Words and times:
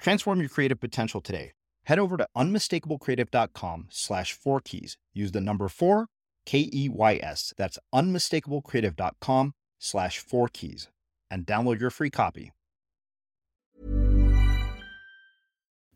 Transform 0.00 0.40
your 0.40 0.48
creative 0.48 0.80
potential 0.80 1.20
today. 1.20 1.52
Head 1.84 1.98
over 1.98 2.16
to 2.16 2.26
unmistakablecreative.com 2.36 3.86
slash 3.90 4.32
four 4.32 4.60
keys. 4.60 4.96
Use 5.12 5.32
the 5.32 5.40
number 5.40 5.68
four, 5.68 6.06
K 6.46 6.68
E 6.72 6.88
Y 6.88 7.20
S. 7.22 7.52
That's 7.56 7.78
unmistakablecreative.com 7.94 9.52
slash 9.78 10.18
four 10.18 10.48
keys 10.48 10.88
and 11.30 11.46
download 11.46 11.80
your 11.80 11.90
free 11.90 12.10
copy. 12.10 12.52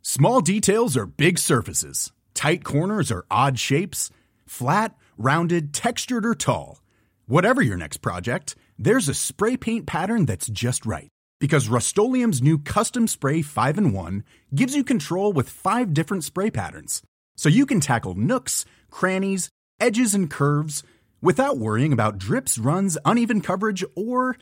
Small 0.02 0.41
details 0.42 0.96
are 0.96 1.06
big 1.06 1.39
surfaces, 1.39 2.12
tight 2.34 2.62
corners 2.62 3.11
are 3.11 3.24
odd 3.30 3.58
shapes, 3.58 4.11
flat, 4.46 4.94
rounded, 5.16 5.72
textured, 5.72 6.27
or 6.27 6.34
tall. 6.34 6.83
Whatever 7.27 7.62
your 7.62 7.78
next 7.78 7.98
project, 7.98 8.55
there's 8.78 9.08
a 9.08 9.14
spray 9.14 9.56
paint 9.56 9.86
pattern 9.86 10.27
that's 10.27 10.48
just 10.48 10.84
right 10.84 11.08
because 11.40 11.68
Rust-Oleum 11.68 12.32
Custom 12.58 13.06
Spray 13.06 13.42
5 13.42 13.78
and 13.78 13.94
1 13.94 14.24
gives 14.54 14.74
you 14.74 14.84
control 14.84 15.32
with 15.32 15.48
five 15.48 15.92
different 15.92 16.24
spray 16.24 16.50
patterns. 16.50 17.02
So 17.36 17.48
you 17.48 17.66
can 17.66 17.80
tackle 17.80 18.14
nooks, 18.14 18.64
crannies, 18.90 19.48
edges, 19.80 20.14
and 20.14 20.30
curves 20.30 20.82
without 21.20 21.58
worrying 21.58 21.92
about 21.92 22.18
drips, 22.18 22.58
runs, 22.58 22.96
uneven 23.05 23.40
coverage, 23.40 23.84
or 23.96 24.36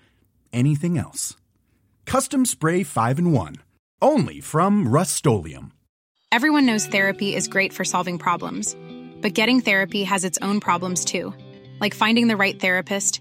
anything 0.52 0.98
else. 0.98 1.36
Custom 2.04 2.44
Spray 2.44 2.82
5 2.82 3.18
and 3.18 3.32
1. 3.32 3.56
Only 4.02 4.40
from 4.40 4.88
Rust 4.88 5.24
Everyone 6.32 6.66
knows 6.66 6.86
therapy 6.86 7.34
is 7.34 7.46
great 7.46 7.72
for 7.72 7.84
solving 7.84 8.18
problems, 8.18 8.74
but 9.20 9.34
getting 9.34 9.60
therapy 9.60 10.02
has 10.04 10.24
its 10.24 10.38
own 10.42 10.60
problems 10.60 11.04
too, 11.04 11.32
like 11.80 11.94
finding 11.94 12.26
the 12.26 12.36
right 12.36 12.58
therapist, 12.60 13.20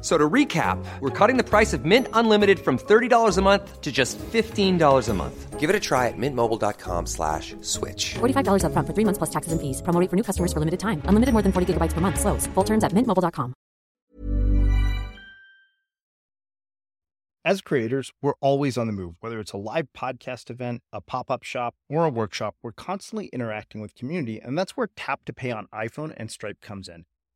So 0.00 0.16
to 0.16 0.30
recap, 0.30 0.78
we're 1.00 1.10
cutting 1.10 1.38
the 1.38 1.42
price 1.42 1.72
of 1.72 1.84
Mint 1.84 2.06
Unlimited 2.12 2.60
from 2.60 2.78
$30 2.78 3.36
a 3.36 3.42
month 3.42 3.80
to 3.80 3.90
just 3.90 4.16
$15 4.18 5.08
a 5.08 5.14
month. 5.14 5.58
Give 5.58 5.70
it 5.70 5.74
a 5.74 5.80
try 5.80 6.06
at 6.06 6.16
mintmobile.com 6.16 7.06
slash 7.06 7.56
switch. 7.62 8.14
$45 8.20 8.62
up 8.62 8.72
front 8.72 8.86
for 8.86 8.94
three 8.94 9.04
months 9.04 9.18
plus 9.18 9.30
taxes 9.30 9.50
and 9.50 9.60
fees. 9.60 9.82
Promo 9.82 10.08
for 10.08 10.14
new 10.14 10.22
customers 10.22 10.52
for 10.52 10.60
limited 10.60 10.78
time. 10.78 11.02
Unlimited 11.06 11.32
more 11.32 11.42
than 11.42 11.50
40 11.50 11.74
gigabytes 11.74 11.94
per 11.94 12.00
month. 12.00 12.20
Slows. 12.20 12.46
Full 12.54 12.64
terms 12.64 12.84
at 12.84 12.92
mintmobile.com. 12.92 13.54
As 17.44 17.60
creators, 17.60 18.12
we're 18.20 18.34
always 18.40 18.76
on 18.76 18.88
the 18.88 18.92
move. 18.92 19.14
Whether 19.20 19.40
it's 19.40 19.52
a 19.52 19.56
live 19.56 19.88
podcast 19.96 20.50
event, 20.50 20.82
a 20.92 21.00
pop-up 21.00 21.42
shop, 21.44 21.74
or 21.88 22.04
a 22.04 22.10
workshop, 22.10 22.56
we're 22.62 22.72
constantly 22.72 23.28
interacting 23.32 23.80
with 23.80 23.94
community, 23.94 24.38
and 24.38 24.56
that's 24.58 24.76
where 24.76 24.90
Tap 24.94 25.24
to 25.24 25.32
Pay 25.32 25.50
on 25.50 25.66
iPhone 25.72 26.12
and 26.16 26.30
Stripe 26.30 26.60
comes 26.60 26.88
in. 26.88 27.06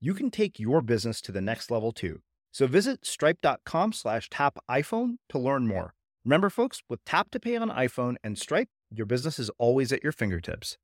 you 0.00 0.14
can 0.14 0.30
take 0.30 0.58
your 0.58 0.80
business 0.80 1.20
to 1.22 1.32
the 1.32 1.40
next 1.40 1.70
level 1.70 1.92
too. 1.92 2.20
So 2.52 2.66
visit 2.66 3.06
stripe.com 3.06 3.92
slash 3.92 4.28
tap 4.30 4.58
iPhone 4.68 5.16
to 5.28 5.38
learn 5.38 5.66
more. 5.66 5.94
Remember, 6.24 6.50
folks, 6.50 6.82
with 6.88 7.04
Tap 7.04 7.30
to 7.30 7.40
Pay 7.40 7.56
on 7.56 7.70
iPhone 7.70 8.16
and 8.22 8.36
Stripe, 8.36 8.68
your 8.90 9.06
business 9.06 9.38
is 9.38 9.50
always 9.58 9.92
at 9.92 10.02
your 10.02 10.12
fingertips. 10.12 10.76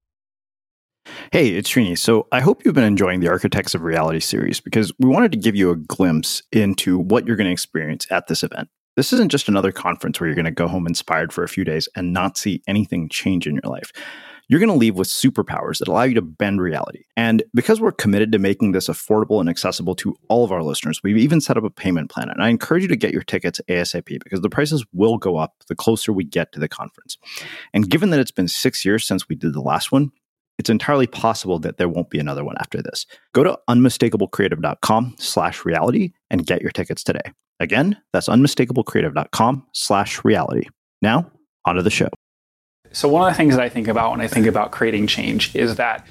Hey, 1.32 1.50
it's 1.50 1.70
Srini. 1.70 1.98
So 1.98 2.26
I 2.32 2.40
hope 2.40 2.64
you've 2.64 2.74
been 2.74 2.84
enjoying 2.84 3.20
the 3.20 3.28
Architects 3.28 3.74
of 3.74 3.82
Reality 3.82 4.20
series 4.20 4.60
because 4.60 4.92
we 4.98 5.08
wanted 5.08 5.32
to 5.32 5.38
give 5.38 5.54
you 5.54 5.70
a 5.70 5.76
glimpse 5.76 6.42
into 6.52 6.98
what 6.98 7.26
you're 7.26 7.36
going 7.36 7.46
to 7.46 7.52
experience 7.52 8.06
at 8.10 8.26
this 8.28 8.42
event. 8.42 8.68
This 8.96 9.12
isn't 9.12 9.30
just 9.30 9.48
another 9.48 9.72
conference 9.72 10.18
where 10.18 10.28
you're 10.28 10.34
going 10.34 10.46
to 10.46 10.50
go 10.50 10.68
home 10.68 10.86
inspired 10.86 11.32
for 11.32 11.44
a 11.44 11.48
few 11.48 11.64
days 11.64 11.88
and 11.94 12.12
not 12.12 12.38
see 12.38 12.62
anything 12.66 13.08
change 13.08 13.46
in 13.46 13.54
your 13.54 13.70
life. 13.70 13.92
You're 14.48 14.60
going 14.60 14.70
to 14.70 14.76
leave 14.76 14.96
with 14.96 15.08
superpowers 15.08 15.78
that 15.78 15.88
allow 15.88 16.04
you 16.04 16.14
to 16.14 16.22
bend 16.22 16.60
reality. 16.60 17.04
And 17.16 17.42
because 17.54 17.80
we're 17.80 17.92
committed 17.92 18.32
to 18.32 18.38
making 18.38 18.72
this 18.72 18.88
affordable 18.88 19.40
and 19.40 19.48
accessible 19.48 19.94
to 19.96 20.16
all 20.28 20.44
of 20.44 20.52
our 20.52 20.62
listeners, 20.62 21.00
we've 21.02 21.18
even 21.18 21.40
set 21.40 21.56
up 21.56 21.64
a 21.64 21.70
payment 21.70 22.10
plan. 22.10 22.28
And 22.28 22.42
I 22.42 22.48
encourage 22.48 22.82
you 22.82 22.88
to 22.88 22.96
get 22.96 23.12
your 23.12 23.22
tickets 23.22 23.60
ASAP 23.68 24.22
because 24.22 24.40
the 24.40 24.50
prices 24.50 24.84
will 24.92 25.18
go 25.18 25.36
up 25.36 25.54
the 25.68 25.74
closer 25.74 26.12
we 26.12 26.24
get 26.24 26.52
to 26.52 26.60
the 26.60 26.68
conference. 26.68 27.18
And 27.74 27.90
given 27.90 28.10
that 28.10 28.20
it's 28.20 28.30
been 28.30 28.48
six 28.48 28.84
years 28.84 29.04
since 29.04 29.28
we 29.28 29.36
did 29.36 29.52
the 29.52 29.60
last 29.60 29.90
one, 29.90 30.12
it's 30.58 30.70
entirely 30.70 31.06
possible 31.06 31.58
that 31.58 31.76
there 31.76 31.88
won't 31.88 32.10
be 32.10 32.18
another 32.18 32.44
one 32.44 32.56
after 32.58 32.80
this. 32.80 33.04
Go 33.34 33.44
to 33.44 33.58
unmistakablecreative.com 33.68 35.16
slash 35.18 35.64
reality 35.64 36.12
and 36.30 36.46
get 36.46 36.62
your 36.62 36.70
tickets 36.70 37.04
today. 37.04 37.32
Again, 37.60 37.96
that's 38.12 38.28
unmistakablecreative.com 38.28 39.66
slash 39.72 40.24
reality. 40.24 40.68
Now, 41.02 41.30
onto 41.64 41.82
the 41.82 41.90
show. 41.90 42.08
So, 42.96 43.08
one 43.08 43.28
of 43.28 43.34
the 43.34 43.36
things 43.36 43.56
that 43.56 43.62
I 43.62 43.68
think 43.68 43.88
about 43.88 44.12
when 44.12 44.22
I 44.22 44.26
think 44.26 44.46
about 44.46 44.70
creating 44.70 45.06
change 45.06 45.54
is 45.54 45.76
that 45.76 46.06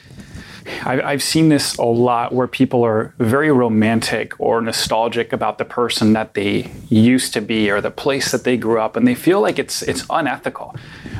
I've 0.83 1.23
seen 1.23 1.49
this 1.49 1.75
a 1.77 1.83
lot 1.83 2.31
where 2.31 2.45
people 2.45 2.85
are 2.85 3.11
very 3.17 3.51
romantic 3.51 4.39
or 4.39 4.61
nostalgic 4.61 5.33
about 5.33 5.57
the 5.57 5.65
person 5.65 6.13
that 6.13 6.35
they 6.35 6.69
used 6.89 7.33
to 7.33 7.41
be 7.41 7.71
or 7.71 7.81
the 7.81 7.89
place 7.89 8.31
that 8.31 8.43
they 8.43 8.55
grew 8.55 8.79
up, 8.79 8.95
and 8.95 9.07
they 9.07 9.15
feel 9.15 9.41
like 9.41 9.57
it's 9.57 9.81
it's 9.81 10.05
unethical 10.11 10.75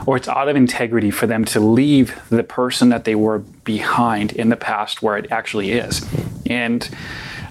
or 0.06 0.18
it's 0.18 0.28
out 0.28 0.50
of 0.50 0.56
integrity 0.56 1.10
for 1.10 1.26
them 1.26 1.44
to 1.46 1.60
leave 1.60 2.14
the 2.30 2.44
person 2.44 2.90
that 2.90 3.06
they 3.06 3.16
were 3.16 3.40
behind 3.40 4.34
in 4.34 4.50
the 4.50 4.56
past 4.56 5.02
where 5.02 5.18
it 5.18 5.32
actually 5.32 5.72
is. 5.72 6.08
And 6.46 6.88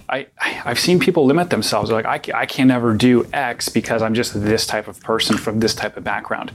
I, 0.09 0.29
I've 0.41 0.79
seen 0.79 1.01
people 1.01 1.27
limit 1.27 1.51
themselves. 1.51 1.91
Like, 1.91 2.07
I, 2.07 2.21
I 2.43 2.47
can 2.47 2.69
never 2.69 2.95
do 2.95 3.27
X 3.33 3.69
because 3.69 4.03
I'm 4.03 4.15
just 4.15 4.41
this 4.41 4.69
type 4.69 4.87
of 4.87 5.01
person 5.01 5.37
from 5.37 5.59
this 5.59 5.75
type 5.75 5.97
of 5.97 6.05
background. 6.05 6.53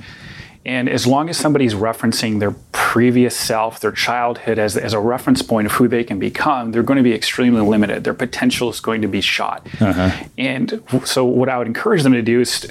And 0.69 0.87
as 0.87 1.07
long 1.07 1.29
as 1.29 1.37
somebody's 1.37 1.73
referencing 1.73 2.39
their 2.39 2.51
previous 2.71 3.35
self, 3.35 3.79
their 3.79 3.91
childhood, 3.91 4.59
as, 4.59 4.77
as 4.77 4.93
a 4.93 4.99
reference 4.99 5.41
point 5.41 5.65
of 5.65 5.71
who 5.71 5.87
they 5.87 6.03
can 6.03 6.19
become, 6.19 6.71
they're 6.71 6.83
going 6.83 6.97
to 6.97 7.03
be 7.03 7.11
extremely 7.11 7.61
limited. 7.61 8.03
Their 8.03 8.13
potential 8.13 8.69
is 8.69 8.79
going 8.79 9.01
to 9.01 9.07
be 9.07 9.19
shot. 9.19 9.65
Uh-huh. 9.81 10.25
And 10.37 10.83
so, 11.05 11.25
what 11.25 11.49
I 11.49 11.57
would 11.57 11.65
encourage 11.65 12.03
them 12.03 12.13
to 12.13 12.21
do 12.21 12.39
is 12.39 12.67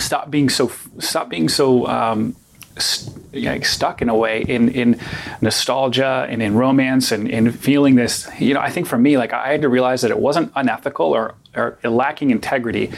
stop 0.00 0.28
being 0.28 0.48
so 0.48 0.72
stop 0.98 1.28
being 1.28 1.48
so 1.48 1.86
um, 1.86 2.34
st- 2.78 3.64
stuck 3.64 4.02
in 4.02 4.08
a 4.08 4.16
way 4.16 4.42
in 4.42 4.68
in 4.68 5.00
nostalgia 5.40 6.26
and 6.28 6.42
in 6.42 6.56
romance 6.56 7.12
and 7.12 7.28
in 7.28 7.52
feeling 7.52 7.94
this. 7.94 8.28
You 8.40 8.54
know, 8.54 8.60
I 8.60 8.70
think 8.70 8.88
for 8.88 8.98
me, 8.98 9.16
like 9.16 9.32
I 9.32 9.52
had 9.52 9.62
to 9.62 9.68
realize 9.68 10.00
that 10.02 10.10
it 10.10 10.18
wasn't 10.18 10.50
unethical 10.56 11.06
or, 11.06 11.36
or 11.58 11.78
lacking 11.84 12.30
integrity 12.30 12.90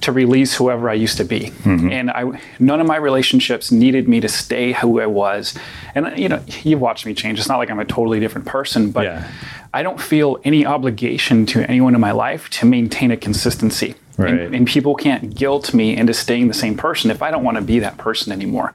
to 0.00 0.12
release 0.12 0.54
whoever 0.54 0.88
I 0.88 0.94
used 0.94 1.16
to 1.18 1.24
be. 1.24 1.50
Mm-hmm. 1.50 1.90
And 1.90 2.10
I 2.10 2.40
none 2.58 2.80
of 2.80 2.86
my 2.86 2.96
relationships 2.96 3.70
needed 3.70 4.08
me 4.08 4.20
to 4.20 4.28
stay 4.28 4.72
who 4.72 5.00
I 5.00 5.06
was. 5.06 5.54
And 5.94 6.16
you 6.18 6.28
know, 6.28 6.42
you've 6.62 6.80
watched 6.80 7.06
me 7.06 7.14
change. 7.14 7.38
It's 7.38 7.48
not 7.48 7.58
like 7.58 7.70
I'm 7.70 7.80
a 7.80 7.84
totally 7.84 8.20
different 8.20 8.46
person, 8.46 8.90
but 8.90 9.04
yeah. 9.04 9.30
I 9.74 9.82
don't 9.82 10.00
feel 10.00 10.38
any 10.44 10.64
obligation 10.64 11.46
to 11.46 11.68
anyone 11.68 11.94
in 11.94 12.00
my 12.00 12.12
life 12.12 12.48
to 12.50 12.66
maintain 12.66 13.10
a 13.10 13.16
consistency. 13.16 13.94
Right. 14.16 14.32
And, 14.32 14.54
and 14.54 14.66
people 14.66 14.94
can't 14.94 15.34
guilt 15.34 15.72
me 15.72 15.96
into 15.96 16.12
staying 16.14 16.48
the 16.48 16.54
same 16.54 16.76
person 16.76 17.10
if 17.10 17.22
I 17.22 17.30
don't 17.30 17.44
want 17.44 17.56
to 17.56 17.62
be 17.62 17.78
that 17.80 17.98
person 17.98 18.32
anymore. 18.32 18.74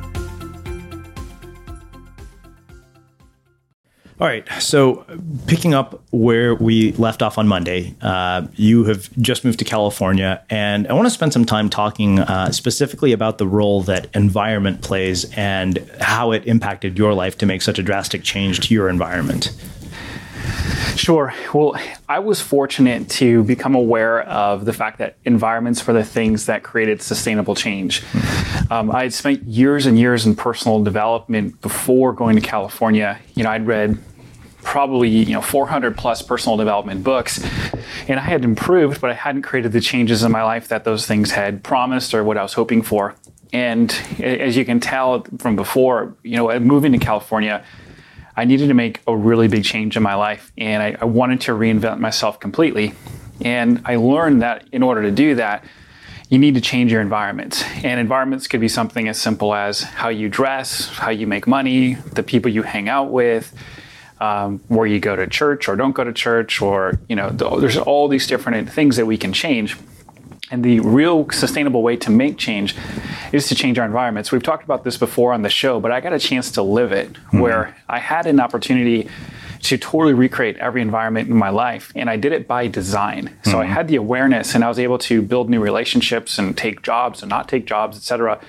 All 4.21 4.27
right. 4.27 4.47
So, 4.59 5.03
picking 5.47 5.73
up 5.73 5.99
where 6.11 6.53
we 6.53 6.91
left 6.91 7.23
off 7.23 7.39
on 7.39 7.47
Monday, 7.47 7.95
uh, 8.03 8.45
you 8.53 8.83
have 8.83 9.09
just 9.17 9.43
moved 9.43 9.57
to 9.57 9.65
California, 9.65 10.43
and 10.47 10.87
I 10.87 10.93
want 10.93 11.07
to 11.07 11.09
spend 11.09 11.33
some 11.33 11.43
time 11.43 11.71
talking 11.71 12.19
uh, 12.19 12.51
specifically 12.51 13.13
about 13.13 13.39
the 13.39 13.47
role 13.47 13.81
that 13.81 14.15
environment 14.15 14.83
plays 14.83 15.25
and 15.33 15.79
how 15.99 16.33
it 16.33 16.45
impacted 16.45 16.99
your 16.99 17.15
life 17.15 17.39
to 17.39 17.47
make 17.47 17.63
such 17.63 17.79
a 17.79 17.83
drastic 17.83 18.21
change 18.21 18.59
to 18.67 18.75
your 18.75 18.89
environment. 18.89 19.55
Sure. 20.95 21.33
Well, 21.51 21.75
I 22.07 22.19
was 22.19 22.41
fortunate 22.41 23.09
to 23.11 23.43
become 23.45 23.73
aware 23.73 24.21
of 24.21 24.65
the 24.65 24.73
fact 24.73 24.99
that 24.99 25.15
environments 25.25 25.87
were 25.87 25.93
the 25.93 26.03
things 26.03 26.45
that 26.45 26.61
created 26.61 27.01
sustainable 27.01 27.55
change. 27.55 28.03
Um, 28.69 28.91
I 28.91 29.03
had 29.03 29.13
spent 29.13 29.43
years 29.43 29.87
and 29.87 29.97
years 29.97 30.27
in 30.27 30.35
personal 30.35 30.83
development 30.83 31.59
before 31.61 32.13
going 32.13 32.35
to 32.35 32.41
California. 32.41 33.19
You 33.33 33.43
know, 33.43 33.49
I'd 33.49 33.65
read 33.65 33.97
probably 34.63 35.09
you 35.09 35.33
know 35.33 35.41
400 35.41 35.97
plus 35.97 36.21
personal 36.21 36.57
development 36.57 37.03
books. 37.03 37.43
And 38.07 38.19
i 38.19 38.23
had 38.23 38.43
improved 38.43 39.01
but 39.01 39.09
i 39.09 39.13
hadn't 39.13 39.43
created 39.43 39.71
the 39.71 39.81
changes 39.81 40.23
in 40.23 40.31
my 40.31 40.43
life 40.43 40.67
that 40.69 40.83
those 40.83 41.05
things 41.05 41.31
had 41.31 41.63
promised 41.63 42.13
or 42.13 42.23
what 42.23 42.37
i 42.37 42.43
was 42.43 42.53
hoping 42.53 42.81
for. 42.81 43.15
And 43.53 43.93
as 44.19 44.55
you 44.55 44.63
can 44.63 44.79
tell 44.79 45.25
from 45.39 45.55
before 45.55 46.15
you 46.23 46.37
know 46.37 46.59
moving 46.59 46.91
to 46.93 46.97
california 46.97 47.63
i 48.35 48.45
needed 48.45 48.67
to 48.67 48.73
make 48.73 49.01
a 49.07 49.15
really 49.15 49.47
big 49.47 49.63
change 49.63 49.97
in 49.97 50.03
my 50.03 50.15
life 50.15 50.51
and 50.57 50.81
I, 50.81 50.95
I 51.01 51.05
wanted 51.05 51.41
to 51.41 51.51
reinvent 51.51 51.99
myself 51.99 52.39
completely. 52.39 52.93
And 53.41 53.81
i 53.85 53.95
learned 53.95 54.41
that 54.41 54.67
in 54.71 54.83
order 54.83 55.01
to 55.01 55.11
do 55.11 55.35
that 55.35 55.65
you 56.31 56.39
need 56.39 56.55
to 56.55 56.61
change 56.61 56.93
your 56.93 57.01
environments. 57.01 57.61
And 57.83 57.99
environments 57.99 58.47
could 58.47 58.61
be 58.61 58.69
something 58.69 59.09
as 59.09 59.19
simple 59.19 59.53
as 59.53 59.81
how 59.81 60.07
you 60.07 60.29
dress, 60.29 60.87
how 60.87 61.09
you 61.09 61.27
make 61.27 61.45
money, 61.45 61.95
the 61.95 62.23
people 62.23 62.49
you 62.49 62.63
hang 62.63 62.87
out 62.87 63.11
with, 63.11 63.53
um, 64.21 64.59
where 64.67 64.85
you 64.85 64.99
go 64.99 65.15
to 65.15 65.25
church 65.25 65.67
or 65.67 65.75
don't 65.75 65.93
go 65.93 66.03
to 66.03 66.13
church, 66.13 66.61
or 66.61 66.99
you 67.09 67.15
know, 67.15 67.29
there's 67.31 67.77
all 67.77 68.07
these 68.07 68.27
different 68.27 68.69
things 68.69 68.95
that 68.95 69.05
we 69.05 69.17
can 69.17 69.33
change. 69.33 69.75
And 70.51 70.63
the 70.63 70.79
real 70.81 71.29
sustainable 71.29 71.81
way 71.81 71.95
to 71.97 72.11
make 72.11 72.37
change 72.37 72.75
is 73.31 73.47
to 73.47 73.55
change 73.55 73.79
our 73.79 73.85
environments. 73.85 74.31
We've 74.31 74.43
talked 74.43 74.63
about 74.63 74.83
this 74.83 74.97
before 74.97 75.33
on 75.33 75.41
the 75.41 75.49
show, 75.49 75.79
but 75.79 75.91
I 75.91 76.01
got 76.01 76.13
a 76.13 76.19
chance 76.19 76.51
to 76.51 76.61
live 76.61 76.91
it 76.91 77.13
mm-hmm. 77.13 77.39
where 77.39 77.75
I 77.89 77.99
had 77.99 78.27
an 78.27 78.39
opportunity 78.39 79.09
to 79.63 79.77
totally 79.77 80.13
recreate 80.13 80.57
every 80.57 80.81
environment 80.81 81.29
in 81.29 81.35
my 81.35 81.49
life. 81.49 81.91
And 81.95 82.09
I 82.09 82.17
did 82.17 82.33
it 82.33 82.47
by 82.47 82.67
design. 82.67 83.37
So 83.43 83.51
mm-hmm. 83.51 83.59
I 83.61 83.65
had 83.65 83.87
the 83.87 83.95
awareness 83.95 84.53
and 84.53 84.63
I 84.63 84.67
was 84.67 84.77
able 84.77 84.97
to 84.99 85.21
build 85.21 85.49
new 85.49 85.61
relationships 85.61 86.37
and 86.37 86.57
take 86.57 86.81
jobs 86.81 87.23
and 87.23 87.29
not 87.29 87.47
take 87.47 87.65
jobs, 87.65 87.97
et 87.97 88.03
cetera 88.03 88.39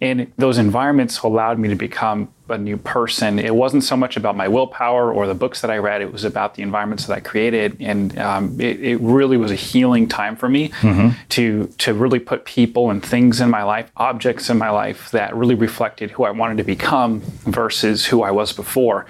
and 0.00 0.32
those 0.38 0.58
environments 0.58 1.20
allowed 1.20 1.58
me 1.58 1.68
to 1.68 1.74
become 1.74 2.32
a 2.50 2.58
new 2.58 2.76
person. 2.76 3.38
It 3.38 3.54
wasn't 3.54 3.84
so 3.84 3.96
much 3.96 4.16
about 4.16 4.36
my 4.36 4.48
willpower 4.48 5.12
or 5.12 5.26
the 5.26 5.34
books 5.34 5.60
that 5.60 5.70
I 5.70 5.78
read, 5.78 6.02
it 6.02 6.12
was 6.12 6.24
about 6.24 6.54
the 6.54 6.62
environments 6.62 7.06
that 7.06 7.14
I 7.14 7.20
created. 7.20 7.76
And 7.80 8.18
um, 8.18 8.60
it, 8.60 8.80
it, 8.80 9.00
really 9.00 9.36
was 9.36 9.50
a 9.50 9.56
healing 9.56 10.08
time 10.08 10.36
for 10.36 10.48
me 10.48 10.68
mm-hmm. 10.68 11.10
to, 11.30 11.66
to 11.78 11.94
really 11.94 12.18
put 12.18 12.44
people 12.44 12.90
and 12.90 13.04
things 13.04 13.40
in 13.40 13.50
my 13.50 13.62
life, 13.62 13.90
objects 13.96 14.50
in 14.50 14.58
my 14.58 14.70
life 14.70 15.10
that 15.10 15.34
really 15.34 15.54
reflected 15.54 16.10
who 16.10 16.24
I 16.24 16.30
wanted 16.30 16.58
to 16.58 16.64
become 16.64 17.20
versus 17.20 18.06
who 18.06 18.22
I 18.22 18.30
was 18.30 18.52
before. 18.52 19.06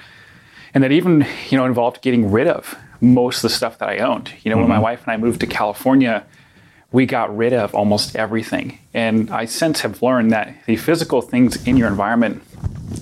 And 0.72 0.84
that 0.84 0.92
even, 0.92 1.26
you 1.48 1.58
know, 1.58 1.66
involved 1.66 2.02
getting 2.02 2.30
rid 2.30 2.46
of 2.46 2.76
most 3.00 3.38
of 3.38 3.42
the 3.42 3.50
stuff 3.50 3.78
that 3.78 3.88
I 3.88 3.98
owned. 3.98 4.32
You 4.42 4.50
know, 4.50 4.56
mm-hmm. 4.56 4.62
when 4.62 4.68
my 4.68 4.74
mm-hmm. 4.76 4.82
wife 4.84 5.02
and 5.02 5.12
I 5.12 5.16
moved 5.16 5.40
to 5.40 5.46
California, 5.46 6.24
we 6.92 7.06
got 7.06 7.34
rid 7.36 7.52
of 7.52 7.74
almost 7.74 8.16
everything. 8.16 8.78
And 8.92 9.30
I 9.30 9.44
since 9.44 9.80
have 9.80 10.02
learned 10.02 10.32
that 10.32 10.54
the 10.66 10.76
physical 10.76 11.22
things 11.22 11.66
in 11.66 11.76
your 11.76 11.88
environment 11.88 12.42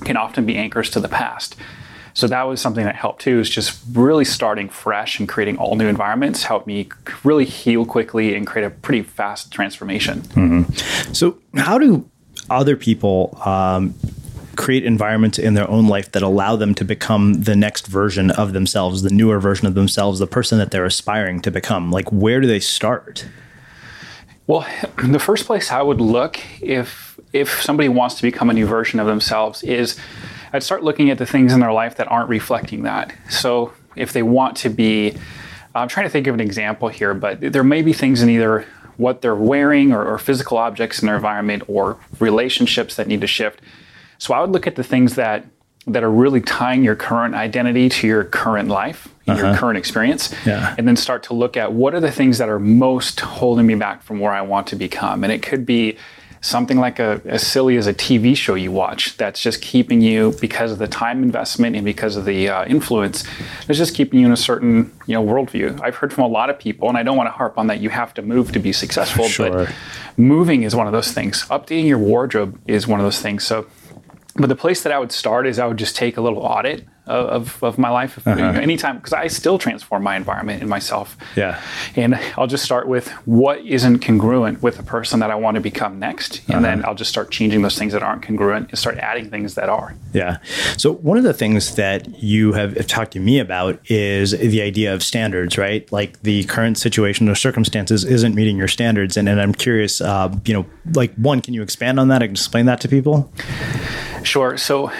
can 0.04 0.16
often 0.16 0.44
be 0.44 0.56
anchors 0.56 0.90
to 0.90 1.00
the 1.00 1.08
past. 1.08 1.56
So 2.18 2.26
that 2.26 2.42
was 2.42 2.60
something 2.60 2.84
that 2.84 2.96
helped 2.96 3.22
too, 3.22 3.38
is 3.38 3.48
just 3.48 3.80
really 3.92 4.24
starting 4.24 4.68
fresh 4.68 5.20
and 5.20 5.28
creating 5.28 5.56
all 5.56 5.76
new 5.76 5.86
environments 5.86 6.42
helped 6.42 6.66
me 6.66 6.88
really 7.22 7.44
heal 7.44 7.86
quickly 7.86 8.34
and 8.34 8.46
create 8.46 8.64
a 8.64 8.70
pretty 8.70 9.02
fast 9.02 9.52
transformation. 9.52 10.22
Mm-hmm. 10.22 11.12
So, 11.12 11.38
how 11.54 11.78
do 11.78 12.10
other 12.50 12.76
people 12.76 13.38
um, 13.44 13.94
create 14.56 14.84
environments 14.84 15.38
in 15.38 15.54
their 15.54 15.70
own 15.70 15.86
life 15.86 16.10
that 16.12 16.22
allow 16.22 16.56
them 16.56 16.74
to 16.74 16.84
become 16.84 17.34
the 17.34 17.54
next 17.54 17.86
version 17.86 18.32
of 18.32 18.52
themselves, 18.52 19.02
the 19.02 19.10
newer 19.10 19.38
version 19.38 19.68
of 19.68 19.74
themselves, 19.74 20.18
the 20.18 20.26
person 20.26 20.58
that 20.58 20.72
they're 20.72 20.84
aspiring 20.84 21.40
to 21.42 21.52
become? 21.52 21.92
Like, 21.92 22.10
where 22.10 22.40
do 22.40 22.48
they 22.48 22.60
start? 22.60 23.26
Well, 24.48 24.66
the 24.96 25.20
first 25.20 25.46
place 25.46 25.70
I 25.70 25.82
would 25.82 26.00
look 26.00 26.40
if 26.60 27.20
if 27.32 27.62
somebody 27.62 27.88
wants 27.88 28.16
to 28.16 28.22
become 28.22 28.50
a 28.50 28.54
new 28.54 28.66
version 28.66 28.98
of 28.98 29.06
themselves 29.06 29.62
is 29.62 30.00
I'd 30.52 30.62
start 30.62 30.82
looking 30.82 31.10
at 31.10 31.18
the 31.18 31.26
things 31.26 31.52
in 31.52 31.60
their 31.60 31.72
life 31.72 31.96
that 31.96 32.10
aren't 32.10 32.30
reflecting 32.30 32.82
that. 32.84 33.14
So 33.28 33.72
if 33.94 34.14
they 34.14 34.22
want 34.22 34.56
to 34.58 34.70
be, 34.70 35.14
I'm 35.74 35.88
trying 35.88 36.06
to 36.06 36.10
think 36.10 36.26
of 36.26 36.32
an 36.32 36.40
example 36.40 36.88
here, 36.88 37.12
but 37.12 37.40
there 37.40 37.62
may 37.62 37.82
be 37.82 37.92
things 37.92 38.22
in 38.22 38.30
either 38.30 38.64
what 38.96 39.20
they're 39.20 39.36
wearing 39.36 39.92
or, 39.92 40.02
or 40.04 40.16
physical 40.16 40.56
objects 40.56 41.02
in 41.02 41.06
their 41.06 41.16
environment 41.16 41.64
or 41.68 41.98
relationships 42.18 42.96
that 42.96 43.06
need 43.06 43.20
to 43.20 43.26
shift. 43.26 43.60
So 44.16 44.32
I 44.32 44.40
would 44.40 44.50
look 44.50 44.66
at 44.66 44.76
the 44.76 44.82
things 44.82 45.14
that 45.16 45.44
that 45.92 46.02
are 46.02 46.10
really 46.10 46.40
tying 46.40 46.84
your 46.84 46.96
current 46.96 47.34
identity 47.34 47.88
to 47.88 48.06
your 48.06 48.24
current 48.24 48.68
life, 48.68 49.08
uh-huh. 49.26 49.46
your 49.46 49.56
current 49.56 49.78
experience, 49.78 50.34
yeah. 50.46 50.74
and 50.78 50.86
then 50.86 50.96
start 50.96 51.22
to 51.24 51.34
look 51.34 51.56
at 51.56 51.72
what 51.72 51.94
are 51.94 52.00
the 52.00 52.12
things 52.12 52.38
that 52.38 52.48
are 52.48 52.58
most 52.58 53.20
holding 53.20 53.66
me 53.66 53.74
back 53.74 54.02
from 54.02 54.20
where 54.20 54.32
I 54.32 54.42
want 54.42 54.66
to 54.68 54.76
become. 54.76 55.24
And 55.24 55.32
it 55.32 55.42
could 55.42 55.66
be 55.66 55.96
something 56.40 56.78
like 56.78 56.98
a, 56.98 57.20
as 57.24 57.46
silly 57.46 57.76
as 57.76 57.86
a 57.86 57.94
TV 57.94 58.36
show 58.36 58.54
you 58.54 58.70
watch 58.70 59.16
that's 59.16 59.40
just 59.42 59.60
keeping 59.60 60.00
you 60.00 60.34
because 60.40 60.70
of 60.70 60.78
the 60.78 60.86
time 60.86 61.22
investment 61.22 61.74
and 61.74 61.84
because 61.84 62.16
of 62.16 62.24
the 62.24 62.48
uh, 62.48 62.64
influence, 62.66 63.24
it's 63.68 63.78
just 63.78 63.94
keeping 63.94 64.20
you 64.20 64.26
in 64.26 64.32
a 64.32 64.36
certain 64.36 64.92
you 65.06 65.14
know 65.14 65.24
worldview. 65.24 65.80
I've 65.80 65.96
heard 65.96 66.12
from 66.12 66.24
a 66.24 66.28
lot 66.28 66.50
of 66.50 66.58
people, 66.58 66.88
and 66.88 66.96
I 66.96 67.02
don't 67.02 67.16
want 67.16 67.26
to 67.26 67.32
harp 67.32 67.58
on 67.58 67.66
that. 67.68 67.80
You 67.80 67.90
have 67.90 68.14
to 68.14 68.22
move 68.22 68.52
to 68.52 68.58
be 68.58 68.72
successful, 68.72 69.24
sure. 69.28 69.66
but 69.66 69.74
moving 70.16 70.62
is 70.62 70.74
one 70.74 70.86
of 70.86 70.92
those 70.92 71.12
things. 71.12 71.44
Updating 71.46 71.86
your 71.86 71.98
wardrobe 71.98 72.58
is 72.66 72.86
one 72.86 73.00
of 73.00 73.04
those 73.04 73.20
things. 73.20 73.44
So 73.44 73.66
but 74.38 74.48
the 74.48 74.56
place 74.56 74.82
that 74.82 74.92
I 74.92 74.98
would 74.98 75.12
start 75.12 75.46
is 75.46 75.58
I 75.58 75.66
would 75.66 75.76
just 75.76 75.96
take 75.96 76.16
a 76.16 76.20
little 76.20 76.40
audit 76.40 76.86
of, 77.08 77.62
of 77.62 77.78
my 77.78 77.88
life 77.88 78.18
uh-huh. 78.26 78.40
anytime 78.40 78.96
because 78.96 79.12
I 79.12 79.28
still 79.28 79.58
transform 79.58 80.02
my 80.02 80.16
environment 80.16 80.60
and 80.60 80.68
myself. 80.68 81.16
Yeah. 81.36 81.60
And 81.96 82.14
I'll 82.36 82.46
just 82.46 82.64
start 82.64 82.86
with 82.86 83.08
what 83.24 83.64
isn't 83.64 84.00
congruent 84.00 84.62
with 84.62 84.76
the 84.76 84.82
person 84.82 85.20
that 85.20 85.30
I 85.30 85.34
want 85.34 85.54
to 85.54 85.60
become 85.60 85.98
next. 85.98 86.42
And 86.48 86.56
uh-huh. 86.56 86.60
then 86.60 86.84
I'll 86.84 86.94
just 86.94 87.10
start 87.10 87.30
changing 87.30 87.62
those 87.62 87.78
things 87.78 87.94
that 87.94 88.02
aren't 88.02 88.22
congruent 88.22 88.68
and 88.68 88.78
start 88.78 88.98
adding 88.98 89.30
things 89.30 89.54
that 89.54 89.68
are. 89.68 89.94
Yeah. 90.12 90.38
So 90.76 90.92
one 90.92 91.16
of 91.16 91.24
the 91.24 91.34
things 91.34 91.76
that 91.76 92.22
you 92.22 92.52
have 92.52 92.86
talked 92.86 93.12
to 93.12 93.20
me 93.20 93.38
about 93.38 93.80
is 93.90 94.32
the 94.32 94.60
idea 94.60 94.92
of 94.92 95.02
standards, 95.02 95.56
right? 95.56 95.90
Like 95.90 96.20
the 96.22 96.44
current 96.44 96.78
situation 96.78 97.28
or 97.28 97.34
circumstances 97.34 98.04
isn't 98.04 98.34
meeting 98.34 98.58
your 98.58 98.68
standards. 98.68 99.16
And, 99.16 99.28
and 99.28 99.40
I'm 99.40 99.54
curious, 99.54 100.00
uh, 100.00 100.34
you 100.44 100.54
know, 100.54 100.66
like 100.92 101.14
one, 101.14 101.40
can 101.40 101.54
you 101.54 101.62
expand 101.62 101.98
on 101.98 102.08
that 102.08 102.22
and 102.22 102.30
explain 102.30 102.66
that 102.66 102.80
to 102.82 102.88
people? 102.88 103.32
Sure. 104.28 104.58
So 104.58 104.92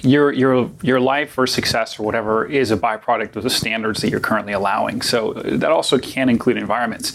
your 0.00 0.32
your 0.32 0.70
your 0.82 1.00
life 1.00 1.36
or 1.36 1.46
success 1.46 1.98
or 1.98 2.02
whatever 2.04 2.46
is 2.46 2.70
a 2.70 2.76
byproduct 2.76 3.36
of 3.36 3.42
the 3.42 3.50
standards 3.50 4.00
that 4.00 4.08
you're 4.08 4.20
currently 4.20 4.54
allowing. 4.54 5.02
So 5.02 5.34
that 5.34 5.70
also 5.70 5.98
can 5.98 6.30
include 6.30 6.56
environments. 6.56 7.12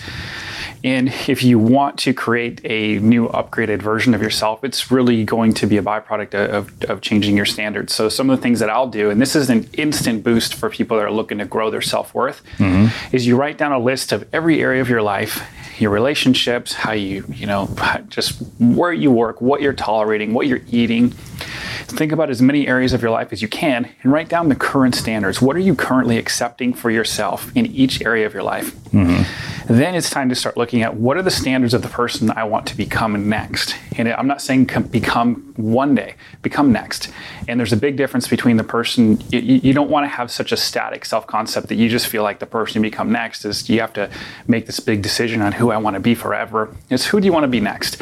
And 0.84 1.10
if 1.27 1.43
you 1.43 1.58
want 1.58 1.98
to 2.00 2.13
create 2.13 2.62
a 2.63 3.00
new 3.00 3.27
upgraded 3.29 3.81
version 3.81 4.13
of 4.13 4.22
yourself, 4.22 4.63
it's 4.63 4.91
really 4.91 5.24
going 5.24 5.53
to 5.55 5.67
be 5.67 5.77
a 5.77 5.84
byproduct 5.84 6.34
of, 6.34 6.84
of, 6.84 7.01
changing 7.01 7.38
your 7.38 7.46
standards. 7.46 7.93
So, 7.93 8.10
some 8.10 8.31
of 8.31 8.38
the 8.38 8.41
things 8.41 8.60
that 8.60 8.70
I'll 8.70 8.88
do, 8.88 9.12
and 9.12 9.22
this 9.22 9.36
is 9.36 9.51
an 9.51 9.70
instant 9.74 10.24
boost 10.24 10.55
for 10.55 10.72
people 10.72 10.98
that 10.98 11.05
are 11.05 11.12
looking 11.12 11.38
to 11.38 11.46
grow 11.46 11.70
their 11.70 11.81
self 11.81 12.15
worth, 12.15 12.41
mm-hmm. 12.58 13.15
is 13.15 13.27
you 13.27 13.38
write 13.38 13.60
down 13.60 13.72
a 13.72 13.79
list 13.79 14.12
of 14.12 14.27
every 14.34 14.60
area 14.60 14.81
of 14.81 14.89
your 14.89 15.03
life 15.03 15.43
your 15.81 15.91
relationships, 15.91 16.73
how 16.73 16.91
you, 16.93 17.25
you 17.29 17.45
know, 17.45 17.69
just 18.09 18.41
where 18.59 18.93
you 18.93 19.11
work, 19.11 19.41
what 19.41 19.61
you're 19.61 19.73
tolerating, 19.73 20.33
what 20.33 20.47
you're 20.47 20.61
eating. 20.69 21.09
Think 21.09 22.11
about 22.11 22.29
as 22.29 22.41
many 22.41 22.67
areas 22.67 22.93
of 22.93 23.01
your 23.01 23.11
life 23.11 23.33
as 23.33 23.41
you 23.41 23.47
can 23.47 23.89
and 24.03 24.13
write 24.13 24.29
down 24.29 24.50
the 24.50 24.55
current 24.55 24.95
standards. 24.95 25.41
What 25.41 25.55
are 25.55 25.59
you 25.59 25.75
currently 25.75 26.17
accepting 26.17 26.73
for 26.73 26.89
yourself 26.89 27.51
in 27.55 27.65
each 27.65 28.01
area 28.01 28.25
of 28.25 28.33
your 28.33 28.43
life? 28.43 28.73
Mm-hmm. 28.91 29.23
Then 29.68 29.96
it's 29.96 30.10
time 30.10 30.30
to 30.30 30.36
start 30.36 30.58
looking 30.58 30.82
at 30.82 30.96
what 30.96 31.18
are 31.18 31.22
the 31.22 31.32
standards 31.32 31.74
of 31.74 31.82
the 31.82 31.88
person 31.88 32.32
I 32.32 32.44
want 32.44 32.65
to 32.68 32.77
become 32.77 33.30
next. 33.30 33.75
And 33.98 34.08
I'm 34.08 34.27
not 34.27 34.41
saying 34.41 34.65
become 34.89 35.53
one 35.56 35.96
day, 35.96 36.15
become 36.41 36.72
next. 36.72 37.12
And 37.48 37.60
there's 37.60 37.74
a 37.74 37.77
big 37.77 37.98
difference 37.98 38.27
between 38.27 38.58
the 38.58 38.63
person, 38.63 39.22
you, 39.30 39.74
don't 39.74 39.89
want 39.89 40.06
to 40.06 40.10
have 40.10 40.32
such 40.32 40.51
a 40.51 40.58
static 40.58 41.06
self 41.06 41.27
concept 41.27 41.68
that 41.68 41.75
you 41.75 41.89
just 41.89 42.08
feel 42.08 42.24
like 42.24 42.39
the 42.39 42.46
person 42.46 42.84
you 42.84 42.89
become 42.89 43.12
next 43.12 43.46
is 43.46 43.70
you 43.70 43.80
have 43.80 43.94
to 43.94 44.10
make 44.48 44.65
this 44.65 44.80
big 44.80 45.01
decision 45.01 45.41
on 45.41 45.51
who 45.51 45.72
I 45.72 45.77
want 45.77 45.96
to 45.96 46.00
be 46.00 46.15
forever. 46.15 46.75
It's 46.89 47.06
who 47.06 47.20
do 47.20 47.25
you 47.25 47.34
want 47.34 47.44
to 47.44 47.50
be 47.50 47.60
next? 47.60 48.01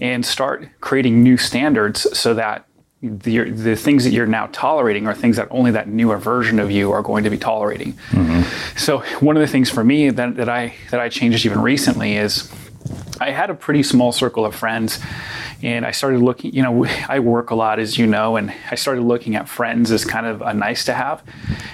And 0.00 0.24
start 0.26 0.68
creating 0.80 1.22
new 1.22 1.36
standards 1.36 2.18
so 2.18 2.34
that 2.34 2.65
the, 3.02 3.50
the 3.50 3.76
things 3.76 4.04
that 4.04 4.10
you're 4.10 4.26
now 4.26 4.48
tolerating 4.52 5.06
are 5.06 5.14
things 5.14 5.36
that 5.36 5.48
only 5.50 5.70
that 5.72 5.88
newer 5.88 6.16
version 6.16 6.58
of 6.58 6.70
you 6.70 6.92
are 6.92 7.02
going 7.02 7.24
to 7.24 7.30
be 7.30 7.36
tolerating. 7.36 7.92
Mm-hmm. 8.10 8.42
So 8.78 9.00
one 9.20 9.36
of 9.36 9.40
the 9.40 9.46
things 9.46 9.68
for 9.68 9.84
me 9.84 10.10
that, 10.10 10.36
that 10.36 10.48
I 10.48 10.74
that 10.90 11.00
I 11.00 11.08
changed 11.08 11.44
even 11.44 11.60
recently 11.60 12.16
is 12.16 12.50
I 13.20 13.30
had 13.30 13.50
a 13.50 13.54
pretty 13.54 13.82
small 13.82 14.12
circle 14.12 14.44
of 14.44 14.54
friends 14.54 15.00
and 15.62 15.86
I 15.86 15.90
started 15.90 16.20
looking, 16.20 16.52
you 16.52 16.62
know, 16.62 16.84
I 17.08 17.20
work 17.20 17.50
a 17.50 17.54
lot 17.54 17.78
as 17.78 17.98
you 17.98 18.06
know, 18.06 18.36
and 18.36 18.52
I 18.70 18.74
started 18.74 19.02
looking 19.02 19.36
at 19.36 19.48
friends 19.48 19.90
as 19.90 20.04
kind 20.04 20.26
of 20.26 20.42
a 20.42 20.54
nice 20.54 20.84
to 20.84 20.94
have. 20.94 21.22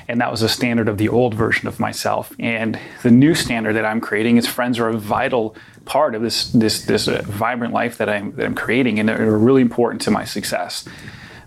And 0.09 0.21
that 0.21 0.31
was 0.31 0.43
a 0.43 0.49
standard 0.49 0.89
of 0.89 0.99
the 0.99 1.09
old 1.09 1.35
version 1.35 1.69
of 1.69 1.81
myself. 1.81 2.33
And 2.39 2.79
the 3.03 3.11
new 3.11 3.35
standard 3.35 3.75
that 3.75 3.85
I'm 3.85 4.01
creating 4.01 4.37
is 4.37 4.47
friends 4.47 4.79
are 4.79 4.89
a 4.89 4.97
vital 4.97 5.57
part 5.85 6.15
of 6.15 6.23
this 6.23 6.53
this 6.53 6.85
this 6.85 7.09
uh, 7.09 7.23
vibrant 7.25 7.75
life 7.75 7.99
that 7.99 8.09
I'm 8.09 8.37
that 8.37 8.47
I'm 8.47 8.55
creating 8.55 9.01
and 9.01 9.09
they're 9.09 9.37
really 9.37 9.63
important 9.63 10.01
to 10.03 10.11
my 10.11 10.25
success. 10.25 10.85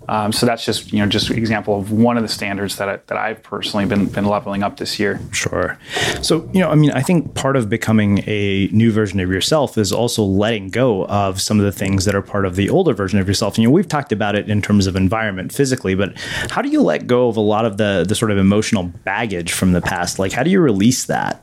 Um, 0.08 0.32
so 0.32 0.46
that's 0.46 0.66
just 0.66 0.94
you 0.94 1.00
know 1.00 1.08
just 1.08 1.30
an 1.30 1.38
example 1.38 1.78
of 1.78 1.92
one 1.92 2.18
of 2.18 2.24
the 2.24 2.30
standards 2.30 2.78
that 2.78 2.90
I, 2.90 3.00
that 3.08 3.18
I've 3.18 3.42
personally 3.44 3.86
been 3.86 4.08
been 4.08 4.26
leveling 4.26 4.64
up 4.64 4.78
this 4.78 5.00
year. 5.00 5.20
Sure. 5.32 5.78
So 6.22 6.50
you 6.54 6.60
know, 6.60 6.70
I 6.70 6.76
mean, 6.76 6.92
I 6.92 7.02
think 7.02 7.34
part 7.36 7.56
of 7.56 7.70
becoming 7.70 8.24
a 8.28 8.68
new 8.72 8.92
version 8.92 9.20
of 9.20 9.30
yourself 9.30 9.78
is 9.78 9.92
also 9.92 10.24
letting 10.24 10.70
go 10.70 11.06
of 11.06 11.42
some 11.42 11.60
of 11.60 11.66
the 11.66 11.72
things 11.72 12.06
that 12.06 12.16
are 12.16 12.22
part 12.22 12.46
of 12.46 12.56
the 12.56 12.70
older 12.70 12.94
version 12.94 13.20
of 13.20 13.28
yourself. 13.28 13.56
And, 13.56 13.64
you 13.64 13.70
know, 13.70 13.74
we've 13.74 13.88
talked 13.88 14.12
about 14.12 14.36
it 14.36 14.50
in 14.50 14.62
terms 14.62 14.88
of 14.88 14.96
environment 14.96 15.52
physically, 15.54 15.96
but 15.96 16.18
how 16.50 16.62
do 16.62 16.70
you 16.70 16.82
let 16.82 17.08
go 17.08 17.28
of 17.28 17.38
a 17.38 17.42
lot 17.42 17.66
of 17.66 17.78
the 17.78 18.06
the 18.08 18.16
sort 18.16 18.32
of 18.32 18.38
emotional 18.38 18.84
baggage 18.84 19.52
from 19.52 19.74
the 19.74 19.82
past? 19.82 20.20
Like, 20.20 20.32
how 20.32 20.44
do 20.44 20.50
you 20.50 20.60
release 20.60 21.06
that? 21.06 21.42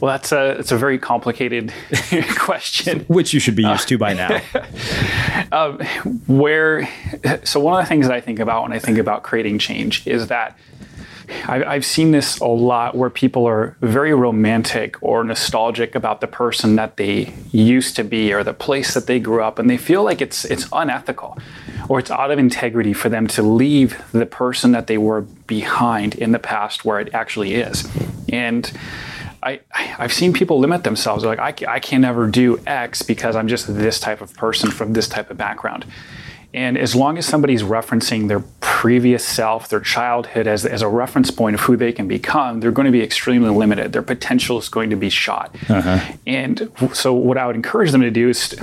Well, 0.00 0.12
that's 0.12 0.32
a 0.32 0.50
it's 0.58 0.72
a 0.72 0.76
very 0.76 0.98
complicated 0.98 1.72
question, 2.38 3.00
which 3.08 3.32
you 3.32 3.40
should 3.40 3.56
be 3.56 3.62
used 3.62 3.84
uh, 3.84 3.88
to 3.88 3.98
by 3.98 4.12
now. 4.12 4.40
um, 5.52 5.78
where 6.26 6.88
so 7.44 7.60
one 7.60 7.78
of 7.78 7.84
the 7.84 7.88
things 7.88 8.08
that 8.08 8.14
I 8.14 8.20
think 8.20 8.38
about 8.38 8.62
when 8.62 8.72
I 8.72 8.78
think 8.78 8.98
about 8.98 9.22
creating 9.22 9.58
change 9.58 10.06
is 10.06 10.26
that 10.28 10.58
I, 11.48 11.74
have 11.74 11.84
seen 11.84 12.12
this 12.12 12.38
a 12.38 12.46
lot 12.46 12.94
where 12.94 13.10
people 13.10 13.46
are 13.46 13.76
very 13.80 14.14
romantic 14.14 15.02
or 15.02 15.24
nostalgic 15.24 15.94
about 15.94 16.20
the 16.20 16.26
person 16.26 16.76
that 16.76 16.96
they 16.96 17.34
used 17.50 17.96
to 17.96 18.04
be 18.04 18.32
or 18.32 18.44
the 18.44 18.54
place 18.54 18.94
that 18.94 19.06
they 19.06 19.18
grew 19.18 19.42
up, 19.42 19.58
and 19.58 19.68
they 19.68 19.76
feel 19.76 20.04
like 20.04 20.20
it's 20.20 20.44
it's 20.44 20.68
unethical 20.72 21.38
or 21.88 21.98
it's 21.98 22.10
out 22.10 22.30
of 22.30 22.38
integrity 22.38 22.92
for 22.92 23.08
them 23.08 23.26
to 23.28 23.42
leave 23.42 24.02
the 24.12 24.26
person 24.26 24.72
that 24.72 24.86
they 24.86 24.98
were 24.98 25.22
behind 25.46 26.14
in 26.14 26.32
the 26.32 26.38
past 26.38 26.84
where 26.84 27.00
it 27.00 27.12
actually 27.14 27.54
is, 27.54 27.88
and 28.28 28.72
I, 29.46 29.60
I've 29.98 30.12
seen 30.12 30.32
people 30.32 30.58
limit 30.58 30.84
themselves. 30.84 31.22
They're 31.22 31.36
like, 31.36 31.62
I, 31.62 31.74
I 31.74 31.78
can 31.78 32.00
never 32.00 32.26
do 32.26 32.58
X 32.66 33.02
because 33.02 33.36
I'm 33.36 33.46
just 33.46 33.66
this 33.68 34.00
type 34.00 34.20
of 34.20 34.34
person 34.34 34.70
from 34.70 34.92
this 34.92 35.08
type 35.08 35.30
of 35.30 35.36
background. 35.36 35.86
And 36.52 36.78
as 36.78 36.94
long 36.94 37.18
as 37.18 37.26
somebody's 37.26 37.62
referencing 37.62 38.28
their 38.28 38.40
previous 38.60 39.24
self, 39.24 39.68
their 39.68 39.80
childhood, 39.80 40.46
as, 40.46 40.64
as 40.64 40.80
a 40.80 40.88
reference 40.88 41.30
point 41.30 41.54
of 41.54 41.60
who 41.60 41.76
they 41.76 41.92
can 41.92 42.08
become, 42.08 42.60
they're 42.60 42.70
going 42.70 42.86
to 42.86 42.92
be 42.92 43.02
extremely 43.02 43.50
limited. 43.50 43.92
Their 43.92 44.02
potential 44.02 44.58
is 44.58 44.68
going 44.68 44.90
to 44.90 44.96
be 44.96 45.10
shot. 45.10 45.54
Uh-huh. 45.68 46.12
And 46.26 46.70
so, 46.94 47.12
what 47.12 47.36
I 47.36 47.46
would 47.46 47.56
encourage 47.56 47.92
them 47.92 48.00
to 48.00 48.10
do 48.10 48.30
is 48.30 48.56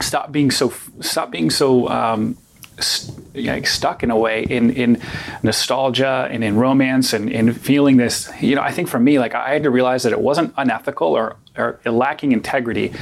stop 0.00 0.32
being 0.32 0.50
so 0.50 0.72
stop 1.00 1.30
being 1.30 1.50
so 1.50 1.88
um, 1.88 2.36
st- 2.80 3.66
stuck 3.66 4.02
in 4.02 4.10
a 4.10 4.16
way 4.16 4.42
in 4.42 4.70
in 4.70 5.00
nostalgia 5.42 6.28
and 6.30 6.42
in 6.42 6.56
romance 6.56 7.12
and 7.12 7.30
in 7.30 7.52
feeling 7.52 7.96
this. 7.96 8.30
You 8.40 8.56
know, 8.56 8.62
I 8.62 8.72
think 8.72 8.88
for 8.88 8.98
me, 8.98 9.18
like 9.18 9.34
I 9.34 9.52
had 9.52 9.62
to 9.62 9.70
realize 9.70 10.02
that 10.02 10.12
it 10.12 10.20
wasn't 10.20 10.54
unethical 10.56 11.08
or, 11.08 11.36
or 11.56 11.78
lacking 11.84 12.32
integrity 12.32 12.92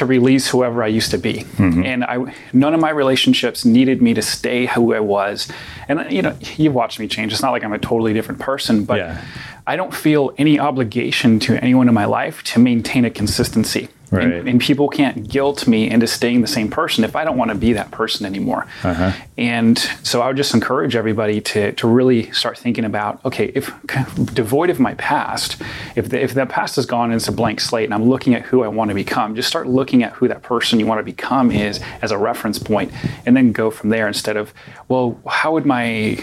to 0.00 0.06
release 0.06 0.48
whoever 0.48 0.82
I 0.82 0.86
used 0.86 1.10
to 1.10 1.18
be. 1.18 1.44
Mm-hmm. 1.44 1.84
And 1.84 2.04
I, 2.04 2.34
none 2.54 2.72
of 2.72 2.80
my 2.80 2.88
relationships 2.88 3.66
needed 3.66 4.00
me 4.00 4.14
to 4.14 4.22
stay 4.22 4.64
who 4.64 4.94
I 4.94 5.00
was. 5.00 5.46
And 5.88 6.10
you 6.10 6.22
know, 6.22 6.34
you've 6.56 6.72
watched 6.72 6.98
me 6.98 7.06
change. 7.06 7.32
It's 7.32 7.42
not 7.42 7.50
like 7.50 7.62
I'm 7.62 7.74
a 7.74 7.78
totally 7.78 8.14
different 8.14 8.40
person, 8.40 8.86
but 8.86 8.96
yeah. 8.96 9.22
I 9.66 9.76
don't 9.76 9.94
feel 9.94 10.32
any 10.38 10.58
obligation 10.58 11.38
to 11.40 11.62
anyone 11.62 11.86
in 11.86 11.92
my 11.92 12.06
life 12.06 12.42
to 12.44 12.58
maintain 12.58 13.04
a 13.04 13.10
consistency. 13.10 13.90
Right. 14.10 14.24
And, 14.24 14.48
and, 14.48 14.60
people 14.60 14.88
can't 14.88 15.28
guilt 15.28 15.68
me 15.68 15.88
into 15.88 16.08
staying 16.08 16.40
the 16.40 16.48
same 16.48 16.68
person 16.68 17.04
if 17.04 17.14
I 17.14 17.24
don't 17.24 17.36
want 17.36 17.52
to 17.52 17.56
be 17.56 17.74
that 17.74 17.92
person 17.92 18.26
anymore. 18.26 18.66
Uh-huh. 18.82 19.12
And 19.38 19.78
so 20.02 20.20
I 20.20 20.26
would 20.26 20.36
just 20.36 20.52
encourage 20.52 20.96
everybody 20.96 21.40
to, 21.42 21.70
to 21.72 21.86
really 21.86 22.32
start 22.32 22.58
thinking 22.58 22.84
about 22.84 23.24
okay, 23.24 23.52
if 23.54 23.72
devoid 24.34 24.68
of 24.68 24.80
my 24.80 24.94
past, 24.94 25.62
if 25.94 26.08
the, 26.08 26.20
if 26.20 26.34
that 26.34 26.48
past 26.48 26.76
is 26.76 26.86
gone 26.86 27.12
and 27.12 27.20
it's 27.20 27.28
a 27.28 27.32
blank 27.32 27.60
slate 27.60 27.84
and 27.84 27.94
I'm 27.94 28.08
looking 28.08 28.34
at 28.34 28.42
who 28.42 28.64
I 28.64 28.68
want 28.68 28.88
to 28.88 28.96
become, 28.96 29.36
just 29.36 29.48
start 29.48 29.68
looking 29.68 29.89
at 30.02 30.12
who 30.12 30.28
that 30.28 30.42
person 30.42 30.78
you 30.78 30.86
want 30.86 30.98
to 30.98 31.04
become 31.04 31.50
is 31.50 31.80
as 32.02 32.10
a 32.10 32.18
reference 32.18 32.58
point 32.58 32.92
and 33.26 33.36
then 33.36 33.52
go 33.52 33.70
from 33.70 33.90
there 33.90 34.06
instead 34.06 34.36
of, 34.36 34.54
well, 34.88 35.20
how 35.28 35.52
would 35.52 35.66
my, 35.66 36.18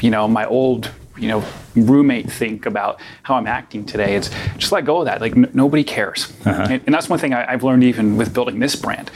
you 0.00 0.10
know, 0.10 0.26
my 0.28 0.44
old 0.46 0.90
you 1.16 1.28
know 1.28 1.44
roommate 1.76 2.30
think 2.30 2.66
about 2.66 3.00
how 3.22 3.34
I'm 3.34 3.46
acting 3.46 3.84
today. 3.84 4.16
It's 4.16 4.30
just 4.58 4.72
let 4.72 4.84
go 4.84 5.00
of 5.00 5.04
that. 5.06 5.20
Like 5.20 5.36
n- 5.36 5.50
nobody 5.54 5.84
cares, 5.84 6.32
uh-huh. 6.44 6.66
and, 6.70 6.82
and, 6.86 6.94
that's 6.94 7.08
one 7.08 7.18
thing 7.18 7.32
I, 7.32 7.50
have 7.52 7.62
learned 7.62 7.84
even 7.84 8.16
with 8.16 8.34
building 8.34 8.58
this 8.58 8.76
brand. 8.76 9.10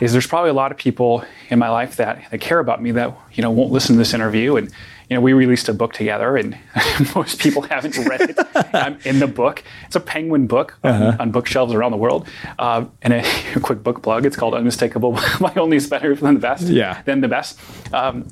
Is 0.00 0.12
there's 0.12 0.26
probably 0.26 0.50
a 0.50 0.54
lot 0.54 0.72
of 0.72 0.78
people 0.78 1.24
in 1.50 1.58
my 1.58 1.68
life 1.68 1.96
that, 1.96 2.30
that 2.30 2.38
care 2.40 2.58
about 2.58 2.82
me 2.82 2.92
that 2.92 3.14
you 3.34 3.42
know 3.42 3.50
won't 3.50 3.70
listen 3.70 3.94
to 3.94 3.98
this 3.98 4.14
interview 4.14 4.56
and 4.56 4.72
you 5.10 5.16
know, 5.16 5.22
we 5.22 5.32
released 5.32 5.68
a 5.68 5.74
book 5.74 5.92
together, 5.92 6.36
and 6.36 6.56
most 7.16 7.40
people 7.40 7.62
haven't 7.62 7.98
read 7.98 8.20
it. 8.30 8.38
I'm 8.72 8.96
in 9.04 9.18
the 9.18 9.26
book. 9.26 9.64
It's 9.86 9.96
a 9.96 10.00
Penguin 10.00 10.46
book 10.46 10.78
uh-huh. 10.84 11.04
on, 11.04 11.20
on, 11.20 11.30
bookshelves 11.32 11.74
around 11.74 11.90
the 11.90 11.96
world. 11.96 12.28
Uh, 12.60 12.84
and 13.02 13.14
a, 13.14 13.24
a, 13.56 13.60
quick 13.60 13.82
book 13.82 14.04
plug. 14.04 14.24
It's 14.24 14.36
called 14.36 14.54
Unmistakable. 14.54 15.12
My 15.40 15.52
only 15.56 15.78
is 15.78 15.88
better 15.88 16.14
than 16.14 16.34
the 16.34 16.40
best. 16.40 16.68
Yeah. 16.68 17.02
Than 17.02 17.22
the 17.22 17.28
best. 17.28 17.58
Um, 17.92 18.28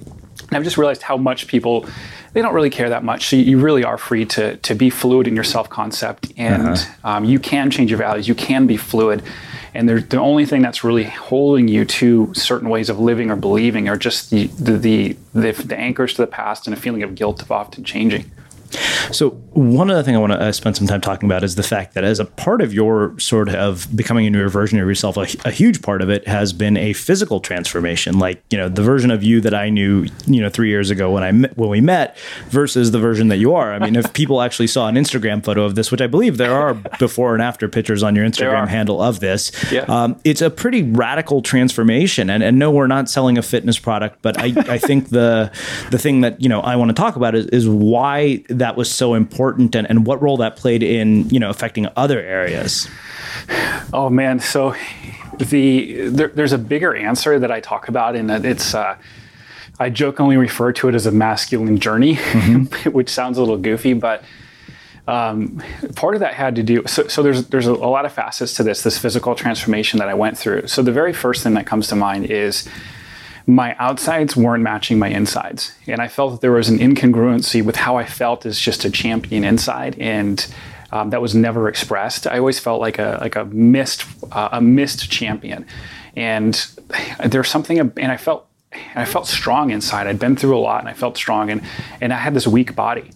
and 0.48 0.56
I've 0.56 0.62
just 0.62 0.78
realized 0.78 1.02
how 1.02 1.16
much 1.16 1.48
people 1.48 1.84
they 2.32 2.42
don't 2.42 2.54
really 2.54 2.70
care 2.70 2.88
that 2.90 3.02
much. 3.02 3.26
So 3.26 3.34
you 3.34 3.58
really 3.58 3.82
are 3.82 3.98
free 3.98 4.24
to 4.26 4.56
to 4.58 4.74
be 4.76 4.88
fluid 4.88 5.26
in 5.26 5.34
your 5.34 5.44
self 5.44 5.68
concept, 5.68 6.32
and 6.36 6.68
uh-huh. 6.68 7.08
um, 7.16 7.24
you 7.24 7.40
can 7.40 7.72
change 7.72 7.90
your 7.90 7.98
values. 7.98 8.28
You 8.28 8.36
can 8.36 8.68
be 8.68 8.76
fluid, 8.76 9.24
and 9.78 9.88
the 9.88 10.18
only 10.18 10.44
thing 10.44 10.60
that's 10.60 10.82
really 10.82 11.04
holding 11.04 11.68
you 11.68 11.84
to 11.84 12.34
certain 12.34 12.68
ways 12.68 12.90
of 12.90 12.98
living 12.98 13.30
or 13.30 13.36
believing 13.36 13.88
are 13.88 13.96
just 13.96 14.30
the 14.30 14.48
the, 14.48 14.76
the 14.76 15.16
the, 15.34 15.52
the 15.52 15.76
anchors 15.76 16.14
to 16.14 16.22
the 16.22 16.26
past 16.26 16.66
and 16.66 16.76
a 16.76 16.80
feeling 16.80 17.04
of 17.04 17.14
guilt 17.14 17.40
of 17.42 17.52
often 17.52 17.84
changing. 17.84 18.28
So, 19.12 19.30
one 19.52 19.90
other 19.90 20.02
thing 20.02 20.14
I 20.14 20.18
want 20.18 20.32
to 20.32 20.40
uh, 20.40 20.52
spend 20.52 20.76
some 20.76 20.86
time 20.86 21.00
talking 21.00 21.28
about 21.28 21.42
is 21.42 21.54
the 21.54 21.62
fact 21.62 21.94
that 21.94 22.04
as 22.04 22.20
a 22.20 22.24
part 22.24 22.60
of 22.60 22.72
your 22.72 23.18
sort 23.18 23.48
of 23.48 23.88
becoming 23.96 24.26
a 24.26 24.30
newer 24.30 24.48
version 24.48 24.78
of 24.78 24.86
yourself, 24.86 25.16
a, 25.16 25.26
a, 25.44 25.50
huge 25.50 25.82
part 25.82 26.02
of 26.02 26.10
it 26.10 26.26
has 26.28 26.52
been 26.52 26.76
a 26.76 26.92
physical 26.92 27.40
transformation. 27.40 28.18
Like, 28.18 28.42
you 28.50 28.58
know, 28.58 28.68
the 28.68 28.82
version 28.82 29.10
of 29.10 29.22
you 29.22 29.40
that 29.40 29.54
I 29.54 29.70
knew, 29.70 30.06
you 30.26 30.40
know, 30.40 30.48
three 30.48 30.68
years 30.68 30.90
ago 30.90 31.10
when 31.10 31.22
I 31.22 31.32
met, 31.32 31.56
when 31.56 31.70
we 31.70 31.80
met 31.80 32.16
versus 32.50 32.90
the 32.90 32.98
version 32.98 33.28
that 33.28 33.38
you 33.38 33.54
are. 33.54 33.72
I 33.72 33.78
mean, 33.78 33.96
if 33.96 34.12
people 34.12 34.42
actually 34.48 34.68
saw 34.68 34.88
an 34.88 34.94
Instagram 34.94 35.44
photo 35.44 35.64
of 35.64 35.74
this, 35.74 35.90
which 35.90 36.00
I 36.00 36.06
believe 36.06 36.36
there 36.36 36.54
are 36.54 36.74
before 36.98 37.34
and 37.34 37.42
after 37.42 37.68
pictures 37.68 38.02
on 38.02 38.14
your 38.14 38.26
Instagram 38.26 38.68
handle 38.68 39.00
of 39.00 39.20
this, 39.20 39.50
yeah. 39.72 39.84
um, 39.88 40.20
it's 40.24 40.42
a 40.42 40.50
pretty 40.50 40.82
radical 40.82 41.42
transformation. 41.42 42.30
And, 42.30 42.42
and 42.42 42.58
no, 42.58 42.70
we're 42.70 42.86
not 42.86 43.08
selling 43.08 43.38
a 43.38 43.42
fitness 43.42 43.78
product, 43.78 44.20
but 44.22 44.38
I, 44.38 44.52
I 44.72 44.78
think 44.78 45.08
the 45.08 45.50
the 45.90 45.98
thing 45.98 46.20
that, 46.20 46.40
you 46.40 46.48
know, 46.48 46.60
I 46.60 46.76
want 46.76 46.90
to 46.90 46.94
talk 46.94 47.16
about 47.16 47.34
is, 47.34 47.46
is 47.46 47.68
why 47.68 48.44
that 48.58 48.76
was 48.76 48.90
so 48.90 49.14
important 49.14 49.74
and, 49.74 49.88
and 49.88 50.06
what 50.06 50.22
role 50.22 50.36
that 50.38 50.56
played 50.56 50.82
in 50.82 51.28
you 51.30 51.40
know 51.40 51.50
affecting 51.50 51.88
other 51.96 52.20
areas? 52.20 52.88
Oh 53.92 54.10
man. 54.10 54.40
So 54.40 54.74
the 55.38 56.08
there, 56.08 56.28
there's 56.28 56.52
a 56.52 56.58
bigger 56.58 56.94
answer 56.94 57.38
that 57.38 57.50
i 57.50 57.60
talk 57.60 57.88
about 57.88 58.16
and 58.16 58.28
that 58.30 58.44
it's 58.44 58.74
uh, 58.74 58.96
i 59.78 59.88
jokingly 59.88 60.36
refer 60.36 60.72
to 60.72 60.88
it 60.88 60.94
as 60.94 61.06
a 61.06 61.12
masculine 61.12 61.78
journey 61.78 62.16
mm-hmm. 62.16 62.90
which 62.90 63.08
sounds 63.08 63.38
a 63.38 63.40
little 63.40 63.58
goofy 63.58 63.92
but 63.92 64.22
um, 65.06 65.62
part 65.96 66.14
of 66.14 66.20
that 66.20 66.34
had 66.34 66.56
to 66.56 66.62
do 66.62 66.82
so, 66.86 67.08
so 67.08 67.22
there's 67.22 67.46
there's 67.46 67.66
a, 67.66 67.72
a 67.72 67.88
lot 67.90 68.04
of 68.04 68.12
facets 68.12 68.52
to 68.54 68.62
this 68.62 68.82
this 68.82 68.98
physical 68.98 69.34
transformation 69.34 69.98
that 70.00 70.08
i 70.08 70.12
went 70.12 70.36
through. 70.36 70.66
So 70.66 70.82
the 70.82 70.92
very 70.92 71.14
first 71.14 71.42
thing 71.42 71.54
that 71.54 71.64
comes 71.64 71.88
to 71.88 71.96
mind 71.96 72.26
is 72.26 72.68
my 73.48 73.74
outsides 73.78 74.36
weren't 74.36 74.62
matching 74.62 74.98
my 74.98 75.08
insides. 75.08 75.72
And 75.86 76.02
I 76.02 76.08
felt 76.08 76.32
that 76.32 76.40
there 76.42 76.52
was 76.52 76.68
an 76.68 76.78
incongruency 76.78 77.64
with 77.64 77.76
how 77.76 77.96
I 77.96 78.04
felt 78.04 78.44
as 78.44 78.60
just 78.60 78.84
a 78.84 78.90
champion 78.90 79.42
inside. 79.42 79.98
And 79.98 80.46
um, 80.92 81.10
that 81.10 81.22
was 81.22 81.34
never 81.34 81.66
expressed. 81.66 82.26
I 82.26 82.38
always 82.38 82.58
felt 82.58 82.78
like 82.80 82.98
a 82.98 83.18
like 83.22 83.36
a 83.36 83.46
missed 83.46 84.04
uh, 84.32 84.50
a 84.52 84.60
missed 84.60 85.10
champion, 85.10 85.66
and 86.14 86.54
there's 87.24 87.48
something. 87.48 87.78
And 87.78 88.12
I 88.12 88.16
felt 88.16 88.46
I 88.94 89.04
felt 89.04 89.26
strong 89.26 89.70
inside. 89.70 90.06
I'd 90.06 90.18
been 90.18 90.36
through 90.36 90.56
a 90.56 90.60
lot, 90.60 90.80
and 90.80 90.88
I 90.88 90.94
felt 90.94 91.16
strong, 91.16 91.50
and 91.50 91.62
and 92.00 92.12
I 92.12 92.16
had 92.16 92.32
this 92.32 92.46
weak 92.46 92.74
body, 92.74 93.10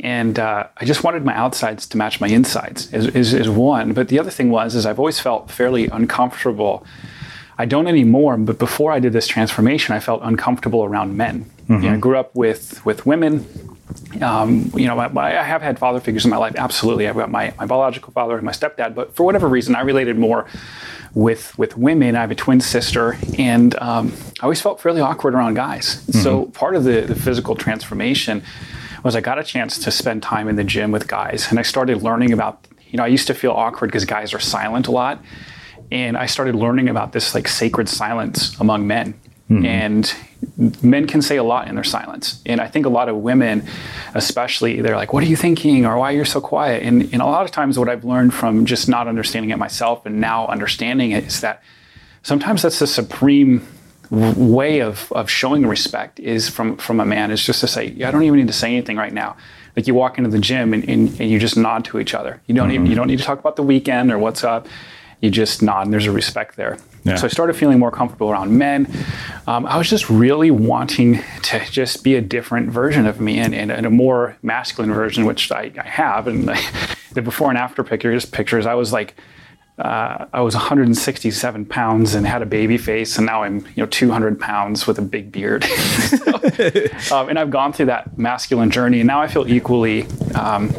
and 0.00 0.38
uh, 0.38 0.68
I 0.78 0.84
just 0.86 1.04
wanted 1.04 1.24
my 1.24 1.34
outsides 1.34 1.86
to 1.88 1.98
match 1.98 2.18
my 2.18 2.28
insides. 2.28 2.92
Is, 2.94 3.08
is 3.08 3.34
is 3.34 3.48
one, 3.50 3.92
but 3.92 4.08
the 4.08 4.18
other 4.18 4.30
thing 4.30 4.50
was 4.50 4.74
is 4.74 4.86
I've 4.86 4.98
always 4.98 5.20
felt 5.20 5.50
fairly 5.50 5.86
uncomfortable 5.88 6.86
I 7.58 7.64
don't 7.64 7.88
anymore, 7.88 8.36
but 8.36 8.58
before 8.58 8.92
I 8.92 9.00
did 9.00 9.12
this 9.12 9.26
transformation, 9.26 9.94
I 9.94 9.98
felt 9.98 10.20
uncomfortable 10.22 10.84
around 10.84 11.16
men. 11.16 11.44
Mm-hmm. 11.68 11.72
You 11.82 11.90
know, 11.90 11.94
I 11.96 11.98
grew 11.98 12.16
up 12.16 12.34
with 12.34 12.84
with 12.86 13.04
women. 13.04 13.44
Um, 14.22 14.70
you 14.74 14.86
know, 14.86 15.08
my, 15.08 15.40
I 15.40 15.42
have 15.42 15.60
had 15.60 15.78
father 15.78 15.98
figures 15.98 16.24
in 16.24 16.30
my 16.30 16.36
life. 16.36 16.54
Absolutely, 16.56 17.08
I've 17.08 17.16
got 17.16 17.30
my, 17.30 17.52
my 17.58 17.66
biological 17.66 18.12
father 18.12 18.36
and 18.36 18.44
my 18.44 18.52
stepdad. 18.52 18.94
But 18.94 19.14
for 19.16 19.24
whatever 19.24 19.48
reason, 19.48 19.74
I 19.74 19.80
related 19.80 20.18
more 20.18 20.46
with 21.14 21.58
with 21.58 21.76
women. 21.76 22.14
I 22.14 22.20
have 22.20 22.30
a 22.30 22.36
twin 22.36 22.60
sister, 22.60 23.18
and 23.38 23.76
um, 23.80 24.12
I 24.40 24.44
always 24.44 24.60
felt 24.60 24.80
fairly 24.80 25.00
awkward 25.00 25.34
around 25.34 25.54
guys. 25.54 25.96
Mm-hmm. 25.96 26.20
So 26.20 26.46
part 26.46 26.76
of 26.76 26.84
the, 26.84 27.00
the 27.00 27.16
physical 27.16 27.56
transformation 27.56 28.42
was 29.02 29.16
I 29.16 29.20
got 29.20 29.38
a 29.38 29.44
chance 29.44 29.78
to 29.80 29.90
spend 29.90 30.22
time 30.22 30.48
in 30.48 30.56
the 30.56 30.64
gym 30.64 30.92
with 30.92 31.08
guys, 31.08 31.48
and 31.50 31.58
I 31.58 31.62
started 31.62 32.02
learning 32.02 32.32
about. 32.32 32.66
You 32.90 32.96
know, 32.96 33.04
I 33.04 33.08
used 33.08 33.26
to 33.26 33.34
feel 33.34 33.50
awkward 33.50 33.88
because 33.88 34.06
guys 34.06 34.32
are 34.32 34.40
silent 34.40 34.86
a 34.86 34.90
lot 34.90 35.22
and 35.90 36.16
I 36.16 36.26
started 36.26 36.54
learning 36.54 36.88
about 36.88 37.12
this 37.12 37.34
like 37.34 37.48
sacred 37.48 37.88
silence 37.88 38.58
among 38.60 38.86
men. 38.86 39.18
Mm-hmm. 39.50 39.64
And 39.64 40.14
men 40.82 41.06
can 41.06 41.22
say 41.22 41.36
a 41.36 41.42
lot 41.42 41.68
in 41.68 41.74
their 41.74 41.84
silence. 41.84 42.42
And 42.44 42.60
I 42.60 42.68
think 42.68 42.84
a 42.84 42.90
lot 42.90 43.08
of 43.08 43.16
women, 43.16 43.66
especially, 44.14 44.82
they're 44.82 44.96
like, 44.96 45.12
What 45.12 45.22
are 45.22 45.26
you 45.26 45.36
thinking? 45.36 45.86
or 45.86 45.96
Why 45.96 46.12
are 46.12 46.16
you 46.16 46.24
so 46.24 46.40
quiet? 46.40 46.82
And, 46.82 47.02
and 47.12 47.22
a 47.22 47.26
lot 47.26 47.44
of 47.44 47.50
times, 47.50 47.78
what 47.78 47.88
I've 47.88 48.04
learned 48.04 48.34
from 48.34 48.66
just 48.66 48.88
not 48.88 49.08
understanding 49.08 49.50
it 49.50 49.58
myself 49.58 50.04
and 50.04 50.20
now 50.20 50.46
understanding 50.46 51.12
it 51.12 51.24
is 51.24 51.40
that 51.40 51.62
sometimes 52.22 52.62
that's 52.62 52.78
the 52.78 52.86
supreme 52.86 53.66
way 54.10 54.80
of, 54.80 55.10
of 55.12 55.30
showing 55.30 55.66
respect 55.66 56.18
is 56.20 56.48
from, 56.48 56.76
from 56.76 57.00
a 57.00 57.04
man 57.04 57.30
is 57.30 57.44
just 57.44 57.60
to 57.60 57.66
say, 57.66 57.88
yeah, 57.88 58.08
I 58.08 58.10
don't 58.10 58.22
even 58.22 58.38
need 58.38 58.46
to 58.46 58.54
say 58.54 58.68
anything 58.68 58.96
right 58.96 59.12
now. 59.12 59.36
Like 59.76 59.86
you 59.86 59.94
walk 59.94 60.18
into 60.18 60.30
the 60.30 60.38
gym 60.38 60.72
and, 60.72 60.82
and, 60.88 61.08
and 61.20 61.30
you 61.30 61.38
just 61.38 61.56
nod 61.56 61.84
to 61.86 61.98
each 61.98 62.14
other. 62.14 62.40
You 62.46 62.54
don't 62.54 62.68
mm-hmm. 62.68 62.74
even, 62.74 62.86
you 62.86 62.94
don't 62.94 63.06
need 63.06 63.18
to 63.18 63.24
talk 63.24 63.38
about 63.38 63.56
the 63.56 63.62
weekend 63.62 64.10
or 64.10 64.18
what's 64.18 64.44
up 64.44 64.66
you 65.20 65.30
just 65.30 65.62
nod 65.62 65.82
and 65.82 65.92
there's 65.92 66.06
a 66.06 66.12
respect 66.12 66.56
there. 66.56 66.78
Yeah. 67.04 67.16
So 67.16 67.26
I 67.26 67.28
started 67.28 67.54
feeling 67.54 67.78
more 67.78 67.90
comfortable 67.90 68.30
around 68.30 68.56
men. 68.56 68.92
Um, 69.46 69.66
I 69.66 69.78
was 69.78 69.88
just 69.88 70.10
really 70.10 70.50
wanting 70.50 71.22
to 71.44 71.60
just 71.70 72.04
be 72.04 72.16
a 72.16 72.20
different 72.20 72.70
version 72.70 73.06
of 73.06 73.20
me 73.20 73.38
and, 73.38 73.54
and, 73.54 73.72
and 73.72 73.86
a 73.86 73.90
more 73.90 74.36
masculine 74.42 74.92
version, 74.92 75.24
which 75.24 75.50
I, 75.50 75.72
I 75.78 75.88
have. 75.88 76.26
And 76.26 76.48
the 77.12 77.22
before 77.22 77.48
and 77.48 77.58
after 77.58 77.82
pictures, 77.82 78.24
pictures, 78.26 78.66
I 78.66 78.74
was 78.74 78.92
like, 78.92 79.14
uh, 79.78 80.26
I 80.32 80.40
was 80.40 80.54
167 80.54 81.64
pounds 81.66 82.14
and 82.14 82.26
had 82.26 82.42
a 82.42 82.46
baby 82.46 82.78
face, 82.78 83.16
and 83.16 83.26
now 83.26 83.44
I'm 83.44 83.58
you 83.58 83.84
know 83.84 83.86
200 83.86 84.40
pounds 84.40 84.88
with 84.88 84.98
a 84.98 85.02
big 85.02 85.30
beard. 85.30 85.62
so, 86.98 87.16
um, 87.16 87.28
and 87.28 87.38
I've 87.38 87.50
gone 87.50 87.72
through 87.72 87.86
that 87.86 88.18
masculine 88.18 88.72
journey, 88.72 88.98
and 88.98 89.06
now 89.06 89.20
I 89.20 89.28
feel 89.28 89.46
equally 89.46 90.04
um, 90.34 90.74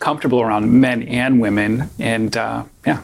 comfortable 0.00 0.42
around 0.42 0.72
men 0.72 1.04
and 1.04 1.40
women. 1.40 1.88
And 2.00 2.36
uh, 2.36 2.64
yeah, 2.84 3.02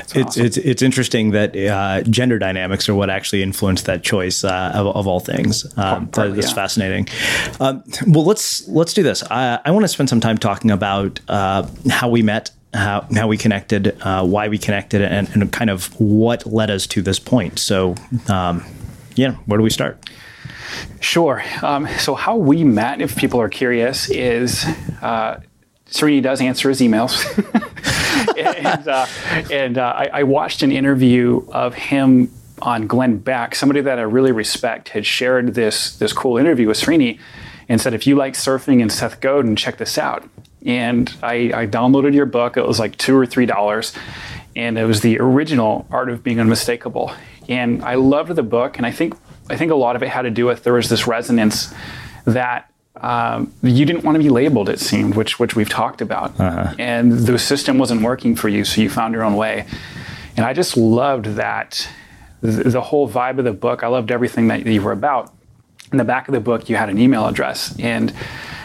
it's 0.00 0.16
awesome. 0.16 0.46
it's 0.46 0.56
it's 0.56 0.82
interesting 0.82 1.30
that 1.32 1.56
uh, 1.56 2.02
gender 2.02 2.38
dynamics 2.38 2.88
are 2.88 2.94
what 2.94 3.10
actually 3.10 3.42
influenced 3.42 3.86
that 3.86 4.02
choice 4.02 4.44
uh, 4.44 4.72
of, 4.74 4.86
of, 4.88 5.06
all 5.06 5.20
things. 5.20 5.66
Um, 5.76 6.08
Partly, 6.08 6.34
that's 6.34 6.48
yeah. 6.48 6.54
fascinating. 6.54 7.08
Um, 7.60 7.82
well, 8.06 8.24
let's 8.24 8.66
let's 8.68 8.92
do 8.92 9.02
this. 9.02 9.22
I, 9.24 9.60
I 9.64 9.70
want 9.70 9.84
to 9.84 9.88
spend 9.88 10.08
some 10.08 10.20
time 10.20 10.38
talking 10.38 10.70
about 10.70 11.20
uh, 11.28 11.66
how 11.90 12.08
we 12.08 12.22
met. 12.22 12.50
How, 12.74 13.06
how 13.14 13.28
we 13.28 13.38
connected, 13.38 13.96
uh, 14.02 14.26
why 14.26 14.48
we 14.48 14.58
connected, 14.58 15.00
and, 15.00 15.26
and, 15.30 15.50
kind 15.50 15.70
of 15.70 15.86
what 15.98 16.44
led 16.44 16.70
us 16.70 16.86
to 16.88 17.00
this 17.00 17.18
point. 17.18 17.58
So, 17.58 17.94
um, 18.28 18.62
yeah, 19.14 19.36
where 19.46 19.56
do 19.56 19.64
we 19.64 19.70
start? 19.70 19.98
Sure. 21.00 21.42
Um, 21.62 21.88
so, 21.98 22.14
how 22.14 22.36
we 22.36 22.64
met, 22.64 23.00
if 23.00 23.16
people 23.16 23.40
are 23.40 23.48
curious, 23.48 24.10
is 24.10 24.66
uh, 25.00 25.40
Srini 25.90 26.22
does 26.22 26.40
answer 26.40 26.68
his 26.68 26.80
emails. 26.80 27.24
and, 28.36 28.88
uh, 28.88 29.06
and 29.50 29.78
uh, 29.78 29.94
I, 29.96 30.10
I, 30.12 30.22
watched 30.22 30.62
an 30.62 30.70
interview 30.70 31.46
of 31.50 31.74
him 31.74 32.30
on 32.60 32.86
Glenn 32.86 33.18
Beck. 33.18 33.54
Somebody 33.54 33.80
that 33.80 33.98
I 33.98 34.02
really 34.02 34.32
respect 34.32 34.90
had 34.90 35.06
shared 35.06 35.54
this 35.54 35.96
this 35.96 36.12
cool 36.12 36.36
interview 36.36 36.68
with 36.68 36.78
Srini 36.78 37.18
and 37.68 37.80
said, 37.80 37.94
"If 37.94 38.06
you 38.06 38.16
like 38.16 38.34
surfing 38.34 38.82
and 38.82 38.92
Seth 38.92 39.20
Godin, 39.20 39.56
check 39.56 39.78
this 39.78 39.96
out." 39.98 40.28
And 40.64 41.12
I, 41.22 41.52
I 41.54 41.66
downloaded 41.66 42.14
your 42.14 42.26
book. 42.26 42.56
It 42.56 42.66
was 42.66 42.78
like 42.78 42.96
two 42.96 43.16
or 43.16 43.26
three 43.26 43.46
dollars, 43.46 43.94
and 44.56 44.78
it 44.78 44.84
was 44.84 45.00
the 45.00 45.18
original 45.20 45.86
Art 45.90 46.10
of 46.10 46.22
Being 46.22 46.40
Unmistakable. 46.40 47.12
And 47.48 47.82
I 47.82 47.94
loved 47.94 48.34
the 48.34 48.42
book, 48.42 48.76
and 48.76 48.84
I 48.84 48.90
think 48.90 49.14
I 49.48 49.56
think 49.56 49.72
a 49.72 49.76
lot 49.76 49.96
of 49.96 50.02
it 50.02 50.08
had 50.08 50.22
to 50.22 50.30
do 50.30 50.46
with 50.46 50.64
there 50.64 50.74
was 50.74 50.88
this 50.88 51.06
resonance 51.06 51.72
that 52.24 52.70
um, 53.02 53.52
you 53.62 53.84
didn't 53.84 54.04
want 54.04 54.16
to 54.16 54.22
be 54.22 54.28
labeled, 54.28 54.68
it 54.68 54.80
seemed, 54.80 55.14
which 55.14 55.38
which 55.38 55.56
we've 55.56 55.68
talked 55.68 56.00
about, 56.00 56.38
uh-huh. 56.38 56.74
and 56.78 57.12
the 57.12 57.38
system 57.38 57.78
wasn't 57.78 58.02
working 58.02 58.36
for 58.36 58.48
you, 58.48 58.64
so 58.64 58.80
you 58.80 58.90
found 58.90 59.14
your 59.14 59.24
own 59.24 59.36
way. 59.36 59.66
And 60.36 60.46
I 60.46 60.52
just 60.52 60.76
loved 60.76 61.26
that, 61.36 61.88
the, 62.40 62.70
the 62.70 62.80
whole 62.80 63.08
vibe 63.08 63.38
of 63.38 63.44
the 63.44 63.52
book. 63.52 63.82
I 63.82 63.88
loved 63.88 64.10
everything 64.10 64.48
that 64.48 64.64
you 64.66 64.82
were 64.82 64.92
about. 64.92 65.32
In 65.90 65.98
the 65.98 66.04
back 66.04 66.28
of 66.28 66.34
the 66.34 66.40
book, 66.40 66.68
you 66.68 66.76
had 66.76 66.90
an 66.90 66.98
email 66.98 67.26
address, 67.26 67.74
and 67.78 68.12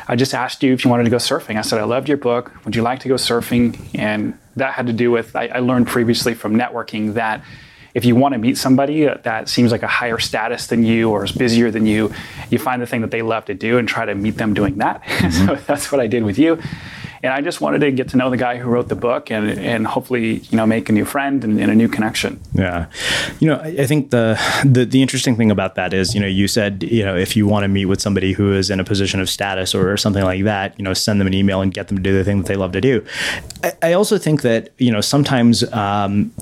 I 0.08 0.16
just 0.16 0.34
asked 0.34 0.62
you 0.64 0.74
if 0.74 0.84
you 0.84 0.92
wanted 0.92 1.06
to 1.06 1.10
go 1.10 1.18
surfing. 1.18 1.58
I 1.58 1.62
said, 1.62 1.80
I 1.80 1.86
loved 1.86 2.10
your 2.10 2.18
book. 2.18 2.52
Would 2.66 2.76
you 2.76 2.82
like 2.82 3.00
to 3.00 3.08
go 3.08 3.16
surfing? 3.16 3.78
And 3.98 4.38
that 4.58 4.74
had 4.74 4.88
to 4.88 4.94
do 4.94 5.10
with, 5.12 5.36
I, 5.36 5.48
I 5.48 5.60
learned 5.60 5.88
previously 5.88 6.34
from 6.34 6.56
networking 6.56 7.14
that 7.14 7.42
if 7.94 8.06
you 8.06 8.16
want 8.16 8.34
to 8.34 8.40
meet 8.40 8.58
somebody 8.58 9.06
that 9.06 9.50
seems 9.50 9.72
like 9.72 9.84
a 9.84 9.88
higher 9.88 10.20
status 10.20 10.68
than 10.68 10.84
you 10.84 11.10
or 11.12 11.24
is 11.24 11.32
busier 11.32 11.72
than 11.72 11.86
you, 11.86 12.12
you 12.50 12.60
find 12.60 12.82
the 12.82 12.88
thing 12.88 13.02
that 13.02 13.12
they 13.12 13.22
love 13.22 13.46
to 13.46 13.54
do 13.54 13.78
and 13.78 13.88
try 13.88 14.06
to 14.06 14.16
meet 14.16 14.38
them 14.38 14.54
doing 14.54 14.78
that. 14.78 15.02
Mm-hmm. 15.24 15.48
so 15.48 15.56
that's 15.68 15.92
what 15.92 16.02
I 16.02 16.08
did 16.08 16.24
with 16.24 16.38
you. 16.38 16.60
and 17.24 17.32
I 17.32 17.40
just 17.40 17.62
wanted 17.62 17.80
to 17.80 17.92
get 17.92 18.10
to 18.10 18.18
know 18.18 18.30
the 18.30 18.38
guy 18.38 18.58
who 18.58 18.70
wrote 18.70 18.90
the 18.90 18.96
book 18.96 19.32
and 19.32 19.50
and 19.58 19.88
hopefully 19.88 20.40
you 20.50 20.58
know 20.58 20.66
make 20.66 20.90
a 20.90 20.92
new 20.92 21.06
friend 21.06 21.44
and, 21.44 21.60
and 21.60 21.72
a 21.72 21.76
new 21.76 21.88
connection. 21.88 22.42
Yeah, 22.54 22.88
you 23.40 23.48
know, 23.48 23.60
I 23.62 23.86
think 23.86 24.10
the, 24.10 24.38
the 24.66 24.84
the 24.86 25.02
interesting 25.02 25.38
thing 25.38 25.50
about 25.50 25.76
that 25.76 25.94
is, 25.94 26.14
you 26.14 26.20
know, 26.20 26.28
you 26.28 26.50
said, 26.50 26.84
you 26.84 27.06
know, 27.06 27.16
if 27.16 27.38
you 27.38 27.48
want 27.48 27.64
to 27.64 27.70
meet 27.70 27.86
with 27.86 28.02
somebody 28.02 28.34
who 28.34 28.52
is 28.54 28.70
in 28.70 28.80
a 28.82 28.84
position 28.84 29.22
of 29.22 29.30
status 29.30 29.74
or 29.74 29.96
something 29.96 30.24
like 30.24 30.44
that, 30.44 30.78
you 30.78 30.84
know, 30.84 30.94
send 30.94 31.22
them 31.22 31.28
an 31.28 31.34
email 31.34 31.62
and 31.62 31.74
get 31.74 31.88
them 31.88 31.96
to 31.98 32.04
do 32.04 32.14
the 32.14 32.26
thing 32.26 32.40
that 32.40 32.48
they 32.48 32.58
love 32.58 32.74
to 32.74 32.82
do. 32.82 33.06
I, 33.64 33.72
I 33.82 33.94
also 33.94 34.18
think 34.18 34.42
that 34.42 34.72
you 34.78 34.92
know 34.92 35.02
sometimes 35.02 35.64
um, 35.72 36.34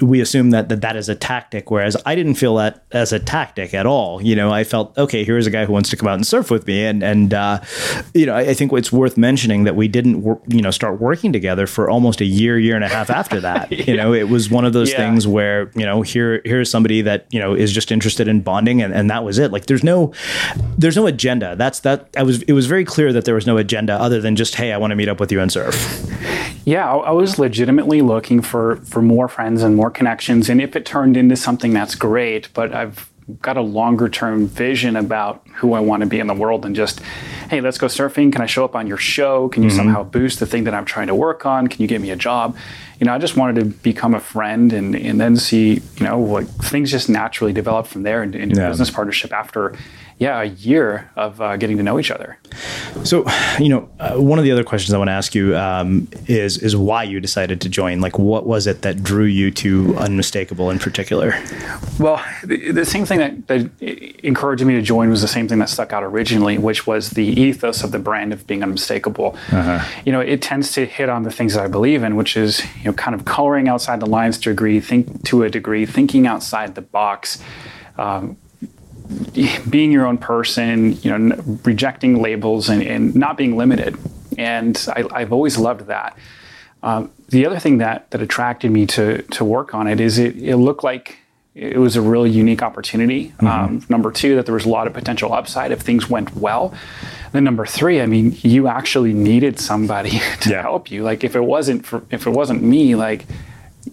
we 0.00 0.20
assume 0.20 0.50
that, 0.50 0.68
that 0.68 0.80
that 0.80 0.96
is 0.96 1.08
a 1.08 1.14
tactic, 1.14 1.70
whereas 1.70 1.96
I 2.06 2.14
didn't 2.14 2.34
feel 2.34 2.56
that 2.56 2.82
as 2.92 3.12
a 3.12 3.18
tactic 3.18 3.74
at 3.74 3.86
all. 3.86 4.22
You 4.22 4.34
know, 4.34 4.50
I 4.50 4.64
felt 4.64 4.96
okay. 4.96 5.24
Here's 5.24 5.46
a 5.46 5.50
guy 5.50 5.64
who 5.64 5.72
wants 5.72 5.90
to 5.90 5.96
come 5.96 6.08
out 6.08 6.14
and 6.14 6.26
surf 6.26 6.50
with 6.50 6.66
me, 6.66 6.84
and 6.84 7.02
and 7.02 7.34
uh, 7.34 7.60
you 8.14 8.26
know, 8.26 8.34
I, 8.34 8.40
I 8.40 8.54
think 8.54 8.72
it's 8.72 8.92
worth 8.92 9.16
mentioning 9.16 9.64
that 9.64 9.76
we 9.76 9.88
didn't 9.88 10.22
work, 10.22 10.40
you 10.48 10.62
know 10.62 10.70
start 10.70 11.00
working 11.00 11.32
together 11.32 11.66
for 11.66 11.90
almost 11.90 12.20
a 12.20 12.24
year, 12.24 12.58
year 12.58 12.74
and 12.74 12.84
a 12.84 12.88
half 12.88 13.10
after 13.10 13.40
that. 13.40 13.70
yeah. 13.70 13.84
You 13.90 13.96
know, 13.96 14.14
it 14.14 14.28
was 14.28 14.48
one 14.48 14.64
of 14.64 14.72
those 14.72 14.92
yeah. 14.92 14.98
things 14.98 15.26
where 15.26 15.72
you 15.74 15.84
know 15.84 16.02
here 16.02 16.40
here's 16.44 16.70
somebody 16.70 17.02
that 17.02 17.26
you 17.30 17.40
know 17.40 17.54
is 17.54 17.72
just 17.72 17.90
interested 17.90 18.28
in 18.28 18.40
bonding, 18.40 18.80
and, 18.80 18.94
and 18.94 19.10
that 19.10 19.24
was 19.24 19.38
it. 19.38 19.50
Like 19.50 19.66
there's 19.66 19.82
no 19.82 20.12
there's 20.78 20.94
no 20.94 21.06
agenda. 21.08 21.56
That's 21.56 21.80
that. 21.80 22.08
I 22.16 22.22
was 22.22 22.42
it 22.42 22.52
was 22.52 22.66
very 22.66 22.84
clear 22.84 23.12
that 23.12 23.24
there 23.24 23.34
was 23.34 23.48
no 23.48 23.56
agenda 23.56 23.94
other 23.94 24.20
than 24.20 24.36
just 24.36 24.54
hey, 24.54 24.72
I 24.72 24.76
want 24.76 24.92
to 24.92 24.96
meet 24.96 25.08
up 25.08 25.18
with 25.18 25.32
you 25.32 25.40
and 25.40 25.50
surf. 25.50 26.06
Yeah, 26.64 26.88
I, 26.88 26.96
I 26.96 27.10
was 27.10 27.38
legitimately 27.38 28.00
looking 28.00 28.42
for 28.42 28.76
for 28.76 29.02
more 29.02 29.28
friends 29.28 29.62
and 29.62 29.74
more 29.74 29.89
connections, 29.90 30.48
and 30.48 30.60
if 30.60 30.76
it 30.76 30.86
turned 30.86 31.16
into 31.16 31.36
something, 31.36 31.72
that's 31.72 31.94
great. 31.94 32.48
But 32.54 32.74
I've 32.74 33.10
got 33.40 33.56
a 33.56 33.62
longer 33.62 34.08
term 34.08 34.46
vision 34.46 34.96
about 34.96 35.46
who 35.56 35.72
I 35.72 35.80
want 35.80 36.02
to 36.02 36.08
be 36.08 36.18
in 36.18 36.26
the 36.26 36.34
world 36.34 36.62
than 36.62 36.74
just, 36.74 37.00
hey, 37.48 37.60
let's 37.60 37.78
go 37.78 37.86
surfing. 37.86 38.32
Can 38.32 38.42
I 38.42 38.46
show 38.46 38.64
up 38.64 38.74
on 38.74 38.86
your 38.86 38.96
show? 38.96 39.48
Can 39.48 39.62
you 39.62 39.68
mm-hmm. 39.68 39.76
somehow 39.76 40.02
boost 40.02 40.40
the 40.40 40.46
thing 40.46 40.64
that 40.64 40.74
I'm 40.74 40.84
trying 40.84 41.06
to 41.08 41.14
work 41.14 41.46
on? 41.46 41.68
Can 41.68 41.82
you 41.82 41.88
give 41.88 42.02
me 42.02 42.10
a 42.10 42.16
job? 42.16 42.56
You 42.98 43.06
know, 43.06 43.14
I 43.14 43.18
just 43.18 43.36
wanted 43.36 43.60
to 43.60 43.66
become 43.66 44.14
a 44.14 44.20
friend 44.20 44.72
and, 44.72 44.94
and 44.94 45.20
then 45.20 45.36
see, 45.36 45.80
you 45.96 46.04
know, 46.04 46.20
like 46.20 46.46
things 46.46 46.90
just 46.90 47.08
naturally 47.08 47.52
develop 47.52 47.86
from 47.86 48.02
there 48.02 48.22
into, 48.22 48.38
into 48.38 48.60
yeah. 48.60 48.68
business 48.68 48.90
partnership 48.90 49.32
after 49.32 49.74
yeah, 50.20 50.42
a 50.42 50.44
year 50.44 51.10
of 51.16 51.40
uh, 51.40 51.56
getting 51.56 51.78
to 51.78 51.82
know 51.82 51.98
each 51.98 52.10
other. 52.10 52.38
So, 53.04 53.24
you 53.58 53.70
know, 53.70 53.88
uh, 53.98 54.16
one 54.16 54.38
of 54.38 54.44
the 54.44 54.52
other 54.52 54.62
questions 54.62 54.92
I 54.92 54.98
want 54.98 55.08
to 55.08 55.12
ask 55.12 55.34
you 55.34 55.56
um, 55.56 56.08
is 56.26 56.58
is 56.58 56.76
why 56.76 57.04
you 57.04 57.20
decided 57.20 57.62
to 57.62 57.70
join. 57.70 58.02
Like, 58.02 58.18
what 58.18 58.46
was 58.46 58.66
it 58.66 58.82
that 58.82 59.02
drew 59.02 59.24
you 59.24 59.50
to 59.52 59.96
Unmistakable 59.96 60.68
in 60.68 60.78
particular? 60.78 61.42
Well, 61.98 62.22
the, 62.44 62.70
the 62.70 62.84
same 62.84 63.06
thing 63.06 63.18
that, 63.18 63.46
that 63.46 63.82
encouraged 64.22 64.62
me 64.62 64.74
to 64.74 64.82
join 64.82 65.08
was 65.08 65.22
the 65.22 65.28
same 65.28 65.48
thing 65.48 65.58
that 65.60 65.70
stuck 65.70 65.94
out 65.94 66.04
originally, 66.04 66.58
which 66.58 66.86
was 66.86 67.10
the 67.10 67.24
ethos 67.24 67.82
of 67.82 67.90
the 67.90 67.98
brand 67.98 68.34
of 68.34 68.46
being 68.46 68.62
unmistakable. 68.62 69.36
Uh-huh. 69.50 69.82
You 70.04 70.12
know, 70.12 70.20
it 70.20 70.42
tends 70.42 70.72
to 70.72 70.84
hit 70.84 71.08
on 71.08 71.22
the 71.22 71.30
things 71.30 71.54
that 71.54 71.64
I 71.64 71.68
believe 71.68 72.02
in, 72.02 72.16
which 72.16 72.36
is 72.36 72.62
you 72.78 72.84
know, 72.84 72.92
kind 72.92 73.14
of 73.14 73.24
coloring 73.24 73.68
outside 73.68 74.00
the 74.00 74.06
lines 74.06 74.36
to 74.40 74.50
a 74.50 74.52
degree, 74.52 74.80
think 74.80 75.24
to 75.28 75.44
a 75.44 75.48
degree, 75.48 75.86
thinking 75.86 76.26
outside 76.26 76.74
the 76.74 76.82
box. 76.82 77.42
Um, 77.96 78.36
being 79.68 79.92
your 79.92 80.06
own 80.06 80.18
person, 80.18 81.00
you 81.02 81.16
know, 81.16 81.36
rejecting 81.64 82.20
labels 82.20 82.68
and, 82.68 82.82
and 82.82 83.14
not 83.14 83.36
being 83.36 83.56
limited. 83.56 83.96
And 84.38 84.86
I, 84.94 85.20
have 85.20 85.32
always 85.32 85.58
loved 85.58 85.86
that. 85.86 86.16
Um, 86.82 87.10
the 87.28 87.46
other 87.46 87.58
thing 87.58 87.78
that 87.78 88.10
that 88.10 88.22
attracted 88.22 88.70
me 88.70 88.86
to 88.86 89.22
to 89.22 89.44
work 89.44 89.74
on 89.74 89.86
it 89.86 90.00
is 90.00 90.18
it, 90.18 90.36
it 90.36 90.56
looked 90.56 90.82
like 90.82 91.18
it 91.54 91.78
was 91.78 91.96
a 91.96 92.00
really 92.00 92.30
unique 92.30 92.62
opportunity. 92.62 93.28
Mm-hmm. 93.28 93.46
Um, 93.46 93.86
number 93.88 94.10
two, 94.12 94.36
that 94.36 94.46
there 94.46 94.54
was 94.54 94.64
a 94.64 94.68
lot 94.68 94.86
of 94.86 94.92
potential 94.92 95.32
upside 95.32 95.72
if 95.72 95.80
things 95.80 96.08
went 96.08 96.34
well. 96.36 96.72
Then 97.32 97.44
number 97.44 97.66
three, 97.66 98.00
I 98.00 98.06
mean, 98.06 98.36
you 98.42 98.66
actually 98.68 99.12
needed 99.12 99.58
somebody 99.58 100.20
to 100.40 100.50
yeah. 100.50 100.62
help 100.62 100.90
you. 100.90 101.02
Like 101.02 101.24
if 101.24 101.36
it 101.36 101.40
wasn't 101.40 101.84
for, 101.84 102.02
if 102.10 102.26
it 102.26 102.30
wasn't 102.30 102.62
me, 102.62 102.94
like 102.94 103.26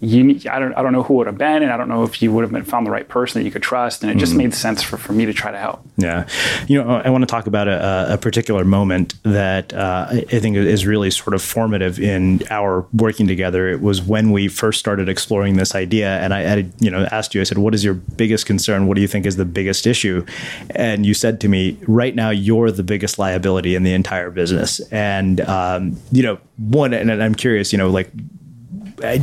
you, 0.00 0.40
I 0.50 0.58
don't, 0.58 0.72
I 0.74 0.82
don't 0.82 0.92
know 0.92 1.02
who 1.02 1.14
would 1.14 1.26
have 1.26 1.38
been, 1.38 1.62
and 1.62 1.72
I 1.72 1.76
don't 1.76 1.88
know 1.88 2.04
if 2.04 2.22
you 2.22 2.32
would 2.32 2.42
have 2.42 2.52
been 2.52 2.64
found 2.64 2.86
the 2.86 2.90
right 2.90 3.08
person 3.08 3.40
that 3.40 3.44
you 3.44 3.50
could 3.50 3.62
trust. 3.62 4.02
And 4.02 4.10
it 4.10 4.16
just 4.16 4.32
mm 4.32 4.38
made 4.38 4.54
sense 4.54 4.84
for, 4.84 4.96
for 4.96 5.12
me 5.12 5.26
to 5.26 5.32
try 5.32 5.50
to 5.50 5.58
help. 5.58 5.84
Yeah, 5.96 6.28
you 6.68 6.80
know, 6.80 7.02
I 7.04 7.10
want 7.10 7.22
to 7.22 7.26
talk 7.26 7.48
about 7.48 7.66
a, 7.66 8.14
a 8.14 8.16
particular 8.16 8.64
moment 8.64 9.20
that 9.24 9.72
uh, 9.72 10.06
I 10.10 10.20
think 10.38 10.56
is 10.56 10.86
really 10.86 11.10
sort 11.10 11.34
of 11.34 11.42
formative 11.42 11.98
in 11.98 12.44
our 12.50 12.86
working 12.92 13.26
together. 13.26 13.68
It 13.68 13.80
was 13.80 14.00
when 14.00 14.30
we 14.30 14.46
first 14.46 14.78
started 14.78 15.08
exploring 15.08 15.56
this 15.56 15.74
idea, 15.74 16.20
and 16.20 16.32
I, 16.32 16.42
had, 16.42 16.72
you 16.78 16.88
know, 16.88 17.08
asked 17.10 17.34
you. 17.34 17.40
I 17.40 17.44
said, 17.44 17.58
"What 17.58 17.74
is 17.74 17.82
your 17.82 17.94
biggest 17.94 18.46
concern? 18.46 18.86
What 18.86 18.94
do 18.94 19.00
you 19.00 19.08
think 19.08 19.26
is 19.26 19.34
the 19.34 19.44
biggest 19.44 19.88
issue?" 19.88 20.24
And 20.70 21.04
you 21.04 21.14
said 21.14 21.40
to 21.40 21.48
me, 21.48 21.76
"Right 21.88 22.14
now, 22.14 22.30
you're 22.30 22.70
the 22.70 22.84
biggest 22.84 23.18
liability 23.18 23.74
in 23.74 23.82
the 23.82 23.94
entire 23.94 24.30
business." 24.30 24.78
And 24.92 25.40
um, 25.40 26.00
you 26.12 26.22
know, 26.22 26.38
one, 26.58 26.94
and 26.94 27.10
I'm 27.10 27.34
curious, 27.34 27.72
you 27.72 27.78
know, 27.78 27.90
like 27.90 28.10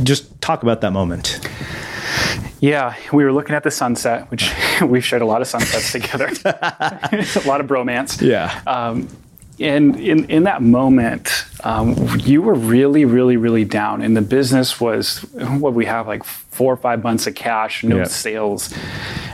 just 0.02 0.40
talk 0.40 0.62
about 0.62 0.80
that 0.80 0.92
moment. 0.92 1.40
Yeah, 2.60 2.94
we 3.12 3.24
were 3.24 3.32
looking 3.32 3.54
at 3.54 3.62
the 3.62 3.70
sunset, 3.70 4.30
which 4.30 4.50
we've 4.82 5.04
shared 5.04 5.22
a 5.22 5.26
lot 5.26 5.42
of 5.42 5.48
sunsets 5.48 5.92
together, 5.92 6.26
a 6.44 7.42
lot 7.46 7.60
of 7.60 7.66
bromance. 7.66 8.20
Yeah. 8.20 8.60
Um, 8.66 9.08
and 9.58 9.98
in, 9.98 10.24
in 10.26 10.42
that 10.42 10.60
moment, 10.62 11.46
um, 11.64 11.94
you 12.20 12.42
were 12.42 12.54
really, 12.54 13.04
really, 13.04 13.36
really 13.36 13.64
down. 13.64 14.02
And 14.02 14.16
the 14.16 14.22
business 14.22 14.80
was 14.80 15.20
what 15.32 15.72
we 15.72 15.86
have 15.86 16.06
like 16.06 16.24
four 16.24 16.72
or 16.72 16.76
five 16.76 17.02
months 17.02 17.26
of 17.26 17.34
cash, 17.34 17.82
no 17.82 17.98
yeah. 17.98 18.04
sales, 18.04 18.74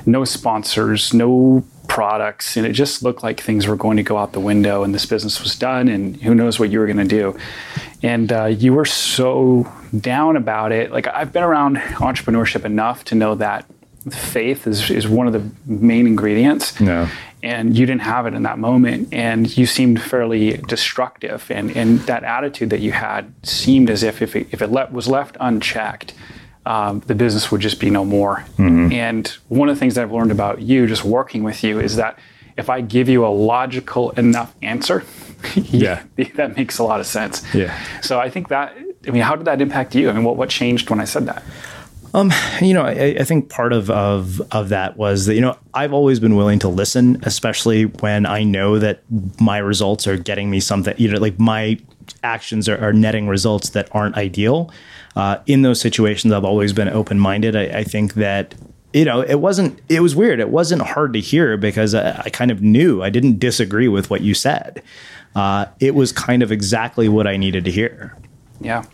no 0.07 0.25
sponsors, 0.25 1.13
no 1.13 1.65
products. 1.89 2.57
And 2.57 2.65
it 2.65 2.73
just 2.73 3.03
looked 3.03 3.25
like 3.25 3.41
things 3.41 3.67
were 3.67 3.77
going 3.77 3.97
to 3.97 4.05
go 4.05 4.17
out 4.17 4.33
the 4.33 4.41
window 4.41 4.85
and 4.85 4.95
this 4.95 5.07
business 5.07 5.43
was 5.43 5.57
done. 5.57 5.89
And 5.89 6.17
who 6.23 6.35
knows 6.37 6.59
what 6.59 6.71
you 6.71 6.79
were 6.79 6.87
going 6.87 6.99
to 6.99 7.05
do. 7.05 7.37
And 8.03 8.33
uh, 8.33 8.47
you 8.47 8.73
were 8.73 8.85
so 8.85 9.73
down 9.99 10.37
about 10.37 10.73
it. 10.73 10.91
Like 10.91 11.07
I've 11.07 11.33
been 11.33 11.45
around 11.45 11.77
entrepreneurship 11.77 12.65
enough 12.65 13.05
to 13.05 13.15
know 13.15 13.35
that 13.37 13.65
faith 14.11 14.67
is, 14.67 14.91
is 14.91 15.07
one 15.07 15.27
of 15.27 15.33
the 15.33 15.49
main 15.67 16.07
ingredients. 16.07 16.81
No. 16.81 17.09
And 17.45 17.77
you 17.77 17.87
didn't 17.87 18.03
have 18.03 18.27
it 18.27 18.35
in 18.35 18.43
that 18.45 18.59
moment. 18.59 19.13
And 19.13 19.57
you 19.57 19.67
seemed 19.67 20.01
fairly 20.03 20.59
destructive. 20.59 21.49
And, 21.51 21.77
and 21.77 22.01
that 22.01 22.25
attitude 22.25 22.71
that 22.71 22.81
you 22.81 22.93
had 22.93 23.33
seemed 23.45 23.91
as 23.91 24.03
if 24.03 24.23
if 24.23 24.35
it, 24.37 24.49
if 24.51 24.63
it 24.63 24.71
le- 24.71 24.89
was 24.91 25.09
left 25.09 25.37
unchecked, 25.41 26.15
um, 26.67 27.01
the 27.07 27.15
business 27.15 27.51
would 27.51 27.61
just 27.61 27.81
be 27.81 27.91
no 27.91 28.05
more. 28.05 28.45
Mm-hmm. 28.57 28.93
And 28.93 29.27
one 29.49 29.69
of 29.69 29.75
the 29.75 29.81
things 29.81 29.97
that 29.97 30.03
I've 30.03 30.13
learned 30.13 30.31
about 30.31 30.63
you, 30.63 30.87
just 30.87 31.05
working 31.05 31.43
with 31.43 31.65
you, 31.65 31.81
is 31.81 31.97
that 31.97 32.19
if 32.57 32.71
I 32.71 32.81
give 32.81 33.09
you 33.09 33.27
a 33.27 33.29
logical 33.29 34.11
enough 34.13 34.55
answer, 34.63 35.05
yeah, 35.55 36.03
that 36.35 36.57
makes 36.57 36.79
a 36.79 36.85
lot 36.85 37.01
of 37.01 37.07
sense. 37.07 37.43
Yeah. 37.55 37.77
So 38.01 38.21
I 38.21 38.31
think 38.31 38.49
that 38.49 38.77
I 39.07 39.11
mean, 39.11 39.23
how 39.23 39.37
did 39.37 39.47
that 39.47 39.61
impact 39.61 39.95
you? 39.95 40.11
I 40.11 40.13
mean, 40.13 40.25
what 40.25 40.37
what 40.37 40.49
changed 40.49 40.91
when 40.91 41.01
I 41.01 41.05
said 41.05 41.27
that? 41.27 41.43
Um, 42.15 42.31
you 42.61 42.75
know, 42.75 42.83
I, 42.83 43.17
I, 43.21 43.25
think 43.25 43.49
part 43.49 43.73
of, 43.73 43.89
of 43.89 44.43
of 44.53 44.69
that 44.69 44.99
was 44.99 45.25
that 45.27 45.35
you 45.35 45.41
know 45.41 45.57
I've 45.73 45.95
always 45.95 46.21
been 46.21 46.37
willing 46.37 46.59
to 46.59 46.69
listen, 46.69 47.19
especially 47.23 47.87
when 47.87 48.27
I 48.27 48.45
know 48.45 48.79
that 48.79 49.03
my 49.41 49.57
results 49.57 50.07
are 50.07 50.19
getting 50.19 50.51
me 50.51 50.61
something. 50.61 50.95
You 50.99 51.11
know, 51.11 51.19
like 51.19 51.39
my 51.39 51.79
actions 52.23 52.69
are, 52.69 52.79
are 52.79 52.93
netting 52.93 53.29
results 53.29 53.71
that 53.71 53.89
aren't 53.93 54.17
ideal. 54.17 54.71
Uh, 55.17 55.39
in 55.47 55.63
those 55.63 55.81
situations, 55.81 56.33
I've 56.33 56.45
always 56.45 56.73
been 56.73 56.89
open 56.89 57.19
minded. 57.19 57.57
I, 57.57 57.65
I, 57.79 57.85
think 57.85 58.15
that 58.15 58.55
you 58.93 59.05
know 59.05 59.21
it 59.21 59.37
wasn't. 59.37 59.81
It 59.89 60.01
was 60.01 60.15
weird. 60.15 60.41
It 60.41 60.51
wasn't 60.51 60.83
hard 60.83 61.13
to 61.15 61.21
hear 61.21 61.57
because 61.57 61.95
I, 61.95 62.23
I 62.25 62.31
kind 62.31 62.51
of 62.51 62.63
knew 62.63 63.03
I 63.03 63.11
didn't 63.11 63.39
disagree 63.39 63.89
with 63.89 64.11
what 64.11 64.21
you 64.21 64.35
said. 64.35 64.83
Uh, 65.35 65.67
it 65.81 65.95
was 65.95 66.13
kind 66.13 66.43
of 66.43 66.53
exactly 66.53 67.09
what 67.09 67.27
I 67.27 67.37
needed 67.37 67.65
to 67.65 67.71
hear. 67.71 68.17
Yeah. 68.61 68.85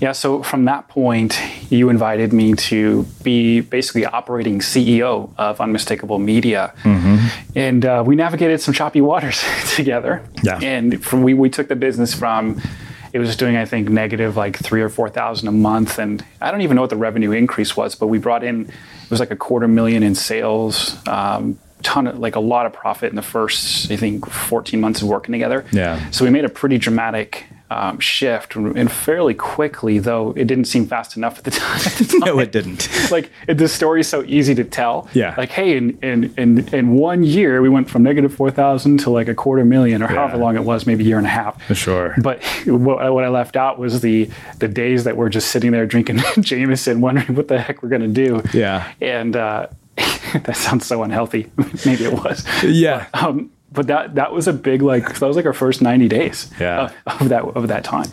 Yeah, 0.00 0.12
so 0.12 0.42
from 0.42 0.64
that 0.66 0.88
point, 0.88 1.38
you 1.70 1.88
invited 1.88 2.32
me 2.32 2.54
to 2.54 3.04
be 3.22 3.60
basically 3.60 4.06
operating 4.06 4.60
CEO 4.60 5.30
of 5.36 5.60
Unmistakable 5.60 6.18
Media. 6.18 6.72
Mm-hmm. 6.82 7.26
And 7.56 7.84
uh, 7.84 8.02
we 8.06 8.16
navigated 8.16 8.60
some 8.60 8.72
choppy 8.72 9.00
waters 9.00 9.44
together. 9.74 10.22
Yeah. 10.42 10.58
And 10.62 11.04
from, 11.04 11.22
we, 11.22 11.34
we 11.34 11.50
took 11.50 11.68
the 11.68 11.76
business 11.76 12.14
from, 12.14 12.62
it 13.12 13.18
was 13.18 13.36
doing, 13.36 13.56
I 13.56 13.64
think, 13.64 13.88
negative 13.88 14.36
like 14.36 14.56
three 14.58 14.82
or 14.82 14.88
4,000 14.88 15.48
a 15.48 15.52
month. 15.52 15.98
And 15.98 16.24
I 16.40 16.50
don't 16.50 16.60
even 16.60 16.76
know 16.76 16.82
what 16.82 16.90
the 16.90 16.96
revenue 16.96 17.32
increase 17.32 17.76
was, 17.76 17.94
but 17.94 18.06
we 18.06 18.18
brought 18.18 18.44
in, 18.44 18.68
it 18.68 19.10
was 19.10 19.20
like 19.20 19.30
a 19.30 19.36
quarter 19.36 19.68
million 19.68 20.02
in 20.02 20.14
sales. 20.14 20.96
Um, 21.06 21.58
ton 21.82 22.06
of 22.06 22.18
like 22.18 22.36
a 22.36 22.40
lot 22.40 22.66
of 22.66 22.74
profit 22.74 23.08
in 23.08 23.16
the 23.16 23.22
first 23.22 23.90
i 23.90 23.96
think 23.96 24.28
14 24.28 24.78
months 24.82 25.00
of 25.00 25.08
working 25.08 25.32
together 25.32 25.64
yeah 25.72 26.10
so 26.10 26.26
we 26.26 26.30
made 26.30 26.44
a 26.44 26.48
pretty 26.50 26.76
dramatic 26.76 27.46
um, 27.70 28.00
shift 28.00 28.56
and 28.56 28.90
fairly 28.90 29.32
quickly, 29.32 30.00
though 30.00 30.32
it 30.32 30.46
didn't 30.46 30.64
seem 30.64 30.86
fast 30.86 31.16
enough 31.16 31.38
at 31.38 31.44
the 31.44 31.50
time. 31.52 31.76
At 31.76 31.92
the 31.92 32.04
time. 32.04 32.20
no, 32.20 32.38
it 32.40 32.50
didn't. 32.50 32.88
like 33.10 33.30
it, 33.46 33.58
the 33.58 33.68
story 33.68 34.00
is 34.00 34.08
so 34.08 34.24
easy 34.24 34.56
to 34.56 34.64
tell. 34.64 35.08
Yeah. 35.14 35.34
Like, 35.38 35.50
hey, 35.50 35.76
in 35.76 35.96
in 36.02 36.34
in, 36.36 36.74
in 36.74 36.94
one 36.94 37.22
year 37.22 37.62
we 37.62 37.68
went 37.68 37.88
from 37.88 38.02
negative 38.02 38.34
four 38.34 38.50
thousand 38.50 38.98
to 39.00 39.10
like 39.10 39.28
a 39.28 39.34
quarter 39.34 39.64
million, 39.64 40.02
or 40.02 40.06
yeah. 40.06 40.16
however 40.16 40.36
long 40.36 40.56
it 40.56 40.64
was, 40.64 40.84
maybe 40.84 41.04
a 41.04 41.06
year 41.06 41.18
and 41.18 41.26
a 41.26 41.30
half. 41.30 41.62
For 41.66 41.76
sure. 41.76 42.14
But 42.20 42.42
what, 42.66 43.12
what 43.12 43.24
I 43.24 43.28
left 43.28 43.56
out 43.56 43.78
was 43.78 44.00
the 44.00 44.28
the 44.58 44.68
days 44.68 45.04
that 45.04 45.16
we're 45.16 45.28
just 45.28 45.52
sitting 45.52 45.70
there 45.70 45.86
drinking 45.86 46.18
Jameson, 46.40 47.00
wondering 47.00 47.36
what 47.36 47.46
the 47.46 47.60
heck 47.60 47.82
we're 47.82 47.88
gonna 47.88 48.08
do. 48.08 48.42
Yeah. 48.52 48.92
And 49.00 49.36
uh, 49.36 49.68
that 49.96 50.56
sounds 50.56 50.86
so 50.86 51.04
unhealthy. 51.04 51.50
maybe 51.86 52.04
it 52.04 52.12
was. 52.12 52.44
Yeah. 52.64 53.06
But, 53.12 53.22
um, 53.22 53.50
but 53.72 53.86
that 53.88 54.14
that 54.16 54.32
was 54.32 54.48
a 54.48 54.52
big 54.52 54.82
like 54.82 55.18
that 55.18 55.26
was 55.26 55.36
like 55.36 55.46
our 55.46 55.52
first 55.52 55.80
90 55.82 56.08
days 56.08 56.50
Yeah. 56.60 56.90
of, 57.06 57.20
of 57.22 57.28
that 57.28 57.42
of 57.44 57.68
that 57.68 57.84
time. 57.84 58.06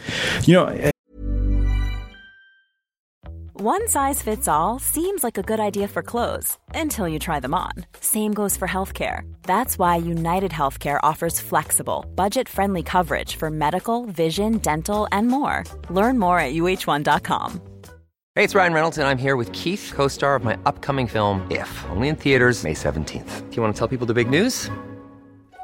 You 0.44 0.54
know, 0.54 0.66
eh, 0.66 0.92
One 3.60 3.88
size 3.88 4.22
fits 4.22 4.48
all 4.48 4.78
seems 4.78 5.24
like 5.24 5.38
a 5.40 5.42
good 5.42 5.60
idea 5.60 5.88
for 5.88 6.04
clothes 6.04 6.58
until 6.76 7.08
you 7.08 7.18
try 7.18 7.40
them 7.40 7.56
on. 7.56 7.72
Same 8.00 8.32
goes 8.34 8.56
for 8.56 8.68
healthcare. 8.68 9.22
That's 9.44 9.80
why 9.80 9.96
United 9.96 10.52
Healthcare 10.52 11.00
offers 11.02 11.40
flexible, 11.40 12.06
budget 12.16 12.48
friendly 12.48 12.84
coverage 12.84 13.36
for 13.36 13.50
medical, 13.50 14.06
vision, 14.06 14.60
dental, 14.60 15.08
and 15.12 15.28
more. 15.28 15.64
Learn 15.90 16.20
more 16.20 16.40
at 16.40 16.54
uh1.com. 16.54 17.62
Hey, 18.36 18.44
it's 18.44 18.54
Ryan 18.54 18.74
Reynolds, 18.74 18.98
and 19.00 19.08
I'm 19.08 19.18
here 19.18 19.36
with 19.36 19.52
Keith, 19.54 19.92
co 19.96 20.08
star 20.08 20.36
of 20.36 20.44
my 20.44 20.56
upcoming 20.68 21.08
film, 21.08 21.42
If, 21.50 21.84
only 21.90 22.10
in 22.10 22.16
theaters, 22.16 22.64
May 22.64 22.76
17th. 22.76 23.50
Do 23.50 23.56
you 23.56 23.62
want 23.64 23.74
to 23.74 23.80
tell 23.80 23.88
people 23.88 24.06
the 24.06 24.14
big 24.14 24.30
news? 24.30 24.70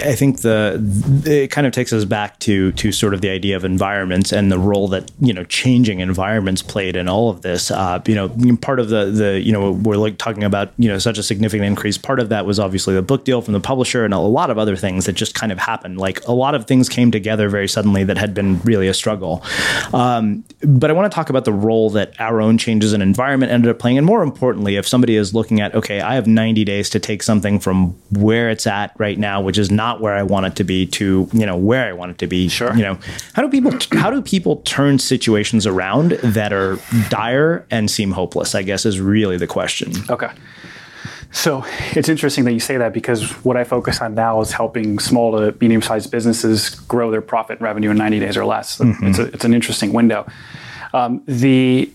I 0.00 0.14
think 0.14 0.40
the 0.40 0.80
it 1.26 1.50
kind 1.50 1.66
of 1.66 1.72
takes 1.72 1.92
us 1.92 2.04
back 2.04 2.38
to 2.40 2.72
to 2.72 2.92
sort 2.92 3.14
of 3.14 3.20
the 3.20 3.30
idea 3.30 3.56
of 3.56 3.64
environments 3.64 4.32
and 4.32 4.50
the 4.50 4.58
role 4.58 4.88
that 4.88 5.10
you 5.20 5.32
know 5.32 5.44
changing 5.44 6.00
environments 6.00 6.62
played 6.62 6.96
in 6.96 7.08
all 7.08 7.30
of 7.30 7.42
this. 7.42 7.70
Uh, 7.70 8.00
you 8.06 8.14
know, 8.14 8.28
part 8.60 8.80
of 8.80 8.88
the 8.88 9.06
the 9.06 9.40
you 9.40 9.52
know 9.52 9.72
we're 9.72 9.96
like 9.96 10.18
talking 10.18 10.44
about 10.44 10.72
you 10.78 10.88
know 10.88 10.98
such 10.98 11.18
a 11.18 11.22
significant 11.22 11.66
increase. 11.66 11.98
Part 11.98 12.20
of 12.20 12.28
that 12.28 12.46
was 12.46 12.58
obviously 12.58 12.94
the 12.94 13.02
book 13.02 13.24
deal 13.24 13.42
from 13.42 13.54
the 13.54 13.60
publisher 13.60 14.04
and 14.04 14.14
a 14.14 14.18
lot 14.18 14.50
of 14.50 14.58
other 14.58 14.76
things 14.76 15.06
that 15.06 15.12
just 15.12 15.34
kind 15.34 15.52
of 15.52 15.58
happened. 15.58 15.98
Like 15.98 16.24
a 16.26 16.32
lot 16.32 16.54
of 16.54 16.66
things 16.66 16.88
came 16.88 17.10
together 17.10 17.48
very 17.48 17.68
suddenly 17.68 18.04
that 18.04 18.18
had 18.18 18.34
been 18.34 18.60
really 18.60 18.88
a 18.88 18.94
struggle. 18.94 19.42
Um, 19.92 20.44
but 20.62 20.90
I 20.90 20.92
want 20.92 21.10
to 21.10 21.14
talk 21.14 21.30
about 21.30 21.44
the 21.44 21.52
role 21.52 21.90
that 21.90 22.18
our 22.20 22.40
own 22.40 22.58
changes 22.58 22.92
in 22.92 23.02
environment 23.02 23.52
ended 23.52 23.70
up 23.70 23.78
playing, 23.78 23.98
and 23.98 24.06
more 24.06 24.22
importantly, 24.22 24.76
if 24.76 24.86
somebody 24.86 25.16
is 25.16 25.34
looking 25.34 25.60
at 25.60 25.74
okay, 25.74 26.00
I 26.00 26.14
have 26.14 26.26
90 26.26 26.64
days 26.64 26.90
to 26.90 27.00
take 27.00 27.22
something 27.22 27.58
from 27.60 27.90
where 28.10 28.50
it's 28.50 28.66
at 28.66 28.94
right 28.98 29.18
now, 29.18 29.40
which 29.40 29.58
is 29.58 29.70
not 29.70 29.87
where 30.00 30.14
I 30.14 30.22
want 30.22 30.46
it 30.46 30.56
to 30.56 30.64
be, 30.64 30.86
to 30.86 31.28
you 31.32 31.46
know 31.46 31.56
where 31.56 31.88
I 31.88 31.92
want 31.92 32.10
it 32.12 32.18
to 32.18 32.26
be. 32.26 32.48
Sure. 32.48 32.74
You 32.74 32.82
know, 32.82 32.98
how 33.32 33.42
do 33.42 33.48
people 33.48 33.72
how 33.98 34.10
do 34.10 34.22
people 34.22 34.56
turn 34.64 34.98
situations 34.98 35.66
around 35.66 36.12
that 36.22 36.52
are 36.52 36.78
dire 37.08 37.66
and 37.70 37.90
seem 37.90 38.12
hopeless? 38.12 38.54
I 38.54 38.62
guess 38.62 38.84
is 38.86 39.00
really 39.00 39.36
the 39.36 39.46
question. 39.46 39.92
Okay. 40.10 40.30
So 41.30 41.64
it's 41.92 42.08
interesting 42.08 42.44
that 42.44 42.52
you 42.52 42.60
say 42.60 42.78
that 42.78 42.94
because 42.94 43.30
what 43.44 43.56
I 43.56 43.64
focus 43.64 44.00
on 44.00 44.14
now 44.14 44.40
is 44.40 44.50
helping 44.50 44.98
small 44.98 45.38
to 45.38 45.54
medium 45.60 45.82
sized 45.82 46.10
businesses 46.10 46.70
grow 46.70 47.10
their 47.10 47.20
profit 47.20 47.58
and 47.58 47.62
revenue 47.62 47.90
in 47.90 47.98
90 47.98 48.20
days 48.20 48.36
or 48.36 48.46
less. 48.46 48.76
So 48.76 48.94
It's, 49.02 49.18
a, 49.18 49.24
it's 49.24 49.44
an 49.44 49.52
interesting 49.52 49.92
window. 49.92 50.26
Um, 50.94 51.22
the 51.26 51.92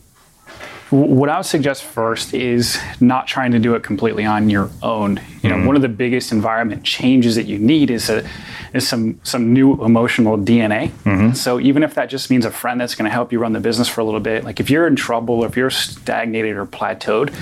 what 0.90 1.30
I 1.30 1.38
would 1.38 1.46
suggest 1.46 1.84
first 1.84 2.34
is 2.34 2.78
not 3.00 3.28
trying 3.28 3.52
to 3.52 3.60
do 3.60 3.76
it 3.76 3.84
completely 3.84 4.26
on 4.26 4.50
your 4.50 4.70
own. 4.82 5.20
You 5.42 5.50
know, 5.50 5.56
mm-hmm. 5.56 5.66
one 5.66 5.76
of 5.76 5.82
the 5.82 5.90
biggest 5.90 6.32
environment 6.32 6.84
changes 6.84 7.36
that 7.36 7.46
you 7.46 7.58
need 7.58 7.90
is 7.90 8.10
a 8.10 8.28
is 8.74 8.88
some 8.88 9.20
some 9.24 9.54
new 9.54 9.84
emotional 9.84 10.38
DNA. 10.38 10.90
Mm-hmm. 10.90 11.34
So 11.34 11.60
even 11.60 11.84
if 11.84 11.96
that 11.96 12.10
just 12.10 12.30
means 12.30 12.46
a 12.46 12.52
friend 12.52 12.80
that's 12.80 12.96
going 12.96 13.06
to 13.06 13.12
help 13.12 13.32
you 13.32 13.40
run 13.40 13.54
the 13.54 13.60
business 13.60 13.88
for 13.88 14.02
a 14.02 14.04
little 14.04 14.20
bit, 14.20 14.44
like 14.44 14.60
if 14.60 14.70
you're 14.70 14.88
in 14.88 14.96
trouble, 14.96 15.42
or 15.42 15.48
if 15.48 15.58
you're 15.58 15.70
stagnated 15.70 16.58
or 16.58 16.66
plateaued, 16.66 17.34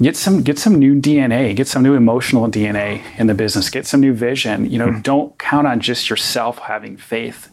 get 0.00 0.16
some 0.16 0.42
get 0.42 0.58
some 0.58 0.76
new 0.76 1.00
DNA, 1.00 1.54
get 1.56 1.68
some 1.68 1.82
new 1.82 1.94
emotional 1.94 2.48
DNA 2.48 3.02
in 3.18 3.26
the 3.26 3.34
business, 3.34 3.70
get 3.70 3.86
some 3.86 4.00
new 4.00 4.12
vision. 4.12 4.70
You 4.70 4.78
know, 4.78 4.88
mm-hmm. 4.88 5.00
don't 5.00 5.38
count 5.38 5.66
on 5.66 5.80
just 5.80 6.10
yourself 6.10 6.58
having 6.58 6.96
faith. 6.96 7.48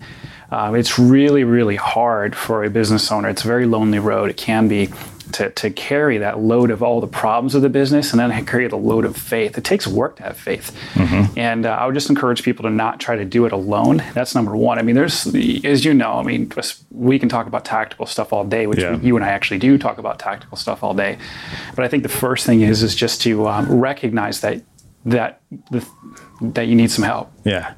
Um, 0.51 0.75
it's 0.75 0.97
really, 0.99 1.43
really 1.43 1.75
hard 1.75 2.35
for 2.35 2.63
a 2.63 2.69
business 2.69 3.11
owner. 3.11 3.29
It's 3.29 3.43
a 3.43 3.47
very 3.47 3.65
lonely 3.65 3.99
road. 3.99 4.29
It 4.29 4.37
can 4.37 4.67
be 4.67 4.89
to, 5.31 5.49
to 5.49 5.69
carry 5.71 6.19
that 6.19 6.39
load 6.39 6.69
of 6.69 6.83
all 6.83 7.01
the 7.01 7.07
problems 7.07 7.55
of 7.55 7.61
the 7.63 7.67
business 7.69 8.13
and 8.13 8.19
then 8.19 8.45
carry 8.45 8.67
the 8.67 8.77
load 8.77 9.05
of 9.05 9.17
faith. 9.17 9.57
It 9.57 9.63
takes 9.63 9.87
work 9.87 10.17
to 10.17 10.23
have 10.23 10.37
faith. 10.37 10.71
And 11.35 11.65
uh, 11.65 11.71
I 11.71 11.85
would 11.85 11.95
just 11.95 12.09
encourage 12.09 12.43
people 12.43 12.63
to 12.63 12.69
not 12.69 12.99
try 12.99 13.15
to 13.15 13.25
do 13.25 13.45
it 13.45 13.51
alone. 13.51 14.03
That's 14.13 14.35
number 14.35 14.55
one. 14.55 14.77
I 14.79 14.83
mean, 14.83 14.95
there's, 14.95 15.25
as 15.65 15.83
you 15.83 15.93
know, 15.93 16.19
I 16.19 16.23
mean, 16.23 16.51
we 16.91 17.19
can 17.19 17.27
talk 17.27 17.47
about 17.47 17.65
tactical 17.65 18.05
stuff 18.05 18.31
all 18.31 18.45
day, 18.45 18.67
which 18.67 18.79
Yeah. 18.79 18.97
you 18.99 19.15
and 19.15 19.25
I 19.25 19.29
actually 19.29 19.57
do 19.59 19.77
talk 19.77 19.97
about 19.97 20.19
tactical 20.19 20.57
stuff 20.57 20.83
all 20.83 20.93
day. 20.93 21.17
But 21.75 21.83
I 21.83 21.87
think 21.87 22.03
the 22.03 22.09
first 22.09 22.45
thing 22.45 22.61
is, 22.61 22.83
is 22.83 22.95
just 22.95 23.21
to 23.23 23.47
um, 23.47 23.79
recognize 23.79 24.41
that 24.41 24.61
that 25.05 25.41
that 26.41 26.67
you 26.67 26.75
need 26.75 26.89
some 26.89 27.03
help. 27.03 27.31
Yeah, 27.43 27.73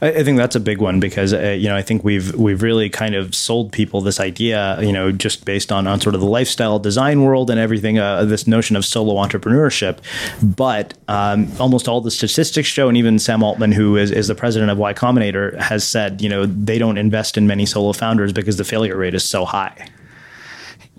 I, 0.00 0.08
I 0.08 0.24
think 0.24 0.38
that's 0.38 0.56
a 0.56 0.60
big 0.60 0.78
one 0.78 0.98
because 0.98 1.34
uh, 1.34 1.56
you 1.58 1.68
know 1.68 1.76
I 1.76 1.82
think 1.82 2.02
we've 2.02 2.34
we've 2.34 2.62
really 2.62 2.88
kind 2.88 3.14
of 3.14 3.34
sold 3.34 3.70
people 3.70 4.00
this 4.00 4.18
idea, 4.18 4.80
you 4.80 4.92
know, 4.92 5.12
just 5.12 5.44
based 5.44 5.70
on 5.70 5.86
on 5.86 6.00
sort 6.00 6.14
of 6.14 6.22
the 6.22 6.26
lifestyle 6.26 6.78
design 6.78 7.22
world 7.22 7.50
and 7.50 7.60
everything, 7.60 7.98
uh, 7.98 8.24
this 8.24 8.46
notion 8.46 8.76
of 8.76 8.84
solo 8.84 9.14
entrepreneurship. 9.14 9.98
But 10.42 10.94
um, 11.08 11.52
almost 11.60 11.86
all 11.86 12.00
the 12.00 12.10
statistics 12.10 12.68
show, 12.68 12.88
and 12.88 12.96
even 12.96 13.18
Sam 13.18 13.42
Altman, 13.42 13.72
who 13.72 13.96
is, 13.96 14.10
is 14.10 14.28
the 14.28 14.34
president 14.34 14.70
of 14.70 14.78
Y 14.78 14.94
Combinator, 14.94 15.56
has 15.58 15.86
said, 15.86 16.22
you 16.22 16.28
know, 16.28 16.46
they 16.46 16.78
don't 16.78 16.96
invest 16.96 17.36
in 17.36 17.46
many 17.46 17.66
solo 17.66 17.92
founders 17.92 18.32
because 18.32 18.56
the 18.56 18.64
failure 18.64 18.96
rate 18.96 19.14
is 19.14 19.24
so 19.24 19.44
high. 19.44 19.88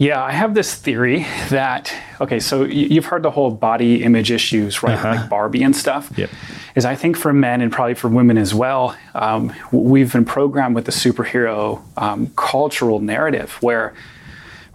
Yeah, 0.01 0.23
I 0.23 0.31
have 0.31 0.55
this 0.55 0.73
theory 0.73 1.27
that 1.49 1.93
okay, 2.19 2.39
so 2.39 2.63
you've 2.63 3.05
heard 3.05 3.21
the 3.21 3.29
whole 3.29 3.51
body 3.51 4.03
image 4.03 4.31
issues, 4.31 4.81
right? 4.81 4.95
Uh-huh. 4.95 5.09
Like 5.09 5.29
Barbie 5.29 5.61
and 5.61 5.75
stuff. 5.75 6.11
Yep. 6.17 6.31
Is 6.73 6.85
I 6.85 6.95
think 6.95 7.15
for 7.15 7.31
men 7.31 7.61
and 7.61 7.71
probably 7.71 7.93
for 7.93 8.07
women 8.07 8.39
as 8.39 8.51
well, 8.51 8.97
um, 9.13 9.53
we've 9.71 10.11
been 10.11 10.25
programmed 10.25 10.73
with 10.73 10.85
the 10.85 10.91
superhero 10.91 11.83
um, 11.97 12.31
cultural 12.35 12.99
narrative 12.99 13.61
where 13.61 13.93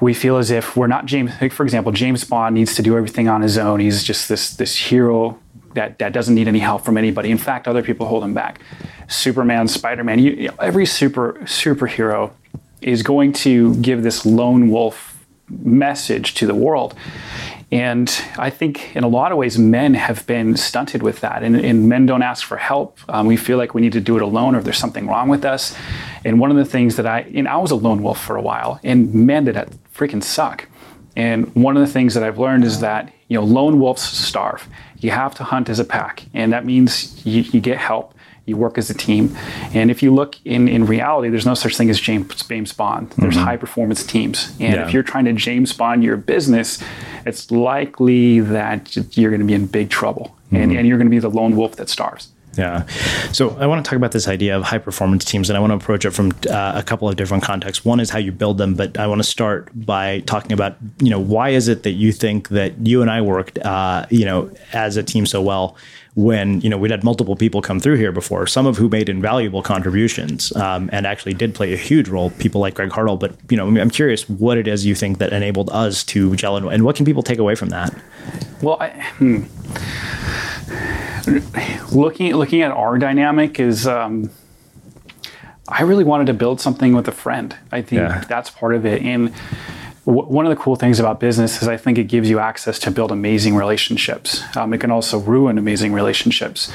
we 0.01 0.15
feel 0.15 0.37
as 0.37 0.53
if 0.53 0.77
we're 0.77 0.87
not 0.87 1.07
James. 1.07 1.33
Like 1.41 1.51
for 1.51 1.65
example, 1.65 1.91
James 1.91 2.23
Bond 2.23 2.55
needs 2.55 2.77
to 2.77 2.83
do 2.83 2.97
everything 2.97 3.27
on 3.27 3.43
his 3.43 3.59
own. 3.59 3.81
He's 3.81 4.05
just 4.05 4.29
this 4.29 4.55
this 4.55 4.77
hero 4.77 5.41
that 5.75 5.99
that 5.99 6.13
doesn't 6.13 6.37
need 6.37 6.47
any 6.47 6.61
help 6.61 6.85
from 6.85 6.97
anybody. 6.97 7.33
In 7.33 7.39
fact, 7.39 7.67
other 7.67 7.83
people 7.83 8.07
hold 8.07 8.23
him 8.23 8.33
back. 8.33 8.61
Superman, 9.09 9.67
Spider 9.67 10.05
Man, 10.05 10.21
you 10.21 10.47
know, 10.47 10.55
every 10.61 10.87
super 10.87 11.33
superhero 11.47 12.31
is 12.81 13.03
going 13.03 13.33
to 13.33 13.75
give 13.83 14.05
this 14.05 14.25
lone 14.25 14.71
wolf 14.71 15.16
message 15.49 16.35
to 16.35 16.47
the 16.47 16.55
world. 16.55 16.95
And 17.73 18.09
I 18.39 18.51
think 18.51 18.95
in 18.95 19.03
a 19.03 19.09
lot 19.09 19.33
of 19.33 19.39
ways, 19.39 19.59
men 19.59 19.95
have 19.95 20.25
been 20.27 20.57
stunted 20.57 21.03
with 21.03 21.21
that. 21.21 21.43
And, 21.43 21.57
and 21.57 21.89
men 21.89 22.07
don't 22.07 22.23
ask 22.23 22.47
for 22.47 22.57
help. 22.57 22.99
Um, 23.09 23.27
we 23.27 23.37
feel 23.37 23.59
like 23.59 23.75
we 23.75 23.81
need 23.81 23.93
to 23.93 24.01
do 24.01 24.17
it 24.17 24.23
alone 24.23 24.55
or 24.55 24.63
there's 24.63 24.79
something 24.79 25.09
wrong 25.09 25.29
with 25.29 25.45
us. 25.45 25.77
And 26.25 26.39
one 26.39 26.51
of 26.51 26.57
the 26.57 26.65
things 26.65 26.97
that 26.97 27.07
I, 27.07 27.21
and 27.35 27.49
I 27.49 27.57
was 27.57 27.73
a 27.73 27.77
lone 27.77 28.03
wolf 28.03 28.23
for 28.23 28.37
a 28.37 28.43
while, 28.43 28.79
and 28.85 29.13
man, 29.13 29.45
did 29.45 29.57
that 29.57 29.71
freaking 29.93 30.23
suck. 30.23 30.69
And 31.17 31.53
one 31.55 31.77
of 31.77 31.85
the 31.85 31.93
things 31.93 32.15
that 32.15 32.23
I've 32.23 32.39
learned 32.39 32.65
is 32.65 32.81
that, 32.81 33.13
you 33.29 33.39
know, 33.39 33.45
lone 33.45 33.81
wolves 33.81 34.03
starve. 34.03 34.69
You 34.99 35.11
have 35.11 35.35
to 35.37 35.45
hunt 35.45 35.69
as 35.69 35.81
a 35.81 35.85
pack. 35.85 36.25
And 36.35 36.53
that 36.53 36.65
means 36.65 37.25
you, 37.27 37.43
you 37.43 37.61
get 37.61 37.79
help 37.79 38.15
you 38.47 38.57
work 38.57 38.79
as 38.79 38.89
a 38.89 38.95
team. 38.95 39.37
And 39.75 39.91
if 39.91 40.03
you 40.03 40.15
look 40.15 40.37
in, 40.45 40.69
in 40.69 40.87
reality, 40.87 41.29
there's 41.29 41.47
no 41.47 41.55
such 41.55 41.77
thing 41.77 41.91
as 41.91 42.01
James, 42.01 42.43
James 42.47 42.73
Bond. 42.73 43.11
There's 43.19 43.35
mm-hmm. 43.35 43.45
high 43.45 43.57
performance 43.57 44.05
teams. 44.05 44.51
And 44.61 44.75
yeah. 44.75 44.87
if 44.87 44.95
you're 44.95 45.03
trying 45.03 45.25
to 45.27 45.33
James 45.33 45.73
Bond 45.73 46.03
your 46.05 46.17
business, 46.17 46.83
it's 47.27 47.51
likely 47.51 48.41
that 48.41 48.97
you're 49.17 49.31
going 49.31 49.41
to 49.41 49.47
be 49.47 49.55
in 49.55 49.67
big 49.67 49.91
trouble 49.91 50.37
mm-hmm. 50.47 50.57
and, 50.57 50.73
and 50.73 50.89
you're 50.89 50.99
going 50.99 51.09
to 51.09 51.11
be 51.11 51.19
the 51.19 51.31
lone 51.31 51.57
wolf 51.57 51.77
that 51.77 51.89
starves. 51.89 52.33
Yeah. 52.57 52.87
So 53.33 53.57
I 53.59 53.67
want 53.67 53.85
to 53.85 53.89
talk 53.89 53.97
about 53.97 54.13
this 54.13 54.29
idea 54.29 54.57
of 54.57 54.63
high 54.63 54.79
performance 54.79 55.25
teams, 55.25 55.51
and 55.51 55.57
I 55.57 55.61
want 55.61 55.73
to 55.73 55.77
approach 55.77 56.05
it 56.05 56.11
from 56.11 56.33
uh, 56.49 56.73
a 56.75 56.83
couple 56.83 57.09
of 57.09 57.17
different 57.17 57.43
contexts. 57.43 57.85
One 57.85 58.01
is 58.01 58.11
how 58.11 58.19
you 58.19 58.33
build 58.33 58.59
them, 58.59 58.75
but 58.75 58.99
I 58.99 59.07
want 59.07 59.19
to 59.19 59.29
start 59.29 59.69
by 59.75 60.21
talking 60.21 60.53
about, 60.53 60.77
you 61.01 61.11
know, 61.11 61.21
why 61.21 61.51
is 61.51 61.69
it 61.69 61.83
that 61.83 61.93
you 61.93 62.13
think 62.13 62.49
that 62.49 62.87
you 62.87 63.03
and 63.03 63.11
I 63.11 63.21
worked, 63.21 63.59
uh, 63.59 64.07
you 64.11 64.25
know, 64.25 64.51
as 64.73 64.97
a 64.97 65.03
team 65.03 65.27
so 65.27 65.43
well? 65.43 65.77
when 66.17 66.63
you 66.63 66.71
know 66.71 66.79
we'd 66.79 66.91
had 66.91 67.05
multiple 67.05 67.37
people 67.37 67.61
come 67.61 67.79
through 67.79 67.97
here 67.97 68.11
before, 68.11 68.47
some 68.47 68.67
of 68.67 68.79
who 68.79 68.89
made 68.89 69.09
invaluable 69.09 69.63
contributions 69.63 70.51
um, 70.57 70.89
and 70.91 71.07
actually 71.07 71.35
did 71.35 71.55
play 71.55 71.75
a 71.75 71.77
huge 71.77 72.09
role. 72.09 72.31
People 72.31 72.61
like 72.61 72.75
Greg 72.75 72.89
Hartle, 72.89 73.21
but 73.21 73.35
you 73.51 73.57
know 73.57 73.69
I'm 73.69 73.91
curious 73.91 74.27
what 74.29 74.57
it 74.57 74.67
is 74.67 74.87
you 74.87 74.95
think 74.95 75.19
that 75.19 75.35
enabled 75.35 75.69
us 75.71 76.03
to 76.05 76.35
gel, 76.35 76.57
and, 76.57 76.67
and 76.67 76.85
what 76.85 76.97
can 76.97 77.05
people 77.05 77.23
take 77.23 77.39
away 77.39 77.55
from 77.55 77.69
that? 77.69 77.95
Well, 78.63 78.79
I, 78.81 78.89
hmm. 79.19 79.45
Looking 81.93 82.35
looking 82.35 82.63
at 82.63 82.71
our 82.71 82.99
dynamic 82.99 83.61
is. 83.61 83.87
Um, 83.87 84.31
I 85.69 85.83
really 85.83 86.05
wanted 86.05 86.29
to 86.29 86.35
build 86.35 86.61
something 86.61 86.95
with 86.95 87.09
a 87.09 87.13
friend. 87.13 87.57
I 87.73 87.83
think 87.83 87.99
yeah. 87.99 88.23
that's 88.29 88.51
part 88.51 88.77
of 88.77 88.87
it, 88.87 89.03
and 89.03 89.35
one 90.07 90.47
of 90.47 90.51
the 90.51 90.63
cool 90.63 90.77
things 90.77 91.01
about 91.01 91.19
business 91.19 91.61
is 91.61 91.67
I 91.67 91.77
think 91.77 91.99
it 91.99 92.05
gives 92.05 92.31
you 92.31 92.39
access 92.39 92.79
to 92.81 92.93
build 92.93 93.11
amazing 93.11 93.57
relationships. 93.57 94.41
Um, 94.57 94.73
it 94.73 94.79
can 94.79 94.93
also 94.93 95.19
ruin 95.19 95.59
amazing 95.59 95.93
relationships. 95.93 96.71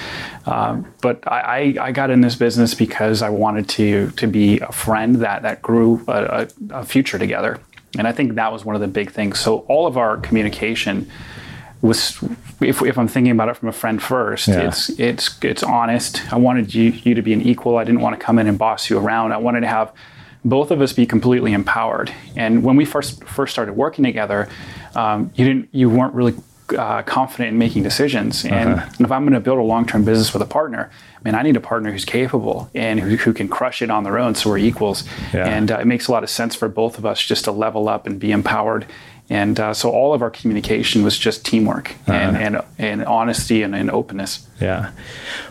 Um, 0.45 0.93
but 1.01 1.25
I, 1.25 1.77
I, 1.80 1.91
got 1.93 2.10
in 2.10 2.19
this 2.19 2.36
business 2.36 2.73
because 2.73 3.21
I 3.21 3.30
wanted 3.30 3.69
to 3.69 4.12
to 4.12 4.27
be 4.27 4.60
a 4.60 4.73
friend 4.73 5.15
that 5.17 5.43
that 5.43 5.62
grew 5.62 6.04
a, 6.10 6.12
a, 6.71 6.80
a 6.82 6.86
future 6.86 7.17
together, 7.17 7.62
and 7.97 8.06
I 8.06 8.12
think 8.12 8.36
that 8.36 8.51
was 8.51 8.65
one 8.65 8.75
of 8.75 8.82
the 8.82 8.89
big 8.89 9.12
things. 9.12 9.39
So 9.39 9.60
all 9.69 9.88
of 9.88 9.95
our 9.95 10.17
communication 10.17 11.10
was 11.82 12.17
if, 12.60 12.82
if 12.82 12.98
I'm 12.98 13.08
thinking 13.08 13.32
about 13.32 13.50
it 13.50 13.58
from 13.58 13.70
a 13.70 13.74
friend 13.74 14.02
first, 14.02 14.48
yeah. 14.48 14.67
it's 14.67 14.89
it's 15.00 15.44
it's 15.44 15.63
honest. 15.63 16.32
I 16.32 16.38
wanted 16.38 16.74
you 16.74 16.91
you 16.91 17.15
to 17.15 17.22
be 17.22 17.34
an 17.34 17.41
equal. 17.41 17.78
I 17.78 17.84
didn't 17.84 18.02
want 18.02 18.20
to 18.20 18.24
come 18.24 18.39
in 18.39 18.48
and 18.48 18.58
boss 18.58 18.89
you 18.89 18.98
around. 18.98 19.32
I 19.32 19.38
wanted 19.38 19.62
to 19.62 19.67
have 19.67 19.91
both 20.44 20.72
of 20.72 20.82
us 20.82 20.94
be 20.94 21.06
completely 21.06 21.54
empowered. 21.54 22.13
And 22.36 22.63
when 22.63 22.76
we 22.76 22.86
first 22.86 23.24
first 23.24 23.54
started 23.54 23.74
working 23.74 24.04
together, 24.04 24.50
um, 24.96 25.32
you 25.36 25.46
didn't 25.46 25.70
you 25.72 25.89
weren't 25.89 26.13
really 26.13 26.36
uh, 26.78 27.02
confident 27.04 27.50
in 27.50 27.58
making 27.58 27.84
decisions. 27.84 28.46
And, 28.46 28.76
uh-huh. 28.76 28.89
if 29.00 29.12
I'm 29.12 29.24
going 29.24 29.34
to 29.34 29.39
build 29.39 29.60
a 29.60 29.63
long 29.63 29.86
term 29.86 30.04
business 30.06 30.34
with 30.34 30.41
a 30.41 30.48
partner, 30.48 30.89
I 31.17 31.20
mean, 31.24 31.36
I 31.36 31.44
need 31.44 31.56
a 31.56 31.62
partner 31.62 31.91
who's 31.91 32.06
capable 32.06 32.70
and 32.74 33.00
who, 33.00 33.15
who 33.17 33.34
can 33.34 33.48
crush 33.48 33.82
it 33.82 33.89
on 33.89 34.04
their 34.04 34.17
own, 34.17 34.36
so 34.36 34.50
we're 34.50 34.58
equals. 34.58 35.04
Yeah. 35.34 35.48
And 35.48 35.72
uh, 35.72 35.80
it 35.80 35.86
makes 35.86 36.08
a 36.08 36.12
lot 36.12 36.24
of 36.24 36.30
sense 36.30 36.56
for 36.56 36.67
both 36.67 36.98
of 36.98 37.06
us 37.06 37.22
just 37.22 37.46
to 37.46 37.52
level 37.52 37.89
up 37.89 38.08
and 38.08 38.20
be 38.20 38.32
empowered. 38.32 38.86
And 39.29 39.60
uh, 39.60 39.73
so 39.73 39.89
all 39.89 40.13
of 40.13 40.21
our 40.21 40.29
communication 40.29 41.03
was 41.03 41.17
just 41.17 41.45
teamwork 41.45 41.91
uh-huh. 42.07 42.13
and, 42.13 42.38
and, 42.38 42.65
and 42.77 43.05
honesty 43.05 43.63
and, 43.63 43.73
and 43.75 43.89
openness. 43.89 44.47
Yeah. 44.60 44.91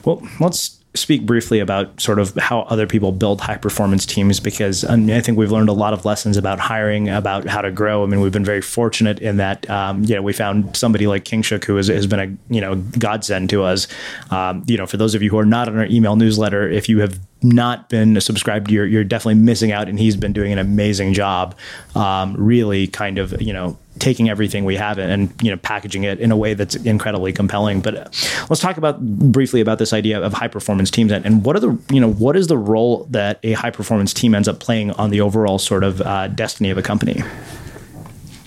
Well, 0.04 0.26
let's 0.38 0.80
speak 0.94 1.24
briefly 1.24 1.61
about 1.61 2.00
sort 2.00 2.18
of 2.18 2.35
how 2.35 2.62
other 2.62 2.87
people 2.87 3.12
build 3.12 3.40
high 3.40 3.56
performance 3.56 4.04
teams 4.04 4.40
because 4.40 4.85
I 4.85 4.96
mean, 4.96 5.16
I 5.16 5.20
think 5.20 5.38
we've 5.38 5.52
learned 5.52 5.68
a 5.68 5.74
lot 5.74 5.92
of 5.92 6.04
lessons 6.04 6.37
about 6.37 6.59
hiring, 6.59 7.09
about 7.09 7.46
how 7.46 7.61
to 7.61 7.70
grow. 7.70 8.02
I 8.02 8.06
mean, 8.06 8.20
we've 8.20 8.33
been 8.33 8.44
very 8.44 8.61
fortunate 8.61 9.20
in 9.20 9.37
that 9.37 9.68
um, 9.70 10.02
you 10.04 10.16
know 10.16 10.22
we 10.22 10.33
found 10.33 10.76
somebody 10.76 11.06
like 11.06 11.24
Kingshuk 11.24 11.64
who 11.64 11.76
has, 11.76 11.87
has 11.87 12.06
been 12.06 12.20
a 12.20 12.52
you 12.52 12.61
know 12.61 12.76
godsend 12.98 13.50
to 13.50 13.62
us. 13.62 13.87
Um, 14.30 14.64
you 14.66 14.76
know, 14.76 14.87
for 14.87 14.96
those 14.96 15.14
of 15.14 15.22
you 15.22 15.30
who 15.30 15.38
are 15.38 15.46
not 15.46 15.68
on 15.68 15.78
our 15.78 15.87
email 15.87 16.16
newsletter, 16.16 16.68
if 16.68 16.88
you 16.88 17.00
have 17.00 17.18
not 17.42 17.88
been 17.88 18.20
subscribed, 18.20 18.70
you're 18.70 18.87
you're 18.87 19.05
definitely 19.05 19.40
missing 19.42 19.72
out. 19.72 19.88
And 19.88 19.98
he's 19.98 20.16
been 20.16 20.33
doing 20.33 20.53
an 20.53 20.59
amazing 20.59 21.14
job, 21.14 21.55
um, 21.94 22.35
really 22.37 22.87
kind 22.87 23.18
of 23.18 23.40
you 23.40 23.53
know 23.53 23.79
taking 23.98 24.31
everything 24.31 24.64
we 24.64 24.76
have 24.76 24.98
and 24.98 25.33
you 25.42 25.50
know 25.50 25.57
packaging 25.59 26.05
it 26.05 26.18
in 26.20 26.33
a 26.33 26.37
way 26.37 26.55
that's 26.55 26.74
incredibly 26.76 27.33
compelling. 27.33 27.81
But 27.81 27.94
uh, 27.94 28.05
let's 28.48 28.61
talk 28.61 28.76
about 28.76 29.00
briefly 29.00 29.61
about 29.61 29.79
this 29.79 29.92
idea 29.92 30.20
of 30.20 30.33
high 30.33 30.48
performance 30.48 30.90
teams 30.90 31.12
and, 31.12 31.24
and 31.24 31.44
what 31.44 31.57
are 31.57 31.61
the 31.61 31.79
you 31.90 32.00
know 32.00 32.12
what 32.12 32.37
is 32.37 32.46
the 32.48 32.59
role 32.59 33.07
that 33.11 33.38
a 33.42 33.53
high 33.53 33.70
performance 33.70 34.12
team 34.12 34.35
ends 34.35 34.48
up 34.48 34.61
playing 34.61 34.90
on 34.92 35.11
the 35.11 35.20
overall 35.20 35.59
sort 35.59 35.85
of 35.85 36.00
uh, 36.03 36.29
destiny 36.29 36.70
of 36.70 36.79
a 36.79 36.83
company. 36.83 37.22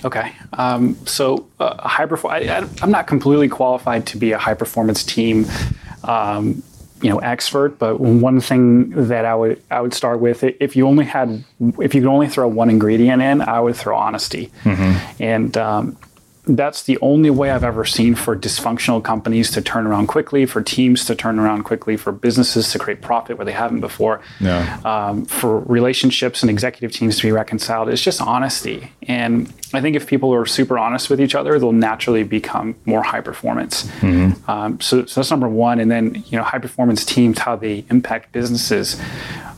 Okay, 0.06 0.34
um, 0.54 0.98
so 1.06 1.48
uh, 1.62 1.88
high 1.88 2.06
perfor- 2.06 2.30
I, 2.30 2.68
am 2.84 2.92
not 2.92 3.08
completely 3.08 3.48
qualified 3.48 4.06
to 4.08 4.18
be 4.18 4.34
a 4.34 4.38
high 4.38 4.54
performance 4.54 5.02
team. 5.02 5.46
Um, 6.04 6.62
you 7.04 7.10
know 7.10 7.20
expert, 7.20 7.78
but 7.78 8.00
one 8.00 8.40
thing 8.40 8.90
that 9.08 9.26
I 9.26 9.36
would 9.36 9.62
I 9.70 9.82
would 9.82 9.94
start 9.94 10.20
with 10.20 10.44
if 10.44 10.76
you 10.76 10.88
only 10.88 11.06
had 11.06 11.44
if 11.80 11.94
you 11.94 12.02
could 12.02 12.10
only 12.10 12.28
throw 12.28 12.48
one 12.48 12.70
ingredient 12.70 13.22
in, 13.22 13.42
I 13.42 13.60
would 13.60 13.76
throw 13.76 13.96
honesty, 13.98 14.52
mm-hmm. 14.64 15.22
and 15.22 15.58
um, 15.58 15.98
that's 16.46 16.84
the 16.84 16.98
only 17.00 17.30
way 17.30 17.52
I've 17.52 17.64
ever 17.64 17.86
seen 17.86 18.16
for 18.16 18.36
dysfunctional 18.36 19.02
companies 19.02 19.50
to 19.52 19.62
turn 19.62 19.88
around 19.88 20.08
quickly, 20.08 20.46
for 20.46 20.62
teams 20.62 21.06
to 21.06 21.16
turn 21.16 21.40
around 21.40 21.64
quickly, 21.64 21.96
for 21.96 22.12
businesses 22.12 22.72
to 22.74 22.80
create 22.80 23.02
profit 23.02 23.38
where 23.38 23.46
they 23.46 23.54
haven't 23.54 23.80
before, 23.80 24.20
yeah. 24.42 24.80
um, 24.84 25.26
for 25.26 25.60
relationships 25.62 26.44
and 26.44 26.50
executive 26.50 26.92
teams 26.92 27.18
to 27.18 27.24
be 27.24 27.32
reconciled. 27.32 27.88
It's 27.88 28.02
just 28.02 28.22
honesty. 28.22 28.92
And 29.04 29.54
I 29.74 29.80
think 29.80 29.96
if 29.96 30.06
people 30.06 30.34
are 30.34 30.46
super 30.46 30.78
honest 30.78 31.10
with 31.10 31.22
each 31.22 31.34
other, 31.34 31.58
they'll 31.60 31.72
naturally 31.72 32.24
become 32.24 32.76
more 32.86 33.04
high 33.04 33.22
performance. 33.22 33.84
Mm-hmm. 34.02 34.50
Um, 34.50 34.82
so, 34.82 35.06
so 35.06 35.22
that's 35.22 35.32
number 35.32 35.48
one. 35.48 35.80
And 35.80 35.90
then, 35.90 36.24
you 36.28 36.38
know, 36.38 36.44
high 36.44 36.60
performance 36.60 37.06
teams, 37.06 37.40
how 37.40 37.56
they 37.56 37.86
impact 37.90 38.34
businesses 38.34 39.02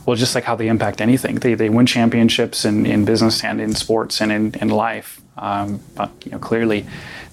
well, 0.06 0.16
just 0.16 0.34
like 0.34 0.44
how 0.44 0.54
they 0.54 0.68
impact 0.68 1.00
anything, 1.00 1.36
they, 1.36 1.54
they 1.54 1.68
win 1.68 1.84
championships 1.84 2.64
in, 2.64 2.86
in 2.86 3.04
business 3.04 3.44
and 3.44 3.60
in 3.60 3.74
sports 3.74 4.20
and 4.20 4.32
in, 4.32 4.54
in 4.54 4.68
life 4.68 5.20
um, 5.36 5.80
but 5.94 6.10
you 6.24 6.32
know 6.32 6.38
clearly. 6.38 6.86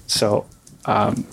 So 0.06 0.46
um, 0.84 1.26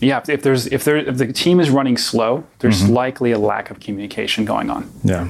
yeah, 0.00 0.22
if, 0.28 0.42
there's 0.42 0.66
if 0.66 0.84
there 0.84 0.96
if 0.96 1.18
the 1.18 1.32
team 1.32 1.60
is 1.60 1.70
running 1.70 1.96
slow, 1.96 2.44
there's 2.58 2.82
mm-hmm. 2.82 2.92
likely 2.92 3.32
a 3.32 3.38
lack 3.38 3.70
of 3.70 3.80
communication 3.80 4.44
going 4.44 4.70
on. 4.70 4.90
Yeah. 5.02 5.28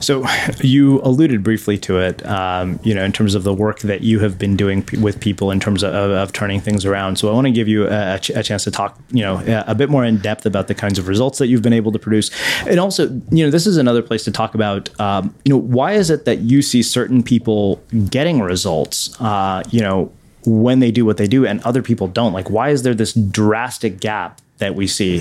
So 0.00 0.26
you 0.60 1.00
alluded 1.02 1.42
briefly 1.42 1.78
to 1.78 1.98
it, 1.98 2.24
um, 2.26 2.78
you 2.82 2.94
know, 2.94 3.04
in 3.04 3.12
terms 3.12 3.34
of 3.34 3.44
the 3.44 3.54
work 3.54 3.80
that 3.80 4.02
you 4.02 4.18
have 4.20 4.38
been 4.38 4.56
doing 4.56 4.82
p- 4.82 4.96
with 4.96 5.20
people 5.20 5.50
in 5.50 5.60
terms 5.60 5.82
of, 5.82 5.94
of, 5.94 6.32
turning 6.32 6.60
things 6.60 6.84
around. 6.84 7.16
So 7.16 7.28
I 7.28 7.32
want 7.32 7.46
to 7.46 7.52
give 7.52 7.68
you 7.68 7.86
a, 7.88 8.18
ch- 8.20 8.30
a, 8.30 8.42
chance 8.42 8.64
to 8.64 8.70
talk, 8.70 8.98
you 9.10 9.22
know, 9.22 9.42
a 9.66 9.74
bit 9.74 9.90
more 9.90 10.04
in 10.04 10.18
depth 10.18 10.46
about 10.46 10.68
the 10.68 10.74
kinds 10.74 10.98
of 10.98 11.08
results 11.08 11.38
that 11.38 11.48
you've 11.48 11.62
been 11.62 11.72
able 11.72 11.92
to 11.92 11.98
produce, 11.98 12.30
and 12.66 12.80
also, 12.80 13.08
you 13.30 13.44
know, 13.44 13.50
this 13.50 13.66
is 13.66 13.76
another 13.76 14.02
place 14.02 14.24
to 14.24 14.30
talk 14.30 14.54
about, 14.54 14.88
um, 15.00 15.34
you 15.44 15.50
know, 15.50 15.58
why 15.58 15.92
is 15.92 16.10
it 16.10 16.24
that 16.24 16.40
you 16.40 16.62
see 16.62 16.82
certain 16.82 17.22
people 17.22 17.82
getting 18.08 18.40
results, 18.40 19.20
uh, 19.20 19.62
you 19.70 19.80
know, 19.80 20.12
when 20.44 20.80
they 20.80 20.90
do 20.90 21.04
what 21.04 21.16
they 21.16 21.28
do 21.28 21.46
and 21.46 21.62
other 21.62 21.82
people 21.82 22.08
don't? 22.08 22.32
Like, 22.32 22.50
why 22.50 22.70
is 22.70 22.82
there 22.82 22.94
this 22.94 23.12
drastic 23.12 24.00
gap 24.00 24.40
that 24.62 24.76
we 24.76 24.86
see? 24.86 25.18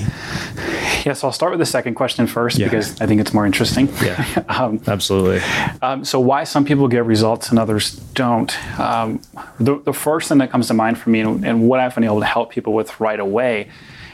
Yeah, 1.03 1.13
so 1.13 1.27
I'll 1.27 1.33
start 1.33 1.51
with 1.51 1.59
the 1.59 1.65
second 1.65 1.95
question 1.95 2.27
first 2.27 2.59
Yeah. 2.59 2.67
because 2.67 3.01
I 3.01 3.07
think 3.07 3.19
it's 3.19 3.33
more 3.33 3.45
interesting. 3.45 3.89
Yeah. 4.03 4.43
um, 4.49 4.79
Absolutely. 4.87 5.41
um, 5.81 6.05
so 6.05 6.19
why 6.19 6.43
some 6.43 6.63
people 6.63 6.87
get 6.87 7.05
results 7.05 7.49
and 7.49 7.57
others 7.57 7.95
don't? 8.13 8.51
Um, 8.79 9.19
the, 9.59 9.79
the 9.79 9.93
first 9.93 10.29
thing 10.29 10.37
that 10.37 10.51
comes 10.51 10.67
to 10.67 10.75
mind 10.75 10.99
for 10.99 11.09
me 11.09 11.21
and, 11.21 11.43
and 11.43 11.67
what 11.67 11.79
I've 11.79 11.95
been 11.95 12.03
able 12.03 12.19
to 12.19 12.25
help 12.25 12.51
people 12.51 12.73
with 12.73 12.99
right 12.99 13.19
away 13.19 13.69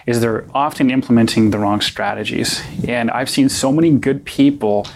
is 0.05 0.21
they're 0.21 0.45
often 0.55 0.89
implementing 0.89 1.51
the 1.51 1.59
wrong 1.59 1.81
strategies. 1.81 2.63
And 2.87 3.11
I've 3.11 3.29
seen 3.29 3.49
so 3.49 3.71
many 3.73 3.91
good 3.91 4.23
people 4.23 4.87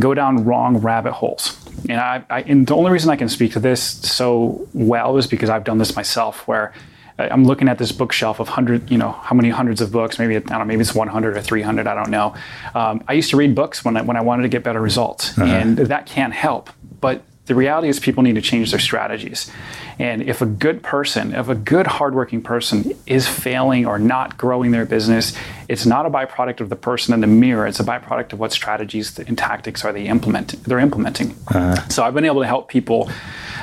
go 0.00 0.12
down 0.12 0.44
wrong 0.44 0.78
rabbit 0.78 1.12
holes. 1.12 1.56
And, 1.88 2.00
I, 2.00 2.24
I, 2.28 2.40
and 2.42 2.66
the 2.66 2.74
only 2.74 2.90
reason 2.90 3.10
I 3.10 3.16
can 3.16 3.28
speak 3.28 3.52
to 3.52 3.60
this 3.60 3.80
so 3.80 4.66
well 4.74 5.16
is 5.16 5.28
because 5.28 5.48
I've 5.48 5.62
done 5.62 5.78
this 5.78 5.94
myself, 5.94 6.48
where 6.48 6.72
I'm 7.18 7.44
looking 7.44 7.68
at 7.68 7.78
this 7.78 7.90
bookshelf 7.90 8.38
of 8.38 8.48
hundred, 8.48 8.90
you 8.90 8.98
know, 8.98 9.10
how 9.10 9.34
many 9.34 9.50
hundreds 9.50 9.80
of 9.80 9.90
books? 9.90 10.18
Maybe 10.18 10.36
I 10.36 10.38
don't 10.38 10.50
know, 10.58 10.64
maybe 10.64 10.82
it's 10.82 10.94
100 10.94 11.36
or 11.36 11.42
300. 11.42 11.86
I 11.86 11.94
don't 11.94 12.10
know. 12.10 12.34
Um, 12.74 13.02
I 13.08 13.14
used 13.14 13.30
to 13.30 13.36
read 13.36 13.54
books 13.54 13.84
when 13.84 13.96
I 13.96 14.02
when 14.02 14.16
I 14.16 14.20
wanted 14.20 14.42
to 14.42 14.48
get 14.48 14.62
better 14.62 14.80
results, 14.80 15.36
and 15.38 15.76
that 15.78 16.06
can't 16.06 16.32
help. 16.32 16.70
But 17.00 17.22
the 17.46 17.54
reality 17.54 17.88
is, 17.88 17.98
people 17.98 18.22
need 18.22 18.34
to 18.34 18.42
change 18.42 18.70
their 18.70 18.80
strategies. 18.80 19.50
And 19.98 20.22
if 20.22 20.40
a 20.40 20.46
good 20.46 20.82
person, 20.82 21.34
if 21.34 21.48
a 21.48 21.54
good, 21.54 21.86
hardworking 21.86 22.42
person 22.42 22.92
is 23.06 23.26
failing 23.26 23.84
or 23.84 23.98
not 23.98 24.38
growing 24.38 24.70
their 24.70 24.86
business, 24.86 25.36
it's 25.68 25.84
not 25.84 26.06
a 26.06 26.10
byproduct 26.10 26.60
of 26.60 26.68
the 26.68 26.76
person 26.76 27.12
in 27.14 27.20
the 27.20 27.26
mirror. 27.26 27.66
It's 27.66 27.80
a 27.80 27.84
byproduct 27.84 28.32
of 28.32 28.38
what 28.38 28.52
strategies 28.52 29.18
and 29.18 29.36
tactics 29.36 29.84
are 29.84 29.92
they 29.92 30.06
implementing. 30.06 30.60
They're 30.60 30.78
implementing. 30.78 31.36
Uh-huh. 31.48 31.88
So 31.88 32.04
I've 32.04 32.14
been 32.14 32.24
able 32.24 32.40
to 32.40 32.46
help 32.46 32.68
people, 32.68 33.10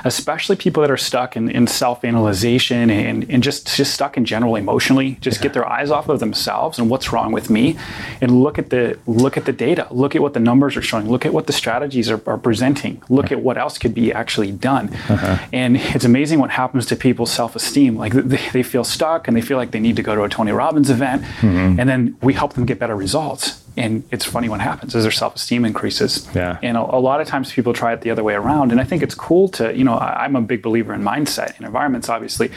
especially 0.03 0.55
people 0.55 0.81
that 0.81 0.91
are 0.91 0.97
stuck 0.97 1.36
in, 1.36 1.49
in 1.49 1.67
self-analyzation 1.67 2.89
and, 2.89 3.29
and 3.29 3.41
just 3.41 3.75
just 3.75 3.93
stuck 3.93 4.17
in 4.17 4.25
general 4.25 4.55
emotionally. 4.55 5.17
Just 5.21 5.41
get 5.41 5.53
their 5.53 5.67
eyes 5.67 5.89
off 5.89 6.09
of 6.09 6.19
themselves 6.19 6.77
and 6.77 6.89
what's 6.89 7.11
wrong 7.13 7.31
with 7.31 7.49
me, 7.49 7.77
and 8.21 8.43
look 8.43 8.59
at 8.59 8.69
the 8.69 8.99
look 9.07 9.38
at 9.38 9.45
the 9.45 9.53
data. 9.53 9.88
Look 9.89 10.15
at 10.15 10.21
what 10.21 10.33
the 10.33 10.39
numbers 10.39 10.75
are 10.77 10.81
showing. 10.81 11.09
Look 11.09 11.25
at 11.25 11.33
what 11.33 11.47
the 11.47 11.53
strategies 11.53 12.09
are, 12.11 12.21
are 12.27 12.38
presenting. 12.38 13.01
Look 13.09 13.31
at 13.31 13.39
what 13.39 13.57
else 13.57 13.77
could 13.77 13.93
be 13.93 14.11
actually 14.11 14.51
done. 14.51 14.89
Uh-huh. 15.09 15.38
And 15.53 15.77
it's 15.77 16.05
amazing 16.05 16.24
what 16.34 16.51
happens 16.51 16.86
to 16.88 16.95
people's 16.95 17.32
self-esteem. 17.32 17.95
Like 17.95 18.13
they, 18.13 18.49
they 18.51 18.63
feel 18.63 18.84
stuck 18.84 19.28
and 19.28 19.36
they 19.38 19.41
feel 19.41 19.57
like 19.57 19.71
they 19.71 19.80
need 19.80 19.95
to 19.97 20.03
go 20.03 20.15
to 20.15 20.23
a 20.23 20.30
Tony 20.30 20.51
Robbins 20.51 20.89
event, 20.89 21.23
and 21.41 21.88
then 21.89 22.17
we 22.21 22.34
help 22.34 22.53
them 22.53 22.65
get 22.65 22.80
better 22.80 22.95
results. 22.95 23.61
And 23.78 24.03
it's 24.09 24.23
funny 24.23 24.47
what 24.47 24.61
happens 24.61 24.95
is 24.95 25.03
their 25.03 25.11
self-esteem 25.11 25.65
increases. 25.65 26.30
Yeah. 26.34 26.57
And 26.63 26.78
a, 26.78 26.80
a 26.80 27.01
lot 27.01 27.19
of 27.19 27.28
times 27.28 27.51
people 27.51 27.73
try 27.73 27.91
it 27.91 27.99
the 27.99 28.09
other 28.09 28.23
way 28.23 28.34
around. 28.34 28.71
And 28.71 28.80
I 28.80 28.86
think 28.86 29.03
it's 29.03 29.13
cool 29.13 29.49
to, 29.49 29.76
you 29.76 29.84
know, 29.84 29.95
I, 29.95 30.23
I'm 30.23 30.38
a 30.38 30.41
big 30.41 30.61
believer 30.61 30.93
in 30.93 31.01
mindset 31.01 31.57
and 31.57 31.65
environments, 31.65 32.07
obviously. 32.07 32.51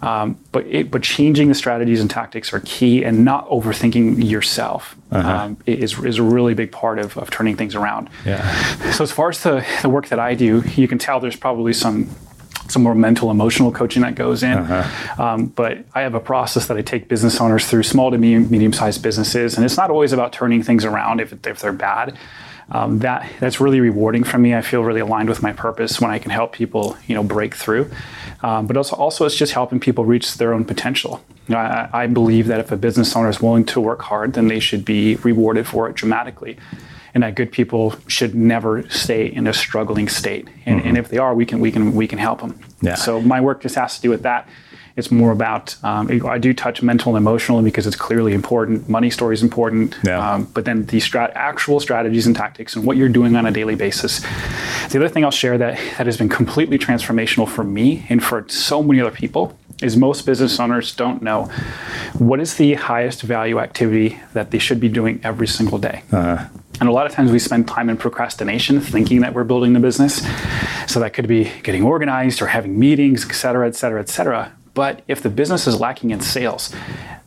Um, 0.00 0.38
but 0.52 0.64
it, 0.66 0.88
but 0.88 1.02
changing 1.02 1.48
the 1.48 1.56
strategies 1.56 2.00
and 2.00 2.08
tactics 2.08 2.52
are 2.52 2.60
key, 2.60 3.02
and 3.02 3.24
not 3.24 3.48
overthinking 3.48 4.30
yourself 4.30 4.94
um, 5.10 5.56
is 5.66 5.98
is 6.04 6.18
a 6.18 6.22
really 6.22 6.54
big 6.54 6.70
part 6.70 7.00
of, 7.00 7.18
of 7.18 7.30
turning 7.30 7.56
things 7.56 7.74
around. 7.74 8.08
Yeah. 8.24 8.40
So 8.92 9.02
as 9.02 9.10
far 9.10 9.28
as 9.28 9.42
the, 9.42 9.66
the 9.82 9.88
work 9.88 10.06
that 10.10 10.20
I 10.20 10.36
do, 10.36 10.62
you 10.76 10.86
can 10.86 10.98
tell 10.98 11.18
there's 11.18 11.34
probably 11.34 11.72
some 11.72 12.08
some 12.70 12.82
more 12.82 12.94
mental, 12.94 13.30
emotional 13.30 13.72
coaching 13.72 14.02
that 14.02 14.14
goes 14.14 14.42
in. 14.42 14.58
Um, 15.18 15.46
but 15.46 15.84
I 15.94 16.02
have 16.02 16.14
a 16.14 16.20
process 16.20 16.66
that 16.68 16.76
I 16.76 16.82
take 16.82 17.08
business 17.08 17.40
owners 17.40 17.66
through, 17.66 17.82
small 17.82 18.10
to 18.10 18.18
medium, 18.18 18.50
medium-sized 18.50 19.02
businesses, 19.02 19.56
and 19.56 19.64
it's 19.64 19.76
not 19.76 19.90
always 19.90 20.12
about 20.12 20.32
turning 20.32 20.62
things 20.62 20.84
around 20.84 21.20
if, 21.20 21.34
if 21.46 21.60
they're 21.60 21.72
bad. 21.72 22.16
Um, 22.72 23.00
that 23.00 23.28
that's 23.40 23.60
really 23.60 23.80
rewarding 23.80 24.22
for 24.22 24.38
me. 24.38 24.54
I 24.54 24.62
feel 24.62 24.84
really 24.84 25.00
aligned 25.00 25.28
with 25.28 25.42
my 25.42 25.52
purpose 25.52 26.00
when 26.00 26.10
I 26.10 26.20
can 26.20 26.30
help 26.30 26.52
people, 26.52 26.96
you 27.08 27.16
know, 27.16 27.24
break 27.24 27.54
through. 27.54 27.90
Um, 28.42 28.66
but 28.66 28.76
also, 28.76 28.94
also, 28.94 29.26
it's 29.26 29.34
just 29.34 29.52
helping 29.52 29.80
people 29.80 30.04
reach 30.04 30.36
their 30.36 30.54
own 30.54 30.64
potential. 30.64 31.22
You 31.48 31.56
know, 31.56 31.60
I, 31.60 31.90
I 31.92 32.06
believe 32.06 32.46
that 32.46 32.60
if 32.60 32.70
a 32.70 32.76
business 32.76 33.16
owner 33.16 33.28
is 33.28 33.42
willing 33.42 33.64
to 33.66 33.80
work 33.80 34.02
hard, 34.02 34.34
then 34.34 34.46
they 34.46 34.60
should 34.60 34.84
be 34.84 35.16
rewarded 35.16 35.66
for 35.66 35.88
it 35.88 35.96
dramatically 35.96 36.58
and 37.14 37.22
that 37.22 37.34
good 37.34 37.50
people 37.52 37.94
should 38.06 38.34
never 38.34 38.88
stay 38.90 39.26
in 39.26 39.46
a 39.46 39.52
struggling 39.52 40.08
state. 40.08 40.48
And, 40.66 40.80
and 40.82 40.96
if 40.96 41.08
they 41.08 41.18
are, 41.18 41.34
we 41.34 41.44
can 41.46 41.60
we 41.60 41.70
can 41.72 41.94
we 41.94 42.06
can 42.06 42.18
help 42.18 42.40
them. 42.40 42.58
Yeah. 42.80 42.94
So 42.94 43.20
my 43.20 43.40
work 43.40 43.62
just 43.62 43.74
has 43.74 43.96
to 43.96 44.02
do 44.02 44.10
with 44.10 44.22
that. 44.22 44.48
It's 44.96 45.10
more 45.10 45.30
about 45.30 45.76
um, 45.84 46.10
I 46.26 46.38
do 46.38 46.52
touch 46.52 46.82
mental 46.82 47.14
and 47.16 47.22
emotional 47.22 47.62
because 47.62 47.86
it's 47.86 47.96
clearly 47.96 48.34
important. 48.34 48.88
Money 48.88 49.08
story 49.08 49.34
is 49.34 49.42
important, 49.42 49.96
Yeah. 50.04 50.18
um, 50.34 50.44
but 50.52 50.64
then 50.64 50.84
the 50.86 50.98
strat- 50.98 51.32
actual 51.34 51.80
strategies 51.80 52.26
and 52.26 52.34
tactics 52.34 52.74
and 52.76 52.84
what 52.84 52.96
you're 52.96 53.08
doing 53.08 53.36
on 53.36 53.46
a 53.46 53.50
daily 53.52 53.76
basis. 53.76 54.20
The 54.90 54.98
other 54.98 55.08
thing 55.08 55.24
I'll 55.24 55.30
share 55.30 55.56
that 55.58 55.76
that 55.96 56.06
has 56.06 56.16
been 56.16 56.28
completely 56.28 56.76
transformational 56.76 57.48
for 57.48 57.64
me 57.64 58.04
and 58.08 58.22
for 58.22 58.44
so 58.48 58.82
many 58.82 59.00
other 59.00 59.12
people 59.12 59.56
is 59.82 59.96
most 59.96 60.26
business 60.26 60.60
owners 60.60 60.94
don't 60.94 61.22
know 61.22 61.44
what 62.18 62.40
is 62.40 62.54
the 62.54 62.74
highest 62.74 63.22
value 63.22 63.58
activity 63.58 64.20
that 64.32 64.50
they 64.50 64.58
should 64.58 64.80
be 64.80 64.88
doing 64.88 65.20
every 65.22 65.46
single 65.46 65.78
day. 65.78 66.02
Uh-huh. 66.12 66.48
And 66.80 66.88
a 66.88 66.92
lot 66.92 67.06
of 67.06 67.12
times 67.12 67.30
we 67.30 67.38
spend 67.38 67.68
time 67.68 67.90
in 67.90 67.96
procrastination 67.96 68.80
thinking 68.80 69.20
that 69.20 69.34
we're 69.34 69.44
building 69.44 69.74
the 69.74 69.80
business. 69.80 70.22
So 70.86 70.98
that 71.00 71.12
could 71.12 71.28
be 71.28 71.50
getting 71.62 71.82
organized 71.82 72.40
or 72.40 72.46
having 72.46 72.78
meetings, 72.78 73.28
et 73.28 73.34
cetera, 73.34 73.68
et 73.68 73.76
cetera, 73.76 74.00
et 74.00 74.08
cetera. 74.08 74.52
But 74.72 75.02
if 75.08 75.20
the 75.22 75.28
business 75.28 75.66
is 75.66 75.78
lacking 75.78 76.10
in 76.10 76.20
sales, 76.20 76.74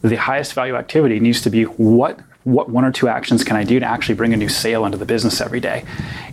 the 0.01 0.16
highest 0.16 0.54
value 0.54 0.76
activity 0.76 1.20
needs 1.20 1.41
to 1.41 1.49
be 1.49 1.64
what 1.64 2.20
what 2.44 2.70
one 2.70 2.84
or 2.84 2.91
two 2.91 3.08
actions 3.08 3.44
can 3.44 3.56
I 3.56 3.64
do 3.64 3.80
to 3.80 3.86
actually 3.86 4.16
bring 4.16 4.34
a 4.34 4.38
new 4.38 4.50
sale 4.50 4.86
into 4.86 4.98
the 4.98 5.06
business 5.06 5.39
every 5.39 5.60
day? 5.60 5.86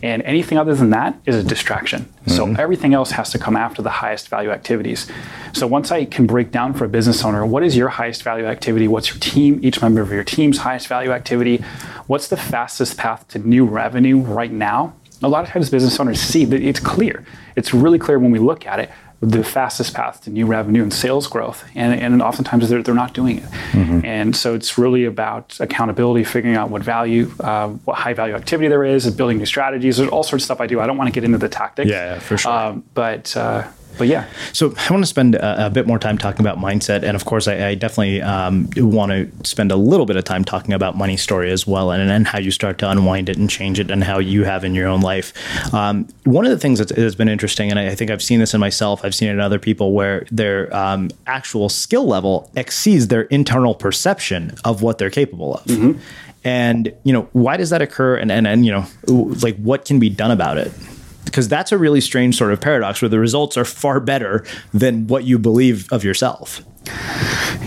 And 0.03 0.23
anything 0.23 0.59
other 0.59 0.75
than 0.75 0.91
that 0.91 1.19
is 1.27 1.37
a 1.37 1.43
distraction. 1.43 2.13
So 2.27 2.47
mm-hmm. 2.47 2.61
everything 2.61 2.95
else 2.95 3.13
has 3.13 3.31
to 3.31 3.39
come 3.39 3.57
after 3.57 3.83
the 3.83 3.91
highest 3.91 4.29
value 4.29 4.51
activities. 4.51 5.11
So 5.53 5.67
once 5.67 5.93
I 5.93 6.05
can 6.05 6.27
break 6.27 6.51
down 6.51 6.75
for 6.75 6.85
a 6.85 6.89
business 6.89 7.25
owner, 7.25 7.47
what 7.47 7.63
is 7.63 7.77
your 7.77 7.89
highest 7.89 8.23
value 8.23 8.47
activity? 8.47 8.89
What's 8.89 9.11
your 9.11 9.19
team, 9.19 9.61
each 9.63 9.81
member 9.81 10.01
of 10.01 10.11
your 10.11 10.25
team's 10.25 10.59
highest 10.59 10.89
value 10.89 11.13
activity? 11.13 11.59
What's 12.07 12.29
the 12.29 12.37
fastest 12.37 12.97
path 12.97 13.29
to 13.29 13.39
new 13.39 13.65
revenue 13.65 14.19
right 14.19 14.53
now? 14.53 14.95
A 15.23 15.29
lot 15.29 15.45
of 15.45 15.51
times 15.51 15.69
business 15.69 16.01
owners 16.01 16.21
see 16.21 16.45
that 16.47 16.63
it's 16.63 16.81
clear. 16.81 17.25
It's 17.55 17.75
really 17.75 17.99
clear 17.99 18.19
when 18.19 18.31
we 18.31 18.39
look 18.39 18.67
at 18.67 18.81
it 18.81 18.91
the 19.23 19.45
fastest 19.45 19.93
path 19.93 20.23
to 20.25 20.31
new 20.31 20.47
revenue 20.47 20.83
and 20.83 20.93
sales 20.93 21.27
growth. 21.27 21.65
And, 21.75 22.01
and 22.01 22.23
oftentimes 22.23 22.71
they're, 22.71 22.83
they're 22.83 22.95
not 22.95 23.13
doing 23.13 23.39
it. 23.39 23.45
And 24.05 24.35
so 24.35 24.55
it's 24.55 24.79
really 24.79 25.05
about 25.05 25.59
accountability, 25.61 26.25
figuring 26.25 26.57
out 26.57 26.71
what 26.71 26.83
value, 26.83 27.31
uh, 27.41 27.69
what 27.69 27.99
high 27.99 28.15
value 28.15 28.35
activity 28.35 28.69
there 28.69 28.85
is, 28.85 29.05
and 29.07 29.15
building 29.15 29.37
new 29.37 29.47
strategies. 29.47 29.99
There's 29.99 30.09
all 30.09 30.23
sorts 30.23 30.43
of 30.43 30.47
stuff 30.47 30.61
I 30.61 30.67
do. 30.67 30.81
I 30.81 30.87
don't 30.87 30.97
want 30.97 31.09
to 31.09 31.13
get 31.13 31.25
into 31.25 31.39
the 31.39 31.51
tactics. 31.51 31.91
Yeah, 31.91 32.15
yeah, 32.15 32.19
for 32.19 32.39
sure. 32.39 32.51
Um, 32.51 32.85
but, 32.95 33.37
uh, 33.37 33.69
but 33.99 34.09
yeah. 34.09 34.27
So 34.53 34.75
I 34.77 34.93
want 34.93 35.03
to 35.03 35.07
spend 35.07 35.35
a, 35.35 35.67
a 35.67 35.71
bit 35.71 35.87
more 35.87 35.99
time 35.99 36.19
talking 36.19 36.41
about 36.41 36.59
mindset, 36.59 37.03
and 37.03 37.15
of 37.17 37.25
course, 37.25 37.49
I, 37.49 37.69
I 37.69 37.75
definitely 37.75 38.23
um, 38.23 38.69
want 38.77 39.13
to 39.13 39.49
spend 39.49 39.73
a 39.73 39.77
little 39.77 40.07
bit 40.07 40.17
of 40.17 40.25
time 40.25 40.45
talking 40.45 40.73
about 40.73 40.97
money 40.97 41.17
story 41.17 41.51
as 41.51 41.67
well, 41.67 41.91
and, 41.91 42.11
and 42.11 42.27
how 42.27 42.39
you 42.39 42.51
start 42.51 42.79
to 42.79 42.91
unwind 42.91 43.29
it 43.29 43.37
and 43.37 43.49
change 43.51 43.79
it, 43.79 43.91
and 43.91 44.03
how 44.05 44.19
you 44.19 44.45
have 44.45 44.65
in 44.65 44.75
your 44.75 44.89
own 44.89 45.01
life. 45.01 45.33
Um, 45.75 46.09
one 46.25 46.45
of 46.45 46.51
the 46.51 46.59
things 46.59 46.79
that 46.79 46.91
has 46.91 47.15
been 47.15 47.29
interesting, 47.29 47.71
and 47.71 47.79
I, 47.79 47.89
I 47.89 47.95
think 47.95 48.11
I've 48.11 48.23
seen 48.23 48.41
this 48.41 48.55
in 48.55 48.61
myself, 48.61 49.05
I've 49.05 49.15
seen 49.15 49.29
it 49.29 49.33
in 49.33 49.41
other 49.41 49.59
people, 49.59 49.93
where 49.93 50.27
their 50.31 50.75
um, 50.75 51.11
actual 51.27 51.69
skill 51.69 52.07
level 52.07 52.51
exceeds 52.57 53.09
their 53.09 53.23
internal 53.23 53.75
perception 53.75 54.55
of 54.65 54.83
what 54.83 54.99
they're 54.99 55.11
capable 55.11 55.55
of. 55.55 55.67
And 56.43 56.95
you 57.05 57.13
know, 57.13 57.29
why 57.33 57.59
does 57.59 57.69
that 57.71 57.83
occur? 57.83 58.17
And 58.17 58.33
and 58.33 58.47
and 58.47 58.65
you 58.65 58.73
know, 58.73 58.87
like 59.07 59.57
what 59.57 59.85
can 59.85 59.99
be 59.99 60.09
done 60.09 60.31
about 60.31 60.57
it? 60.57 60.73
Because 61.25 61.49
that's 61.49 61.73
a 61.73 61.79
really 61.79 62.01
strange 62.01 62.37
sort 62.37 62.53
of 62.53 62.61
paradox 62.61 63.03
where 63.03 63.09
the 63.09 63.19
results 63.19 63.57
are 63.57 63.65
far 63.65 64.01
better 64.01 64.45
than 64.73 65.07
what 65.07 65.25
you 65.25 65.39
believe 65.39 65.91
of 65.93 66.05
yourself. 66.05 66.63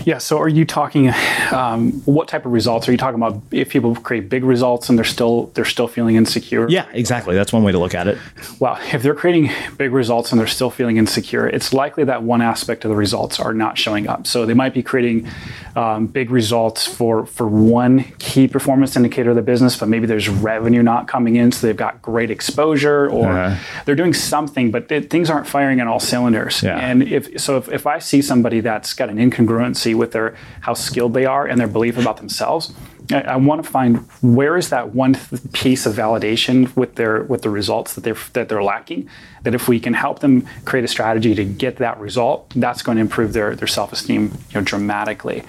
Yeah. 0.04 0.18
So, 0.18 0.38
are 0.38 0.48
you 0.48 0.64
talking? 0.66 1.12
Um, 1.50 1.92
what 2.04 2.28
type 2.28 2.44
of 2.44 2.52
results 2.52 2.88
are 2.88 2.92
you 2.92 2.98
talking 2.98 3.14
about? 3.20 3.40
If 3.50 3.70
people 3.70 3.94
create 3.96 4.28
big 4.28 4.44
results 4.44 4.88
and 4.90 4.98
they're 4.98 5.04
still 5.04 5.46
they're 5.54 5.64
still 5.64 5.88
feeling 5.88 6.16
insecure. 6.16 6.68
Yeah, 6.68 6.86
exactly. 6.92 7.34
That's 7.34 7.52
one 7.52 7.62
way 7.62 7.72
to 7.72 7.78
look 7.78 7.94
at 7.94 8.06
it. 8.06 8.18
Well, 8.60 8.78
if 8.92 9.02
they're 9.02 9.14
creating 9.14 9.50
big 9.78 9.92
results 9.92 10.30
and 10.30 10.38
they're 10.40 10.46
still 10.46 10.68
feeling 10.70 10.98
insecure, 10.98 11.46
it's 11.46 11.72
likely 11.72 12.04
that 12.04 12.22
one 12.22 12.42
aspect 12.42 12.84
of 12.84 12.90
the 12.90 12.96
results 12.96 13.40
are 13.40 13.54
not 13.54 13.78
showing 13.78 14.06
up. 14.06 14.26
So 14.26 14.44
they 14.44 14.52
might 14.54 14.74
be 14.74 14.82
creating 14.82 15.26
um, 15.74 16.06
big 16.06 16.30
results 16.30 16.86
for 16.86 17.24
for 17.24 17.46
one 17.48 18.04
key 18.18 18.46
performance 18.46 18.96
indicator 18.96 19.30
of 19.30 19.36
the 19.36 19.42
business, 19.42 19.76
but 19.78 19.88
maybe 19.88 20.06
there's 20.06 20.28
revenue 20.28 20.82
not 20.82 21.08
coming 21.08 21.36
in, 21.36 21.50
so 21.50 21.66
they've 21.66 21.76
got 21.76 22.02
great 22.02 22.30
exposure, 22.30 23.08
or 23.08 23.28
Uh-huh. 23.30 23.56
they're 23.86 23.94
doing 23.94 24.12
something, 24.12 24.70
but 24.70 24.88
th- 24.88 25.08
things 25.08 25.30
aren't 25.30 25.46
firing 25.46 25.80
on 25.80 25.88
all 25.88 26.00
cylinders. 26.00 26.62
Yeah. 26.62 26.76
And 26.78 27.02
if 27.04 27.40
so, 27.40 27.56
if, 27.56 27.68
if 27.70 27.86
I 27.86 27.98
see 28.00 28.20
somebody 28.20 28.60
that's 28.60 28.92
got 28.92 29.03
an 29.08 29.16
incongruency 29.18 29.94
with 29.94 30.12
their 30.12 30.36
how 30.60 30.74
skilled 30.74 31.14
they 31.14 31.26
are 31.26 31.46
and 31.46 31.60
their 31.60 31.68
belief 31.68 31.98
about 31.98 32.16
themselves. 32.18 32.72
I, 33.12 33.20
I 33.20 33.36
want 33.36 33.62
to 33.62 33.70
find 33.70 33.98
where 34.22 34.56
is 34.56 34.70
that 34.70 34.94
one 34.94 35.14
th- 35.14 35.42
piece 35.52 35.84
of 35.86 35.94
validation 35.94 36.74
with 36.74 36.94
their 36.94 37.22
with 37.24 37.42
the 37.42 37.50
results 37.50 37.94
that 37.94 38.04
they're 38.04 38.16
that 38.32 38.48
they're 38.48 38.62
lacking. 38.62 39.08
That 39.42 39.54
if 39.54 39.68
we 39.68 39.78
can 39.78 39.92
help 39.92 40.20
them 40.20 40.46
create 40.64 40.84
a 40.84 40.88
strategy 40.88 41.34
to 41.34 41.44
get 41.44 41.76
that 41.76 41.98
result, 42.00 42.50
that's 42.56 42.82
going 42.82 42.96
to 42.96 43.02
improve 43.02 43.32
their 43.34 43.54
their 43.54 43.66
self 43.68 43.92
esteem 43.92 44.32
you 44.50 44.54
know, 44.54 44.62
dramatically. 44.62 45.42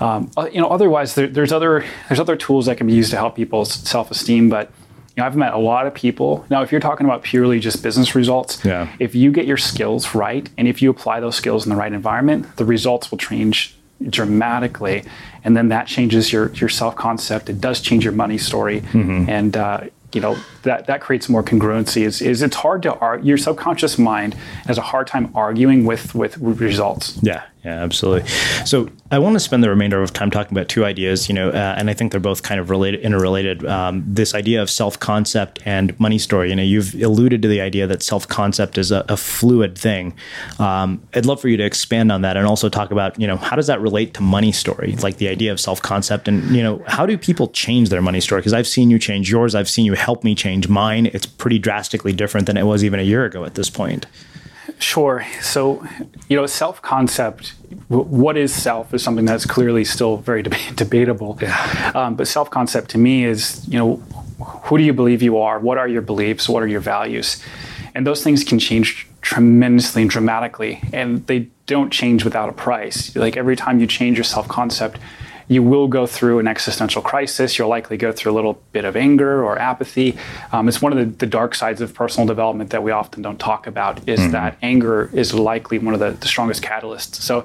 Um, 0.00 0.30
uh, 0.36 0.48
you 0.50 0.60
know, 0.60 0.68
otherwise 0.68 1.14
there, 1.14 1.26
there's 1.26 1.52
other 1.52 1.84
there's 2.08 2.20
other 2.20 2.36
tools 2.36 2.66
that 2.66 2.78
can 2.78 2.86
be 2.86 2.94
used 2.94 3.10
to 3.10 3.16
help 3.16 3.36
people's 3.36 3.72
self 3.72 4.10
esteem, 4.10 4.48
but. 4.48 4.70
You 5.16 5.22
know, 5.22 5.26
I've 5.26 5.36
met 5.36 5.54
a 5.54 5.58
lot 5.58 5.86
of 5.86 5.94
people. 5.94 6.44
Now, 6.50 6.62
if 6.62 6.70
you're 6.70 6.80
talking 6.80 7.06
about 7.06 7.22
purely 7.22 7.58
just 7.58 7.82
business 7.82 8.14
results, 8.14 8.62
Yeah. 8.64 8.88
if 8.98 9.14
you 9.14 9.30
get 9.32 9.46
your 9.46 9.56
skills 9.56 10.14
right 10.14 10.48
and 10.58 10.68
if 10.68 10.82
you 10.82 10.90
apply 10.90 11.20
those 11.20 11.36
skills 11.36 11.64
in 11.64 11.70
the 11.70 11.76
right 11.76 11.92
environment, 11.92 12.56
the 12.56 12.66
results 12.66 13.10
will 13.10 13.18
change 13.18 13.74
dramatically, 14.10 15.04
and 15.44 15.56
then 15.56 15.68
that 15.68 15.86
changes 15.86 16.32
your 16.32 16.52
your 16.54 16.68
self 16.68 16.96
concept. 16.96 17.48
It 17.48 17.60
does 17.60 17.80
change 17.80 18.04
your 18.04 18.12
money 18.12 18.36
story, 18.38 18.82
mm-hmm. 18.82 19.28
and 19.28 19.56
uh, 19.56 19.80
you 20.12 20.20
know 20.20 20.36
that 20.64 20.86
that 20.86 21.00
creates 21.00 21.28
more 21.30 21.42
congruency. 21.42 22.02
Is 22.02 22.20
is 22.20 22.42
it's 22.42 22.56
hard 22.56 22.82
to 22.82 22.94
argue. 22.96 23.28
Your 23.28 23.38
subconscious 23.38 23.98
mind 23.98 24.34
has 24.66 24.76
a 24.76 24.82
hard 24.82 25.06
time 25.06 25.30
arguing 25.34 25.86
with 25.86 26.14
with 26.14 26.36
results. 26.38 27.18
Yeah, 27.22 27.42
yeah, 27.66 27.82
absolutely. 27.82 28.28
So 28.64 28.88
I 29.10 29.18
want 29.18 29.34
to 29.34 29.40
spend 29.40 29.64
the 29.64 29.68
remainder 29.68 30.00
of 30.00 30.12
time 30.12 30.30
talking 30.30 30.56
about 30.56 30.68
two 30.68 30.84
ideas, 30.84 31.28
you 31.28 31.34
know, 31.34 31.50
uh, 31.50 31.74
and 31.76 31.90
I 31.90 31.94
think 31.94 32.12
they're 32.12 32.20
both 32.20 32.44
kind 32.44 32.60
of 32.60 32.70
related, 32.70 33.00
interrelated. 33.00 33.66
Um, 33.66 34.04
this 34.06 34.36
idea 34.36 34.62
of 34.62 34.70
self-concept 34.70 35.62
and 35.66 35.98
money 35.98 36.18
story. 36.18 36.50
You 36.50 36.56
know, 36.56 36.62
you've 36.62 36.94
alluded 36.94 37.42
to 37.42 37.48
the 37.48 37.60
idea 37.60 37.88
that 37.88 38.04
self-concept 38.04 38.78
is 38.78 38.92
a, 38.92 39.04
a 39.08 39.16
fluid 39.16 39.76
thing. 39.76 40.14
Um, 40.60 41.02
I'd 41.12 41.26
love 41.26 41.40
for 41.40 41.48
you 41.48 41.56
to 41.56 41.64
expand 41.64 42.12
on 42.12 42.22
that 42.22 42.36
and 42.36 42.46
also 42.46 42.68
talk 42.68 42.92
about, 42.92 43.18
you 43.18 43.26
know, 43.26 43.36
how 43.36 43.56
does 43.56 43.66
that 43.66 43.80
relate 43.80 44.14
to 44.14 44.22
money 44.22 44.52
story, 44.52 44.94
like 45.02 45.16
the 45.16 45.26
idea 45.28 45.50
of 45.50 45.58
self-concept, 45.58 46.28
and 46.28 46.54
you 46.54 46.62
know, 46.62 46.84
how 46.86 47.04
do 47.04 47.18
people 47.18 47.48
change 47.48 47.88
their 47.88 48.02
money 48.02 48.20
story? 48.20 48.42
Because 48.42 48.54
I've 48.54 48.68
seen 48.68 48.90
you 48.90 49.00
change 49.00 49.28
yours, 49.28 49.56
I've 49.56 49.68
seen 49.68 49.86
you 49.86 49.94
help 49.94 50.22
me 50.22 50.36
change 50.36 50.68
mine. 50.68 51.06
It's 51.06 51.26
pretty 51.26 51.58
drastically 51.58 52.12
different 52.12 52.46
than 52.46 52.56
it 52.56 52.64
was 52.64 52.84
even 52.84 53.00
a 53.00 53.02
year 53.02 53.24
ago 53.24 53.44
at 53.44 53.56
this 53.56 53.70
point. 53.70 54.06
Sure. 54.78 55.24
So, 55.40 55.86
you 56.28 56.36
know, 56.36 56.46
self 56.46 56.82
concept, 56.82 57.54
what 57.88 58.36
is 58.36 58.54
self, 58.54 58.92
is 58.94 59.02
something 59.02 59.24
that's 59.24 59.46
clearly 59.46 59.84
still 59.84 60.16
very 60.18 60.42
deb- 60.42 60.54
debatable. 60.76 61.38
Yeah. 61.40 61.92
Um, 61.94 62.16
but 62.16 62.28
self 62.28 62.50
concept 62.50 62.90
to 62.90 62.98
me 62.98 63.24
is, 63.24 63.66
you 63.68 63.78
know, 63.78 63.96
who 64.40 64.78
do 64.78 64.84
you 64.84 64.92
believe 64.92 65.22
you 65.22 65.38
are? 65.38 65.58
What 65.58 65.78
are 65.78 65.88
your 65.88 66.02
beliefs? 66.02 66.48
What 66.48 66.62
are 66.62 66.66
your 66.66 66.80
values? 66.80 67.42
And 67.94 68.06
those 68.06 68.22
things 68.22 68.44
can 68.44 68.58
change 68.58 69.08
tremendously 69.22 70.02
and 70.02 70.10
dramatically, 70.10 70.80
and 70.92 71.26
they 71.26 71.48
don't 71.66 71.90
change 71.90 72.24
without 72.24 72.48
a 72.48 72.52
price. 72.52 73.16
Like 73.16 73.36
every 73.36 73.56
time 73.56 73.80
you 73.80 73.86
change 73.86 74.18
your 74.18 74.24
self 74.24 74.46
concept, 74.48 74.98
you 75.48 75.62
will 75.62 75.88
go 75.88 76.06
through 76.06 76.38
an 76.38 76.48
existential 76.48 77.02
crisis. 77.02 77.58
You'll 77.58 77.68
likely 77.68 77.96
go 77.96 78.12
through 78.12 78.32
a 78.32 78.34
little 78.34 78.60
bit 78.72 78.84
of 78.84 78.96
anger 78.96 79.44
or 79.44 79.58
apathy. 79.58 80.18
Um, 80.52 80.68
it's 80.68 80.82
one 80.82 80.96
of 80.96 80.98
the, 80.98 81.04
the, 81.04 81.26
dark 81.26 81.54
sides 81.54 81.80
of 81.80 81.94
personal 81.94 82.26
development 82.26 82.70
that 82.70 82.82
we 82.82 82.90
often 82.90 83.22
don't 83.22 83.38
talk 83.38 83.66
about 83.66 84.08
is 84.08 84.20
mm-hmm. 84.20 84.32
that 84.32 84.56
anger 84.62 85.10
is 85.12 85.34
likely 85.34 85.78
one 85.78 85.94
of 85.94 86.00
the, 86.00 86.12
the 86.12 86.26
strongest 86.26 86.62
catalysts. 86.62 87.16
So 87.16 87.44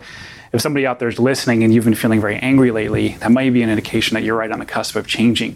if 0.52 0.62
somebody 0.62 0.86
out 0.86 0.99
there 0.99 1.08
is 1.08 1.20
listening 1.20 1.64
and 1.64 1.74
you've 1.74 1.86
been 1.86 1.95
feeling 1.95 2.22
very 2.22 2.38
angry 2.38 2.72
lately, 2.72 3.10
that 3.20 3.32
might 3.32 3.54
be 3.54 3.62
an 3.62 3.70
indication 3.70 4.16
that 4.16 4.24
you're 4.24 4.38
right 4.38 4.52
on 4.52 4.60
the 4.60 4.66
cusp 4.66 4.95
of 4.95 5.08
changing. 5.08 5.56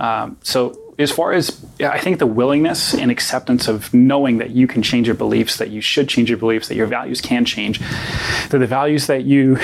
Um, 0.00 0.38
so 0.42 0.78
as 0.98 1.10
far 1.10 1.32
as 1.32 1.64
I 1.80 1.98
think 1.98 2.18
the 2.18 2.26
willingness 2.26 2.94
and 2.94 3.10
acceptance 3.10 3.68
of 3.68 3.92
knowing 3.94 4.38
that 4.38 4.50
you 4.50 4.66
can 4.66 4.82
change 4.82 5.06
your 5.06 5.16
beliefs, 5.16 5.56
that 5.58 5.70
you 5.70 5.80
should 5.80 6.08
change 6.08 6.28
your 6.28 6.38
beliefs, 6.38 6.68
that 6.68 6.74
your 6.74 6.86
values 6.86 7.20
can 7.20 7.44
change, 7.44 7.80
that 8.48 8.58
the 8.58 8.66
values 8.66 9.06
that 9.06 9.24
you 9.24 9.58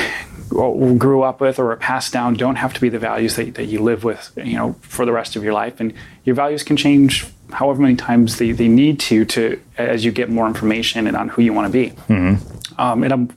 grew 0.49 1.23
up 1.23 1.41
with 1.41 1.59
or 1.59 1.73
are 1.73 1.77
passed 1.77 2.13
down 2.13 2.35
don't 2.35 2.57
have 2.57 2.73
to 2.75 2.81
be 2.81 2.89
the 2.89 2.99
values 2.99 3.37
that, 3.37 3.55
that 3.55 3.67
you 3.67 3.83
live 3.83 4.05
with, 4.05 4.33
you 4.37 4.55
know, 4.55 4.75
for 4.81 5.05
the 5.05 5.13
rest 5.13 5.37
of 5.37 5.45
your 5.45 5.53
life. 5.53 5.81
And 5.81 5.93
your 6.25 6.35
values 6.35 6.63
can 6.63 6.77
change 6.77 7.27
however 7.51 7.81
many 7.81 7.97
times 7.97 8.39
they, 8.39 8.53
they 8.53 8.69
need 8.69 9.01
to, 9.01 9.25
to 9.25 9.61
as 9.77 10.05
you 10.05 10.11
get 10.11 10.31
more 10.31 10.47
information 10.47 11.07
and 11.07 11.17
on 11.17 11.29
who 11.29 11.43
you 11.43 11.53
want 11.53 11.67
to 11.67 11.73
be. 11.73 11.91
Mm-hmm. 12.09 12.81
Um, 12.81 13.03
and 13.03 13.13
I'm, 13.13 13.37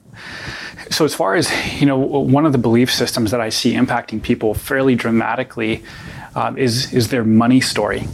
so 0.90 1.04
as 1.04 1.14
far 1.14 1.34
as, 1.34 1.50
you 1.80 1.86
know, 1.86 1.98
one 1.98 2.44
of 2.44 2.52
the 2.52 2.58
belief 2.58 2.92
systems 2.92 3.30
that 3.30 3.40
I 3.40 3.48
see 3.48 3.74
impacting 3.74 4.22
people 4.22 4.54
fairly 4.54 4.94
dramatically 4.94 5.82
um, 6.34 6.58
is, 6.58 6.92
is 6.92 7.08
their 7.08 7.24
money 7.24 7.60
story. 7.60 8.06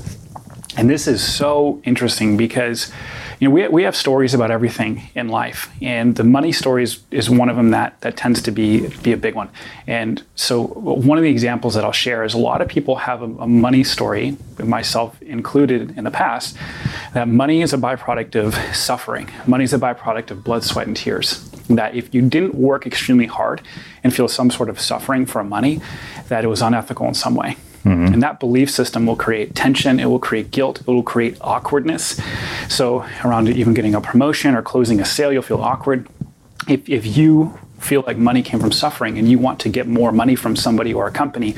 And 0.77 0.89
this 0.89 1.09
is 1.09 1.23
so 1.23 1.83
interesting 1.85 2.37
because 2.37 2.93
you 3.39 3.49
know, 3.49 3.55
we, 3.55 3.69
we 3.69 3.83
have 3.85 3.95
stories 3.95 4.35
about 4.35 4.51
everything 4.51 5.11
in 5.15 5.29
life, 5.29 5.71
and 5.81 6.17
the 6.17 6.25
money 6.25 6.51
story 6.51 6.83
is, 6.83 7.01
is 7.11 7.31
one 7.31 7.49
of 7.49 7.57
them 7.57 7.71
that, 7.71 8.01
that 8.01 8.17
tends 8.17 8.43
to 8.43 8.51
be, 8.51 8.89
be 9.03 9.13
a 9.13 9.17
big 9.17 9.35
one. 9.35 9.49
And 9.87 10.23
so, 10.35 10.67
one 10.67 11.19
of 11.19 11.23
the 11.23 11.31
examples 11.31 11.75
that 11.75 11.85
I'll 11.85 11.93
share 11.93 12.25
is 12.25 12.35
a 12.35 12.39
lot 12.39 12.61
of 12.61 12.69
people 12.69 12.97
have 12.97 13.23
a, 13.23 13.27
a 13.27 13.47
money 13.47 13.85
story, 13.85 14.37
myself 14.59 15.21
included 15.23 15.97
in 15.97 16.05
the 16.05 16.11
past, 16.11 16.57
that 17.15 17.29
money 17.29 17.63
is 17.63 17.73
a 17.73 17.79
byproduct 17.79 18.35
of 18.35 18.55
suffering. 18.75 19.31
Money 19.47 19.65
is 19.65 19.73
a 19.73 19.79
byproduct 19.79 20.33
of 20.33 20.43
blood, 20.43 20.65
sweat, 20.65 20.89
and 20.89 20.97
tears. 20.97 21.49
That 21.69 21.95
if 21.95 22.13
you 22.13 22.23
didn't 22.23 22.55
work 22.55 22.87
extremely 22.87 23.27
hard 23.27 23.63
and 24.03 24.15
feel 24.15 24.27
some 24.27 24.51
sort 24.51 24.69
of 24.69 24.81
suffering 24.81 25.27
for 25.27 25.45
money, 25.45 25.81
that 26.29 26.45
it 26.45 26.49
was 26.49 26.61
unethical 26.61 27.07
in 27.07 27.15
some 27.15 27.35
way. 27.35 27.57
Mm-hmm. 27.89 28.15
And 28.15 28.23
that 28.23 28.41
belief 28.41 28.71
system 28.71 29.07
will 29.07 29.17
create 29.17 29.55
tension, 29.55 29.99
it 29.99 30.07
will 30.07 30.19
create 30.19 30.51
guilt, 30.51 30.81
it 30.81 30.87
will 30.87 31.03
create 31.03 31.37
awkwardness. 31.41 32.21
So, 32.69 33.07
around 33.25 33.49
even 33.49 33.75
getting 33.75 33.95
a 33.95 34.01
promotion 34.01 34.55
or 34.55 34.63
closing 34.63 35.01
a 35.01 35.05
sale, 35.05 35.33
you'll 35.33 35.43
feel 35.43 35.61
awkward. 35.61 36.09
If, 36.69 36.89
if 36.89 37.17
you 37.17 37.59
feel 37.79 38.03
like 38.07 38.19
money 38.19 38.43
came 38.43 38.61
from 38.61 38.73
suffering 38.73 39.19
and 39.19 39.31
you 39.31 39.39
want 39.39 39.61
to 39.61 39.69
get 39.69 39.87
more 39.87 40.13
money 40.13 40.35
from 40.35 40.57
somebody 40.57 40.93
or 40.93 41.07
a 41.07 41.11
company, 41.11 41.55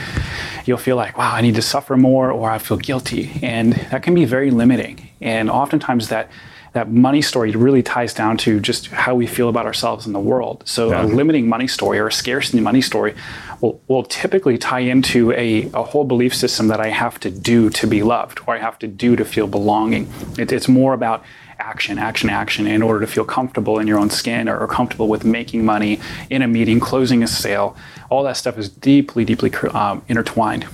you'll 0.66 0.78
feel 0.78 0.96
like, 0.96 1.16
wow, 1.16 1.32
I 1.32 1.40
need 1.40 1.54
to 1.54 1.62
suffer 1.62 1.96
more 1.96 2.30
or 2.30 2.50
I 2.50 2.58
feel 2.58 2.76
guilty. 2.76 3.32
And 3.42 3.72
that 3.90 4.02
can 4.02 4.14
be 4.14 4.24
very 4.24 4.50
limiting. 4.50 5.08
And 5.20 5.50
oftentimes 5.50 6.08
that 6.08 6.30
that 6.72 6.90
money 6.90 7.20
story 7.20 7.50
really 7.52 7.82
ties 7.82 8.14
down 8.14 8.36
to 8.38 8.60
just 8.60 8.88
how 8.88 9.14
we 9.14 9.26
feel 9.26 9.48
about 9.48 9.66
ourselves 9.66 10.06
in 10.06 10.12
the 10.12 10.20
world. 10.20 10.62
So 10.66 10.90
yeah. 10.90 11.02
a 11.02 11.04
limiting 11.04 11.48
money 11.48 11.66
story 11.66 11.98
or 11.98 12.06
a 12.06 12.12
scarcity 12.12 12.60
money 12.60 12.80
story 12.80 13.14
will, 13.60 13.80
will 13.88 14.04
typically 14.04 14.56
tie 14.56 14.80
into 14.80 15.32
a, 15.32 15.70
a 15.74 15.82
whole 15.82 16.04
belief 16.04 16.34
system 16.34 16.68
that 16.68 16.80
I 16.80 16.88
have 16.88 17.18
to 17.20 17.30
do 17.30 17.70
to 17.70 17.86
be 17.86 18.02
loved 18.02 18.40
or 18.46 18.54
I 18.54 18.58
have 18.58 18.78
to 18.80 18.86
do 18.86 19.16
to 19.16 19.24
feel 19.24 19.46
belonging. 19.46 20.12
It, 20.38 20.52
it's 20.52 20.68
more 20.68 20.94
about 20.94 21.24
action, 21.58 21.98
action, 21.98 22.30
action 22.30 22.66
in 22.66 22.82
order 22.82 23.00
to 23.00 23.06
feel 23.06 23.24
comfortable 23.24 23.78
in 23.78 23.86
your 23.86 23.98
own 23.98 24.10
skin 24.10 24.48
or, 24.48 24.58
or, 24.58 24.66
comfortable 24.66 25.08
with 25.08 25.24
making 25.24 25.64
money 25.64 26.00
in 26.30 26.40
a 26.40 26.48
meeting, 26.48 26.80
closing 26.80 27.22
a 27.22 27.26
sale. 27.26 27.76
All 28.08 28.22
that 28.24 28.36
stuff 28.36 28.56
is 28.58 28.68
deeply, 28.68 29.24
deeply 29.24 29.52
um, 29.72 30.02
intertwined. 30.08 30.66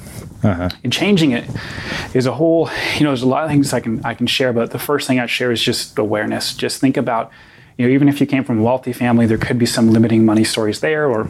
Uh-huh. 0.46 0.68
And 0.84 0.92
changing 0.92 1.32
it 1.32 1.44
is 2.14 2.26
a 2.26 2.32
whole, 2.32 2.70
you 2.94 3.04
know, 3.04 3.10
there's 3.10 3.22
a 3.22 3.28
lot 3.28 3.44
of 3.44 3.50
things 3.50 3.72
I 3.72 3.80
can 3.80 4.04
I 4.04 4.14
can 4.14 4.26
share, 4.26 4.52
but 4.52 4.70
the 4.70 4.78
first 4.78 5.06
thing 5.06 5.18
I'd 5.18 5.30
share 5.30 5.50
is 5.50 5.60
just 5.60 5.98
awareness. 5.98 6.54
Just 6.54 6.80
think 6.80 6.96
about, 6.96 7.32
you 7.76 7.86
know, 7.86 7.92
even 7.92 8.08
if 8.08 8.20
you 8.20 8.26
came 8.26 8.44
from 8.44 8.60
a 8.60 8.62
wealthy 8.62 8.92
family, 8.92 9.26
there 9.26 9.38
could 9.38 9.58
be 9.58 9.66
some 9.66 9.90
limiting 9.90 10.24
money 10.24 10.44
stories 10.44 10.80
there 10.80 11.08
or 11.08 11.28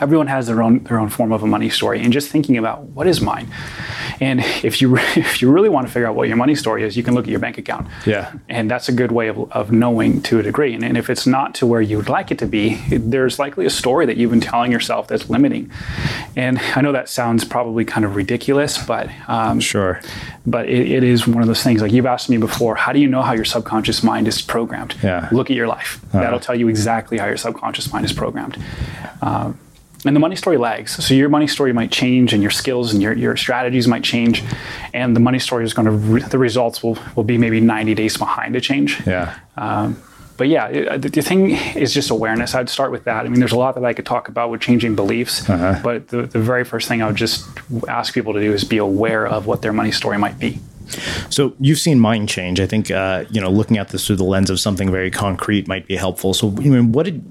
everyone 0.00 0.26
has 0.26 0.46
their 0.46 0.62
own 0.62 0.82
their 0.84 0.98
own 0.98 1.08
form 1.08 1.32
of 1.32 1.42
a 1.42 1.46
money 1.46 1.70
story 1.70 2.00
and 2.00 2.12
just 2.12 2.30
thinking 2.30 2.56
about 2.56 2.82
what 2.82 3.06
is 3.06 3.20
mine. 3.20 3.48
And 4.20 4.40
if 4.62 4.80
you 4.80 4.96
if 5.16 5.42
you 5.42 5.50
really 5.50 5.68
want 5.68 5.86
to 5.86 5.92
figure 5.92 6.06
out 6.06 6.14
what 6.14 6.28
your 6.28 6.36
money 6.36 6.54
story 6.54 6.82
is 6.82 6.96
you 6.96 7.02
can 7.02 7.14
look 7.14 7.24
at 7.24 7.30
your 7.30 7.40
bank 7.40 7.58
account. 7.58 7.88
Yeah. 8.04 8.32
And 8.48 8.70
that's 8.70 8.88
a 8.88 8.92
good 8.92 9.12
way 9.12 9.28
of, 9.28 9.50
of 9.52 9.72
knowing 9.72 10.22
to 10.22 10.38
a 10.38 10.42
degree. 10.42 10.74
And, 10.74 10.84
and 10.84 10.96
if 10.96 11.10
it's 11.10 11.26
not 11.26 11.54
to 11.56 11.66
where 11.66 11.80
you 11.80 11.96
would 11.96 12.08
like 12.08 12.30
it 12.30 12.38
to 12.38 12.46
be 12.46 12.74
there's 12.90 13.38
likely 13.38 13.66
a 13.66 13.70
story 13.70 14.06
that 14.06 14.16
you've 14.16 14.30
been 14.30 14.40
telling 14.40 14.72
yourself 14.72 15.08
that's 15.08 15.28
limiting. 15.30 15.70
And 16.34 16.58
i 16.74 16.80
know 16.80 16.92
that 16.92 17.08
sounds 17.08 17.44
probably 17.44 17.84
kind 17.84 18.04
of 18.04 18.16
ridiculous 18.16 18.84
but 18.84 19.10
um, 19.28 19.60
sure. 19.60 20.00
but 20.46 20.68
it, 20.68 20.90
it 20.90 21.02
is 21.04 21.26
one 21.26 21.42
of 21.42 21.48
those 21.48 21.62
things 21.62 21.82
like 21.82 21.92
you've 21.92 22.06
asked 22.06 22.28
me 22.28 22.36
before 22.36 22.76
how 22.76 22.92
do 22.92 23.00
you 23.00 23.08
know 23.08 23.22
how 23.22 23.32
your 23.32 23.44
subconscious 23.44 24.02
mind 24.02 24.28
is 24.28 24.42
programmed? 24.42 24.94
Yeah. 25.02 25.28
Look 25.32 25.50
at 25.50 25.56
your 25.56 25.66
life. 25.66 26.00
Uh-huh. 26.08 26.20
that'll 26.20 26.40
tell 26.40 26.54
you 26.54 26.68
exactly 26.68 27.18
how 27.18 27.26
your 27.26 27.36
subconscious 27.36 27.92
mind 27.92 28.04
is 28.04 28.12
programmed. 28.12 28.62
Um, 29.22 29.58
and 30.06 30.16
the 30.16 30.20
money 30.20 30.36
story 30.36 30.56
lags. 30.56 31.04
So 31.04 31.14
your 31.14 31.28
money 31.28 31.46
story 31.46 31.72
might 31.72 31.90
change, 31.90 32.32
and 32.32 32.42
your 32.42 32.50
skills 32.50 32.92
and 32.92 33.02
your, 33.02 33.12
your 33.12 33.36
strategies 33.36 33.88
might 33.88 34.04
change, 34.04 34.42
and 34.92 35.14
the 35.14 35.20
money 35.20 35.38
story 35.38 35.64
is 35.64 35.74
going 35.74 35.86
to 35.86 35.92
re- 35.92 36.22
the 36.22 36.38
results 36.38 36.82
will 36.82 36.98
will 37.14 37.24
be 37.24 37.38
maybe 37.38 37.60
90 37.60 37.94
days 37.94 38.16
behind 38.16 38.56
a 38.56 38.60
change. 38.60 39.04
Yeah. 39.06 39.38
Um, 39.56 40.02
but 40.36 40.48
yeah, 40.48 40.66
it, 40.66 41.02
the, 41.02 41.08
the, 41.08 41.22
thing 41.22 41.50
is 41.50 41.94
just 41.94 42.10
awareness. 42.10 42.54
I'd 42.54 42.68
start 42.68 42.90
with 42.90 43.04
that. 43.04 43.24
I 43.24 43.28
mean, 43.28 43.38
there's 43.40 43.52
a 43.52 43.58
lot 43.58 43.74
that 43.74 43.84
I 43.84 43.94
could 43.94 44.04
talk 44.04 44.28
about 44.28 44.50
with 44.50 44.60
changing 44.60 44.94
beliefs, 44.94 45.48
uh-huh. 45.48 45.80
but 45.82 46.08
the, 46.08 46.22
the 46.22 46.38
very 46.38 46.64
first 46.64 46.88
thing 46.88 47.02
I 47.02 47.06
would 47.06 47.16
just 47.16 47.46
ask 47.88 48.12
people 48.12 48.34
to 48.34 48.40
do 48.40 48.52
is 48.52 48.64
be 48.64 48.76
aware 48.76 49.26
of 49.26 49.46
what 49.46 49.62
their 49.62 49.72
money 49.72 49.92
story 49.92 50.18
might 50.18 50.38
be. 50.38 50.60
So 51.30 51.54
you've 51.58 51.78
seen 51.78 52.00
mind 52.00 52.28
change. 52.28 52.60
I 52.60 52.66
think 52.66 52.90
uh, 52.90 53.24
you 53.30 53.40
know 53.40 53.50
looking 53.50 53.78
at 53.78 53.88
this 53.88 54.06
through 54.06 54.16
the 54.16 54.24
lens 54.24 54.50
of 54.50 54.60
something 54.60 54.90
very 54.90 55.10
concrete 55.10 55.68
might 55.68 55.86
be 55.86 55.96
helpful. 55.96 56.34
So 56.34 56.48
I 56.48 56.68
mean, 56.68 56.92
what 56.92 57.04
did 57.04 57.24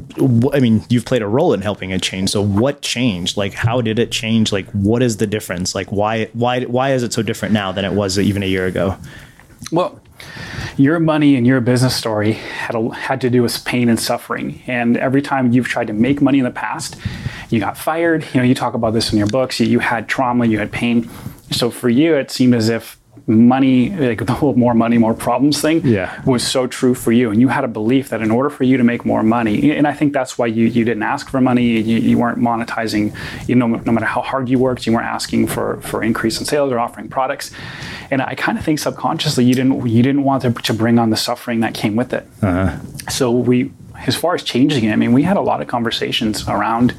I 0.53 0.59
mean? 0.59 0.83
You've 0.89 1.05
played 1.05 1.21
a 1.21 1.27
role 1.27 1.53
in 1.53 1.61
helping 1.61 1.91
it 1.91 2.01
change. 2.01 2.29
So 2.29 2.41
what 2.41 2.81
changed? 2.81 3.37
Like, 3.37 3.53
how 3.53 3.81
did 3.81 3.99
it 3.99 4.11
change? 4.11 4.51
Like, 4.51 4.69
what 4.71 5.01
is 5.01 5.17
the 5.17 5.27
difference? 5.27 5.75
Like, 5.75 5.91
why 5.91 6.25
why 6.33 6.61
why 6.63 6.93
is 6.93 7.03
it 7.03 7.13
so 7.13 7.21
different 7.21 7.53
now 7.53 7.71
than 7.71 7.85
it 7.85 7.93
was 7.93 8.19
even 8.19 8.43
a 8.43 8.47
year 8.47 8.65
ago? 8.65 8.97
Well, 9.71 9.99
your 10.77 10.99
money 10.99 11.35
and 11.35 11.47
your 11.47 11.61
business 11.61 11.95
story 11.95 12.33
had 12.33 12.75
a, 12.75 12.93
had 12.93 13.21
to 13.21 13.29
do 13.29 13.41
with 13.41 13.63
pain 13.65 13.89
and 13.89 13.99
suffering. 13.99 14.61
And 14.67 14.97
every 14.97 15.21
time 15.21 15.51
you've 15.51 15.67
tried 15.67 15.87
to 15.87 15.93
make 15.93 16.21
money 16.21 16.39
in 16.39 16.43
the 16.43 16.51
past, 16.51 16.97
you 17.49 17.59
got 17.59 17.77
fired. 17.77 18.25
You 18.33 18.41
know, 18.41 18.45
you 18.45 18.55
talk 18.55 18.73
about 18.73 18.93
this 18.93 19.11
in 19.11 19.17
your 19.17 19.27
books. 19.27 19.59
You, 19.59 19.67
you 19.67 19.79
had 19.79 20.07
trauma, 20.07 20.45
you 20.45 20.59
had 20.59 20.71
pain. 20.71 21.09
So 21.51 21.69
for 21.69 21.89
you, 21.89 22.15
it 22.15 22.31
seemed 22.31 22.55
as 22.55 22.69
if 22.69 22.99
money, 23.27 23.89
like 23.89 24.25
the 24.25 24.33
whole 24.33 24.53
more 24.53 24.73
money, 24.75 24.97
more 24.97 25.13
problems 25.13 25.59
thing, 25.59 25.81
yeah. 25.85 26.21
was 26.25 26.45
so 26.45 26.67
true 26.67 26.93
for 26.93 27.11
you. 27.11 27.31
And 27.31 27.41
you 27.41 27.47
had 27.47 27.63
a 27.63 27.67
belief 27.67 28.09
that 28.09 28.21
in 28.21 28.29
order 28.29 28.49
for 28.49 28.63
you 28.63 28.77
to 28.77 28.83
make 28.83 29.03
more 29.03 29.23
money, 29.23 29.71
and 29.71 29.87
I 29.87 29.93
think 29.93 30.13
that's 30.13 30.37
why 30.37 30.45
you, 30.45 30.67
you 30.67 30.85
didn't 30.85 31.03
ask 31.03 31.29
for 31.29 31.41
money, 31.41 31.81
you, 31.81 31.97
you 31.97 32.17
weren't 32.19 32.37
monetizing, 32.37 33.15
you 33.47 33.55
know, 33.55 33.67
no 33.67 33.91
matter 33.91 34.05
how 34.05 34.21
hard 34.21 34.47
you 34.47 34.59
worked, 34.59 34.85
you 34.85 34.93
weren't 34.93 35.07
asking 35.07 35.47
for, 35.47 35.81
for 35.81 36.03
increase 36.03 36.39
in 36.39 36.45
sales 36.45 36.71
or 36.71 36.79
offering 36.79 37.09
products. 37.09 37.51
And 38.11 38.21
I 38.21 38.35
kind 38.35 38.57
of 38.57 38.63
think 38.63 38.77
subconsciously 38.79 39.45
you 39.45 39.55
didn't 39.55 39.87
you 39.87 40.03
didn't 40.03 40.23
want 40.23 40.43
to, 40.43 40.51
to 40.51 40.73
bring 40.73 40.99
on 40.99 41.09
the 41.09 41.17
suffering 41.17 41.61
that 41.61 41.73
came 41.73 41.95
with 41.95 42.13
it. 42.13 42.27
Uh-huh. 42.41 42.77
So 43.09 43.31
we, 43.31 43.71
as 44.05 44.15
far 44.15 44.35
as 44.35 44.43
changing 44.43 44.83
it, 44.83 44.91
I 44.91 44.95
mean, 44.95 45.13
we 45.13 45.23
had 45.23 45.37
a 45.37 45.41
lot 45.41 45.61
of 45.61 45.67
conversations 45.67 46.47
around 46.47 46.93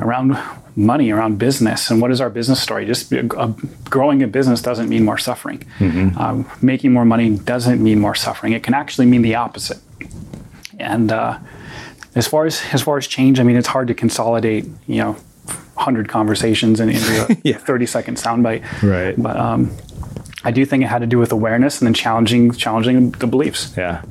around 0.00 0.36
money, 0.76 1.10
around 1.10 1.38
business, 1.38 1.90
and 1.90 2.00
what 2.00 2.10
is 2.10 2.20
our 2.20 2.30
business 2.30 2.60
story? 2.60 2.84
Just 2.86 3.12
uh, 3.12 3.52
growing 3.84 4.22
a 4.22 4.26
business 4.26 4.60
doesn't 4.60 4.88
mean 4.88 5.04
more 5.04 5.18
suffering. 5.18 5.60
Mm-hmm. 5.78 6.18
Um, 6.18 6.50
making 6.60 6.92
more 6.92 7.04
money 7.04 7.36
doesn't 7.36 7.82
mean 7.82 8.00
more 8.00 8.14
suffering. 8.14 8.52
It 8.52 8.62
can 8.62 8.74
actually 8.74 9.06
mean 9.06 9.22
the 9.22 9.36
opposite. 9.36 9.78
And 10.78 11.12
uh, 11.12 11.38
as 12.14 12.26
far 12.26 12.46
as 12.46 12.62
as 12.72 12.82
far 12.82 12.98
as 12.98 13.06
change, 13.06 13.40
I 13.40 13.42
mean, 13.44 13.56
it's 13.56 13.68
hard 13.68 13.88
to 13.88 13.94
consolidate, 13.94 14.66
you 14.86 14.96
know, 14.96 15.16
hundred 15.76 16.08
conversations 16.08 16.80
into 16.80 16.96
a 16.96 17.36
yeah. 17.44 17.58
thirty 17.58 17.86
second 17.86 18.16
soundbite. 18.16 18.64
Right. 18.82 19.14
But 19.16 19.36
um, 19.36 19.70
I 20.44 20.50
do 20.50 20.64
think 20.64 20.84
it 20.84 20.86
had 20.86 21.00
to 21.00 21.06
do 21.06 21.18
with 21.18 21.32
awareness 21.32 21.80
and 21.80 21.86
then 21.86 21.94
challenging 21.94 22.52
challenging 22.52 23.10
the 23.12 23.26
beliefs. 23.26 23.74
Yeah, 23.76 24.02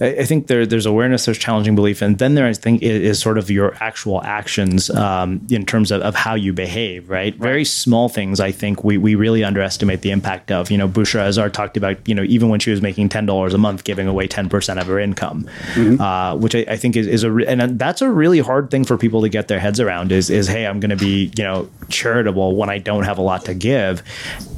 I, 0.00 0.24
think 0.24 0.46
there, 0.46 0.64
there's 0.64 0.86
awareness, 0.86 1.24
there's 1.24 1.38
challenging 1.38 1.74
belief, 1.74 2.00
and 2.00 2.18
then 2.18 2.34
there 2.34 2.46
I 2.46 2.52
think 2.52 2.82
is, 2.82 3.02
is 3.02 3.18
sort 3.20 3.38
of 3.38 3.50
your 3.50 3.74
actual 3.80 4.22
actions 4.22 4.90
um, 4.90 5.44
in 5.50 5.66
terms 5.66 5.90
of, 5.90 6.02
of 6.02 6.14
how 6.14 6.34
you 6.34 6.52
behave. 6.52 7.10
Right? 7.10 7.18
right? 7.18 7.34
very 7.34 7.64
small 7.64 8.08
things. 8.08 8.40
I 8.40 8.52
think 8.52 8.84
we 8.84 8.98
we 8.98 9.14
really 9.14 9.44
underestimate 9.44 10.02
the 10.02 10.10
impact 10.10 10.50
of. 10.50 10.70
You 10.70 10.78
know, 10.78 10.88
Bushra 10.88 11.26
Azhar 11.26 11.50
talked 11.50 11.76
about 11.76 11.96
you 12.08 12.14
know 12.14 12.22
even 12.22 12.48
when 12.48 12.60
she 12.60 12.70
was 12.70 12.80
making 12.80 13.08
ten 13.08 13.26
dollars 13.26 13.54
a 13.54 13.58
month, 13.58 13.84
giving 13.84 14.06
away 14.06 14.28
ten 14.28 14.48
percent 14.48 14.78
of 14.78 14.86
her 14.86 14.98
income, 14.98 15.48
mm-hmm. 15.74 16.00
uh, 16.00 16.36
which 16.36 16.54
I, 16.54 16.64
I, 16.68 16.76
think 16.76 16.96
is, 16.96 17.06
is 17.06 17.24
a 17.24 17.34
and 17.48 17.78
that's 17.78 18.02
a 18.02 18.10
really 18.10 18.38
hard 18.38 18.70
thing 18.70 18.84
for 18.84 18.96
people 18.96 19.22
to 19.22 19.28
get 19.28 19.48
their 19.48 19.58
heads 19.58 19.80
around. 19.80 20.12
Is 20.12 20.30
is 20.30 20.46
hey, 20.46 20.66
I'm 20.66 20.80
going 20.80 20.90
to 20.90 20.96
be 20.96 21.32
you 21.36 21.44
know 21.44 21.68
charitable 21.88 22.56
when 22.56 22.70
I 22.70 22.78
don't 22.78 23.04
have 23.04 23.18
a 23.18 23.22
lot 23.22 23.44
to 23.46 23.54
give, 23.54 24.02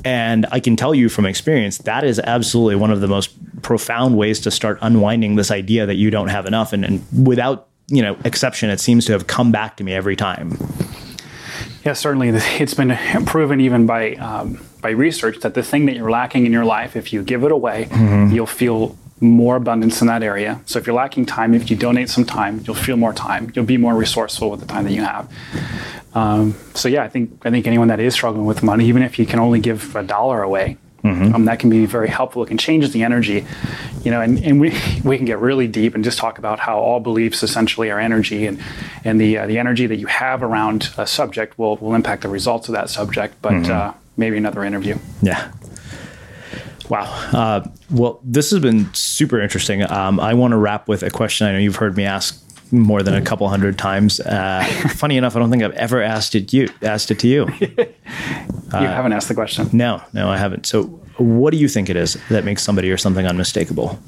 and 0.04 0.46
I 0.50 0.60
can 0.60 0.76
tell 0.76 0.89
you 0.94 1.08
from 1.08 1.26
experience, 1.26 1.78
that 1.78 2.04
is 2.04 2.18
absolutely 2.20 2.76
one 2.76 2.90
of 2.90 3.00
the 3.00 3.08
most 3.08 3.30
profound 3.62 4.16
ways 4.16 4.40
to 4.40 4.50
start 4.50 4.78
unwinding 4.82 5.36
this 5.36 5.50
idea 5.50 5.86
that 5.86 5.96
you 5.96 6.10
don't 6.10 6.28
have 6.28 6.46
enough. 6.46 6.72
And, 6.72 6.84
and 6.84 7.26
without, 7.26 7.68
you 7.88 8.02
know, 8.02 8.16
exception, 8.24 8.70
it 8.70 8.80
seems 8.80 9.04
to 9.06 9.12
have 9.12 9.26
come 9.26 9.52
back 9.52 9.76
to 9.76 9.84
me 9.84 9.92
every 9.92 10.16
time. 10.16 10.56
Yeah, 11.84 11.94
certainly. 11.94 12.28
It's 12.60 12.74
been 12.74 12.96
proven 13.26 13.60
even 13.60 13.86
by 13.86 14.14
um, 14.14 14.60
by 14.80 14.90
research 14.90 15.40
that 15.40 15.54
the 15.54 15.62
thing 15.62 15.86
that 15.86 15.96
you're 15.96 16.10
lacking 16.10 16.46
in 16.46 16.52
your 16.52 16.64
life, 16.64 16.96
if 16.96 17.12
you 17.12 17.22
give 17.22 17.44
it 17.44 17.52
away, 17.52 17.86
mm-hmm. 17.90 18.34
you'll 18.34 18.46
feel 18.46 18.96
more 19.20 19.56
abundance 19.56 20.00
in 20.00 20.06
that 20.06 20.22
area. 20.22 20.60
So 20.64 20.78
if 20.78 20.86
you're 20.86 20.96
lacking 20.96 21.26
time, 21.26 21.52
if 21.54 21.70
you 21.70 21.76
donate 21.76 22.08
some 22.08 22.24
time, 22.24 22.62
you'll 22.66 22.74
feel 22.74 22.96
more 22.96 23.12
time. 23.12 23.52
You'll 23.54 23.66
be 23.66 23.76
more 23.76 23.94
resourceful 23.94 24.50
with 24.50 24.60
the 24.60 24.66
time 24.66 24.84
that 24.84 24.92
you 24.92 25.02
have. 25.02 25.30
Um, 26.14 26.54
so 26.74 26.88
yeah, 26.88 27.04
I 27.04 27.08
think 27.08 27.46
I 27.46 27.50
think 27.50 27.66
anyone 27.66 27.88
that 27.88 28.00
is 28.00 28.14
struggling 28.14 28.46
with 28.46 28.62
money, 28.62 28.86
even 28.86 29.02
if 29.02 29.18
you 29.18 29.26
can 29.26 29.38
only 29.38 29.60
give 29.60 29.94
a 29.94 30.02
dollar 30.02 30.42
away, 30.42 30.76
mm-hmm. 31.02 31.34
um, 31.34 31.44
that 31.46 31.58
can 31.58 31.70
be 31.70 31.86
very 31.86 32.08
helpful. 32.08 32.42
It 32.42 32.48
can 32.48 32.58
change 32.58 32.90
the 32.90 33.02
energy, 33.02 33.46
you 34.02 34.10
know, 34.10 34.20
and, 34.20 34.38
and 34.44 34.60
we 34.60 34.70
we 35.04 35.16
can 35.16 35.26
get 35.26 35.38
really 35.38 35.68
deep 35.68 35.94
and 35.94 36.04
just 36.04 36.18
talk 36.18 36.38
about 36.38 36.60
how 36.60 36.78
all 36.78 37.00
beliefs 37.00 37.42
essentially 37.42 37.90
are 37.90 37.98
energy, 37.98 38.46
and 38.46 38.60
and 39.04 39.20
the 39.20 39.38
uh, 39.38 39.46
the 39.46 39.58
energy 39.58 39.86
that 39.86 39.96
you 39.96 40.06
have 40.06 40.42
around 40.42 40.90
a 40.96 41.06
subject 41.06 41.58
will 41.58 41.76
will 41.78 41.94
impact 41.94 42.22
the 42.22 42.28
results 42.28 42.68
of 42.68 42.74
that 42.74 42.90
subject. 42.90 43.34
But 43.42 43.52
mm-hmm. 43.52 43.72
uh, 43.72 43.92
maybe 44.16 44.36
another 44.36 44.64
interview. 44.64 44.98
Yeah. 45.22 45.52
Wow. 46.88 47.04
Uh, 47.32 47.68
well, 47.90 48.20
this 48.24 48.50
has 48.50 48.58
been 48.58 48.92
super 48.94 49.40
interesting. 49.40 49.88
Um, 49.88 50.18
I 50.18 50.34
want 50.34 50.52
to 50.52 50.56
wrap 50.56 50.88
with 50.88 51.04
a 51.04 51.10
question 51.10 51.46
I 51.46 51.52
know 51.52 51.58
you've 51.58 51.76
heard 51.76 51.96
me 51.96 52.04
ask 52.04 52.36
more 52.72 53.02
than 53.02 53.14
a 53.14 53.22
couple 53.22 53.48
hundred 53.48 53.78
times. 53.78 54.20
Uh, 54.20 54.64
funny 54.94 55.16
enough, 55.16 55.36
I 55.36 55.38
don't 55.38 55.50
think 55.50 55.62
I've 55.62 55.72
ever 55.72 56.02
asked 56.02 56.34
it 56.34 56.52
you 56.52 56.68
asked 56.82 57.10
it 57.10 57.18
to 57.20 57.28
you. 57.28 57.48
you 57.60 57.86
uh, 58.72 58.80
haven't 58.80 59.12
asked 59.12 59.28
the 59.28 59.34
question. 59.34 59.68
No, 59.72 60.02
no, 60.12 60.28
I 60.28 60.36
haven't. 60.36 60.66
So, 60.66 60.84
what 61.18 61.50
do 61.50 61.56
you 61.58 61.68
think 61.68 61.90
it 61.90 61.96
is 61.96 62.18
that 62.28 62.44
makes 62.44 62.62
somebody 62.62 62.90
or 62.90 62.96
something 62.96 63.26
unmistakable? 63.26 63.98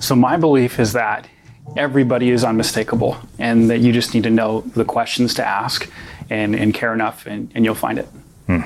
So, 0.00 0.14
my 0.14 0.36
belief 0.36 0.78
is 0.78 0.92
that 0.92 1.28
everybody 1.76 2.30
is 2.30 2.44
unmistakable, 2.44 3.16
and 3.38 3.70
that 3.70 3.78
you 3.78 3.92
just 3.92 4.14
need 4.14 4.24
to 4.24 4.30
know 4.30 4.62
the 4.74 4.84
questions 4.84 5.34
to 5.34 5.46
ask 5.46 5.90
and, 6.28 6.54
and 6.54 6.74
care 6.74 6.92
enough, 6.92 7.26
and, 7.26 7.50
and 7.54 7.64
you'll 7.64 7.74
find 7.74 7.98
it. 7.98 8.08
Hmm. 8.46 8.60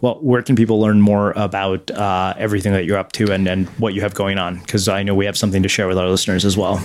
Well, 0.00 0.18
where 0.20 0.42
can 0.42 0.56
people 0.56 0.80
learn 0.80 1.00
more 1.00 1.32
about 1.32 1.90
uh, 1.90 2.34
everything 2.36 2.72
that 2.72 2.84
you're 2.84 2.98
up 2.98 3.12
to 3.12 3.32
and, 3.32 3.48
and 3.48 3.68
what 3.78 3.94
you 3.94 4.02
have 4.02 4.14
going 4.14 4.38
on? 4.38 4.58
Because 4.58 4.88
I 4.88 5.02
know 5.02 5.14
we 5.14 5.26
have 5.26 5.36
something 5.36 5.62
to 5.62 5.68
share 5.68 5.88
with 5.88 5.98
our 5.98 6.08
listeners 6.08 6.44
as 6.44 6.56
well. 6.56 6.82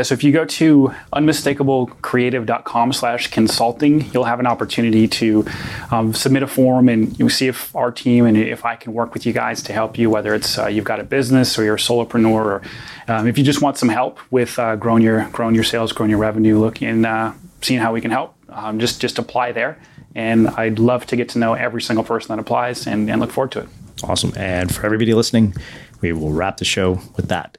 Yeah, 0.00 0.04
so 0.04 0.14
if 0.14 0.24
you 0.24 0.32
go 0.32 0.46
to 0.46 0.94
unmistakablecreative.com 1.12 2.94
slash 2.94 3.26
consulting, 3.26 4.10
you'll 4.14 4.24
have 4.24 4.40
an 4.40 4.46
opportunity 4.46 5.06
to 5.08 5.44
um, 5.90 6.14
submit 6.14 6.42
a 6.42 6.46
form 6.46 6.88
and 6.88 7.18
you 7.18 7.28
see 7.28 7.48
if 7.48 7.76
our 7.76 7.92
team 7.92 8.24
and 8.24 8.34
if 8.34 8.64
I 8.64 8.76
can 8.76 8.94
work 8.94 9.12
with 9.12 9.26
you 9.26 9.34
guys 9.34 9.62
to 9.64 9.74
help 9.74 9.98
you, 9.98 10.08
whether 10.08 10.34
it's 10.34 10.56
uh, 10.56 10.68
you've 10.68 10.86
got 10.86 11.00
a 11.00 11.04
business 11.04 11.58
or 11.58 11.64
you're 11.64 11.74
a 11.74 11.78
solopreneur 11.78 12.32
or 12.32 12.62
um, 13.08 13.26
if 13.26 13.36
you 13.36 13.44
just 13.44 13.60
want 13.60 13.76
some 13.76 13.90
help 13.90 14.18
with 14.32 14.58
uh, 14.58 14.74
growing 14.74 15.02
your 15.02 15.28
growing 15.32 15.54
your 15.54 15.64
sales, 15.64 15.92
growing 15.92 16.08
your 16.08 16.18
revenue, 16.18 16.58
looking 16.58 17.04
uh, 17.04 17.34
seeing 17.60 17.78
how 17.78 17.92
we 17.92 18.00
can 18.00 18.10
help, 18.10 18.34
um, 18.48 18.80
just 18.80 19.02
just 19.02 19.18
apply 19.18 19.52
there. 19.52 19.78
And 20.14 20.48
I'd 20.48 20.78
love 20.78 21.04
to 21.08 21.16
get 21.16 21.28
to 21.30 21.38
know 21.38 21.52
every 21.52 21.82
single 21.82 22.04
person 22.04 22.34
that 22.34 22.40
applies 22.40 22.86
and, 22.86 23.10
and 23.10 23.20
look 23.20 23.32
forward 23.32 23.52
to 23.52 23.58
it. 23.60 23.68
Awesome. 24.02 24.32
And 24.34 24.74
for 24.74 24.86
everybody 24.86 25.12
listening, 25.12 25.54
we 26.00 26.14
will 26.14 26.32
wrap 26.32 26.56
the 26.56 26.64
show 26.64 27.02
with 27.16 27.28
that. 27.28 27.58